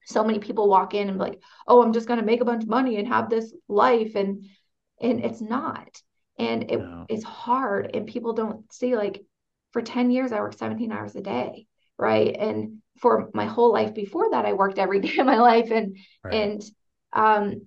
so 0.04 0.24
many 0.24 0.38
people 0.38 0.68
walk 0.68 0.92
in 0.92 1.08
and 1.08 1.16
be 1.16 1.24
like, 1.24 1.40
oh, 1.66 1.82
I'm 1.82 1.94
just 1.94 2.06
going 2.06 2.20
to 2.20 2.26
make 2.26 2.42
a 2.42 2.44
bunch 2.44 2.64
of 2.64 2.68
money 2.68 2.96
and 2.98 3.08
have 3.08 3.30
this 3.30 3.54
life. 3.66 4.14
And, 4.14 4.44
and 5.00 5.24
it's 5.24 5.40
not. 5.40 6.02
And 6.38 6.70
it, 6.70 6.78
no. 6.78 7.06
it's 7.08 7.24
hard. 7.24 7.92
And 7.94 8.06
people 8.06 8.34
don't 8.34 8.70
see 8.72 8.94
like 8.94 9.24
for 9.72 9.80
10 9.80 10.10
years, 10.10 10.32
I 10.32 10.40
worked 10.40 10.58
17 10.58 10.92
hours 10.92 11.16
a 11.16 11.22
day. 11.22 11.66
Right. 11.98 12.36
And 12.38 12.82
for 12.98 13.30
my 13.32 13.46
whole 13.46 13.72
life 13.72 13.94
before 13.94 14.32
that, 14.32 14.44
I 14.44 14.52
worked 14.52 14.78
every 14.78 15.00
day 15.06 15.16
of 15.16 15.26
my 15.26 15.38
life. 15.38 15.70
And, 15.70 15.96
right. 16.22 16.34
and, 16.34 16.62
um, 17.14 17.62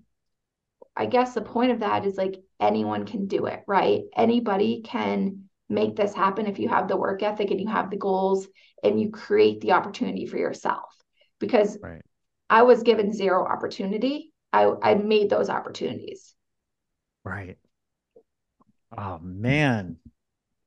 I 1.00 1.06
guess 1.06 1.34
the 1.34 1.42
point 1.42 1.72
of 1.72 1.80
that 1.80 2.06
is 2.06 2.18
like 2.18 2.36
anyone 2.60 3.06
can 3.06 3.28
do 3.28 3.46
it, 3.46 3.64
right? 3.66 4.02
Anybody 4.18 4.82
can 4.84 5.46
make 5.70 5.96
this 5.96 6.14
happen 6.14 6.46
if 6.46 6.60
you 6.60 6.68
have 6.68 6.90
the 6.90 6.98
work 6.98 7.24
ethic 7.24 7.52
and 7.52 7.62
you 7.62 7.70
have 7.70 7.90
the 7.90 7.96
goals 7.96 8.50
and 8.84 9.00
you 9.00 9.10
create 9.10 9.62
the 9.62 9.72
opportunity 9.72 10.26
for 10.26 10.38
yourself. 10.38 10.94
Because 11.40 11.78
right. 11.82 12.02
I 12.50 12.64
was 12.64 12.84
given 12.84 13.14
zero 13.14 13.48
opportunity. 13.48 14.34
I, 14.52 14.74
I 14.84 14.96
made 14.96 15.30
those 15.30 15.50
opportunities. 15.50 16.36
Right. 17.24 17.58
Oh 18.98 19.20
man. 19.20 20.00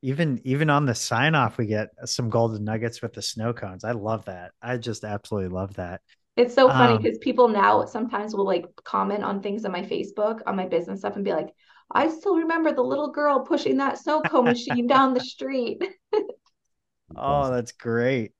Even 0.00 0.40
even 0.44 0.70
on 0.70 0.86
the 0.86 0.94
sign 0.94 1.34
off, 1.34 1.58
we 1.58 1.66
get 1.66 1.90
some 2.06 2.30
golden 2.30 2.64
nuggets 2.64 3.02
with 3.02 3.12
the 3.12 3.22
snow 3.22 3.52
cones. 3.52 3.84
I 3.84 3.92
love 3.92 4.24
that. 4.24 4.52
I 4.62 4.78
just 4.78 5.04
absolutely 5.04 5.50
love 5.50 5.74
that. 5.74 6.00
It's 6.36 6.54
so 6.54 6.70
funny 6.70 6.94
Um, 6.94 7.02
because 7.02 7.18
people 7.18 7.48
now 7.48 7.84
sometimes 7.84 8.34
will 8.34 8.46
like 8.46 8.64
comment 8.84 9.22
on 9.22 9.42
things 9.42 9.64
on 9.64 9.72
my 9.72 9.82
Facebook, 9.82 10.40
on 10.46 10.56
my 10.56 10.66
business 10.66 11.00
stuff, 11.00 11.16
and 11.16 11.24
be 11.24 11.32
like, 11.32 11.54
I 11.90 12.08
still 12.08 12.36
remember 12.36 12.72
the 12.72 12.82
little 12.82 13.10
girl 13.12 13.40
pushing 13.40 13.76
that 13.78 13.98
snow 13.98 14.22
cone 14.22 14.46
machine 14.46 14.86
down 14.86 15.14
the 15.14 15.20
street. 15.20 15.82
Oh, 17.14 17.50
that's 17.50 17.72
great. 17.72 18.32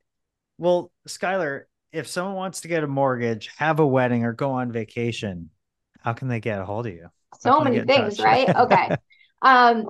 Well, 0.59 0.91
Skyler, 1.09 1.65
if 1.93 2.09
someone 2.09 2.35
wants 2.35 2.63
to 2.63 2.69
get 2.69 2.85
a 2.85 2.89
mortgage, 2.89 3.51
have 3.59 3.81
a 3.81 3.87
wedding, 3.87 4.25
or 4.25 4.33
go 4.33 4.53
on 4.53 4.73
vacation, 4.73 5.51
how 6.01 6.13
can 6.15 6.29
they 6.29 6.41
get 6.41 6.61
a 6.61 6.65
hold 6.65 6.87
of 6.87 6.95
you? 6.95 7.09
How 7.33 7.39
So 7.41 7.61
many 7.61 7.81
things, 7.81 8.19
right? 8.19 8.49
Okay. 8.57 8.97
Um, 9.43 9.89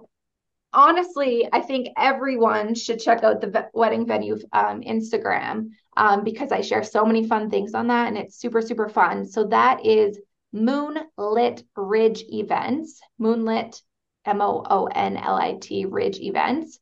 honestly, 0.73 1.49
I 1.53 1.61
think 1.61 1.89
everyone 1.97 2.75
should 2.75 3.01
check 3.01 3.23
out 3.23 3.41
the 3.41 3.69
wedding 3.73 4.07
venue 4.07 4.39
um, 4.53 4.81
Instagram 4.83 5.71
um, 5.97 6.25
because 6.25 6.53
I 6.53 6.61
share 6.61 6.83
so 6.83 7.05
many 7.05 7.27
fun 7.27 7.51
things 7.51 7.75
on 7.75 7.89
that 7.89 8.09
and 8.09 8.19
it's 8.19 8.37
super, 8.37 8.63
super 8.63 8.89
fun. 8.89 9.27
So 9.27 9.45
that 9.49 9.85
is 9.85 10.19
Moonlit 10.53 11.65
Ridge 11.77 12.25
Events, 12.29 13.01
Moonlit, 13.19 13.83
M 14.25 14.41
O 14.41 14.65
O 14.69 14.87
N 14.87 15.17
L 15.17 15.37
I 15.37 15.55
T 15.61 15.85
Ridge 15.85 16.19
Events. 16.21 16.79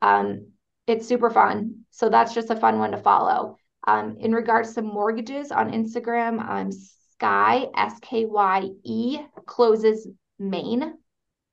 Um, 0.00 0.48
it's 0.86 1.06
super 1.06 1.30
fun. 1.30 1.84
So 1.90 2.08
that's 2.08 2.34
just 2.34 2.50
a 2.50 2.56
fun 2.56 2.78
one 2.78 2.92
to 2.92 2.98
follow. 2.98 3.56
Um, 3.86 4.16
in 4.18 4.32
regards 4.32 4.74
to 4.74 4.82
mortgages 4.82 5.50
on 5.50 5.72
Instagram, 5.72 6.40
I'm 6.40 6.70
Sky, 6.72 7.66
S 7.76 7.98
K 8.00 8.26
Y 8.26 8.70
E, 8.82 9.20
closes 9.46 10.06
Maine, 10.38 10.94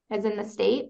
as 0.09 0.25
in 0.25 0.37
the 0.37 0.45
state. 0.45 0.89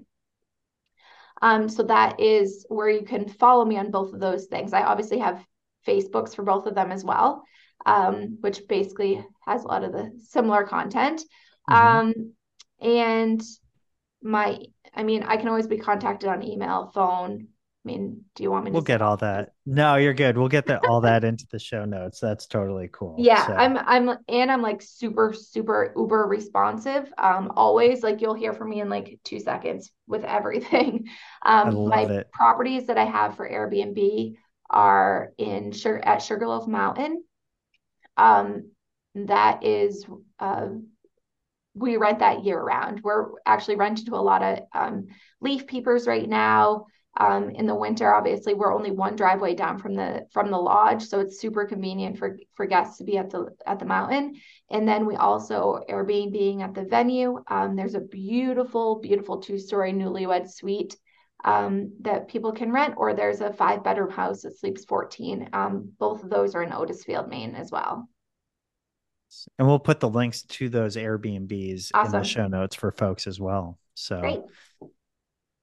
Um, 1.42 1.70
so 1.70 1.84
that 1.84 2.20
is 2.20 2.66
where 2.70 2.90
you 2.90 3.04
can 3.04 3.28
follow 3.28 3.66
me 3.66 3.78
on 3.78 3.92
both 3.92 4.14
of 4.14 4.20
those 4.20 4.46
things. 4.46 4.74
I 4.74 4.84
obviously 4.84 5.20
have 5.20 5.44
Facebooks 5.88 6.36
for 6.36 6.44
both 6.44 6.68
of 6.68 6.76
them 6.76 6.92
as 6.92 7.04
well, 7.04 7.44
um, 7.86 8.38
which 8.42 8.68
basically 8.68 9.26
has 9.46 9.64
a 9.64 9.68
lot 9.68 9.84
of 9.84 9.92
the 9.92 10.12
similar 10.24 10.66
content. 10.66 11.22
Mhm. 11.70 11.76
Um, 11.76 12.34
and 12.80 13.42
my, 14.22 14.60
I 14.94 15.04
mean, 15.04 15.24
I 15.24 15.38
can 15.38 15.48
always 15.48 15.68
be 15.68 15.78
contacted 15.78 16.30
on 16.30 16.44
email, 16.44 16.92
phone. 16.94 17.48
I 17.86 17.88
mean, 17.88 18.26
do 18.36 18.44
you 18.44 18.52
want 18.52 18.66
me 18.66 18.72
to 18.72 18.82
We'll 18.82 18.82
get 18.84 19.02
all 19.02 19.18
that. 19.18 19.54
No, 19.66 19.96
you're 19.98 20.14
good. 20.14 20.38
We'll 20.38 20.48
get 20.48 20.68
that 20.68 20.82
all 20.82 21.02
that 21.02 21.24
into 21.24 21.46
the 21.52 21.60
show 21.60 21.86
notes. 21.86 22.20
That's 22.20 22.46
totally 22.48 22.90
cool. 22.92 23.30
Yeah, 23.30 23.36
So 23.36 23.54
I'm 23.56 23.78
I'm 23.78 24.18
and 24.30 24.52
I'm 24.52 24.62
like 24.62 24.82
super 24.82 25.34
super 25.34 25.94
uber 25.98 26.26
responsive. 26.28 27.12
Um 27.18 27.52
always 27.56 28.04
like 28.04 28.22
you'll 28.22 28.34
hear 28.34 28.54
from 28.54 28.70
me 28.70 28.82
in 28.82 28.90
like 28.90 29.20
2 29.24 29.40
seconds 29.40 29.92
with 30.08 30.24
everything. 30.24 31.08
I 31.64 31.70
Um 31.70 31.72
love 31.72 31.90
my 31.90 32.12
it. 32.12 32.30
properties 32.32 32.88
that 32.88 32.98
I 32.98 33.06
have 33.06 33.36
for 33.36 33.48
Airbnb 33.50 34.36
are 34.70 35.34
in 35.38 35.72
Sugar 35.74 36.00
at 36.04 36.22
Sugarloaf 36.24 36.68
Mountain. 36.68 37.24
Um 38.18 38.72
that 39.16 39.64
is 39.66 40.06
uh 40.40 40.70
we 41.74 41.98
rent 41.98 42.20
that 42.20 42.44
year 42.44 42.62
round. 42.62 43.02
We're 43.04 43.28
actually 43.46 43.78
renting 43.78 44.06
to 44.08 44.16
a 44.16 44.18
lot 44.18 44.44
of 44.44 44.60
um, 44.74 45.08
leaf 45.40 45.68
peepers 45.68 46.06
right 46.08 46.28
now. 46.28 46.88
Um, 47.22 47.52
in 47.52 47.68
the 47.68 47.76
winter, 47.76 48.12
obviously, 48.12 48.56
we're 48.56 48.74
only 48.74 48.90
one 48.90 49.16
driveway 49.16 49.54
down 49.54 49.78
from 49.78 49.94
the 49.94 50.26
from 50.32 50.50
the 50.50 50.58
lodge, 50.58 51.04
so 51.04 51.20
it's 51.20 51.40
super 51.40 51.66
convenient 51.66 52.18
for 52.18 52.40
for 52.56 52.66
guests 52.66 52.98
to 52.98 53.04
be 53.04 53.20
at 53.20 53.30
the 53.30 53.50
at 53.68 53.78
the 53.78 53.86
mountain. 53.86 54.42
And 54.72 54.88
then 54.88 55.06
we 55.06 55.16
also 55.16 55.82
Airbnb 55.88 56.34
being 56.34 56.64
at 56.64 56.74
the 56.74 56.84
venue. 56.84 57.44
Um, 57.48 57.76
there's 57.76 57.94
a 57.94 58.00
beautiful, 58.00 58.96
beautiful 58.96 59.38
two 59.38 59.60
story 59.60 59.94
newlywed 59.94 60.50
suite 60.50 60.98
um, 61.44 61.92
that 62.02 62.28
people 62.28 62.54
can 62.54 62.72
rent, 62.72 62.96
or 62.98 63.14
there's 63.14 63.42
a 63.42 63.54
five 63.54 63.84
bedroom 63.84 64.10
house 64.10 64.42
that 64.42 64.58
sleeps 64.58 64.84
14. 64.86 65.50
Um, 65.54 65.92
both 66.00 66.24
of 66.24 66.32
those 66.32 66.56
are 66.56 66.64
in 66.64 66.72
Otisfield, 66.72 67.30
Maine, 67.30 67.54
as 67.54 67.72
well. 67.72 68.10
And 69.60 69.68
we'll 69.68 69.78
put 69.78 70.00
the 70.00 70.10
links 70.10 70.42
to 70.42 70.70
those 70.70 70.96
Airbnbs 70.96 72.06
in 72.06 72.12
the 72.12 72.24
show 72.24 72.48
notes 72.48 72.76
for 72.76 72.92
folks 72.92 73.28
as 73.28 73.40
well. 73.40 73.78
So, 73.94 74.20
great, 74.22 74.42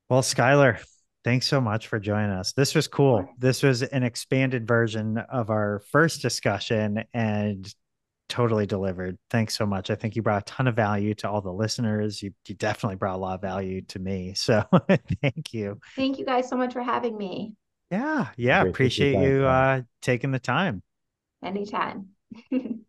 well, 0.09 0.23
Skyler, 0.23 0.79
Thanks 1.29 1.47
so 1.47 1.61
much 1.61 1.89
for 1.89 2.01
joining 2.01 2.31
us. 2.31 2.55
This 2.55 2.75
was 2.75 2.89
cool. 2.89 3.29
This 3.37 3.63
was 3.63 3.83
an 3.83 4.03
expanded 4.03 4.67
version 4.67 5.19
of 5.19 5.51
our 5.51 5.83
first 5.91 6.23
discussion 6.23 7.05
and 7.13 7.71
totally 8.31 8.65
delivered. 8.65 9.19
Thanks 9.29 9.55
so 9.55 9.67
much. 9.67 9.91
I 9.91 9.95
think 9.95 10.17
you 10.17 10.23
brought 10.23 10.41
a 10.41 10.45
ton 10.47 10.67
of 10.67 10.75
value 10.75 11.13
to 11.17 11.29
all 11.29 11.43
the 11.43 11.53
listeners. 11.53 12.23
You, 12.23 12.33
you 12.47 12.55
definitely 12.55 12.97
brought 12.97 13.17
a 13.17 13.19
lot 13.19 13.35
of 13.35 13.43
value 13.43 13.83
to 13.89 13.99
me. 13.99 14.33
So 14.37 14.65
thank 15.21 15.53
you. 15.53 15.79
Thank 15.97 16.19
you 16.19 16.25
guys 16.25 16.49
so 16.49 16.57
much 16.57 16.73
for 16.73 16.81
having 16.81 17.19
me. 17.19 17.53
Yeah. 17.91 18.29
Yeah. 18.39 18.63
Great 18.63 18.71
appreciate 18.71 19.23
you, 19.23 19.45
uh, 19.45 19.83
taking 20.01 20.31
the 20.31 20.39
time. 20.39 20.83
Anytime. 21.45 22.07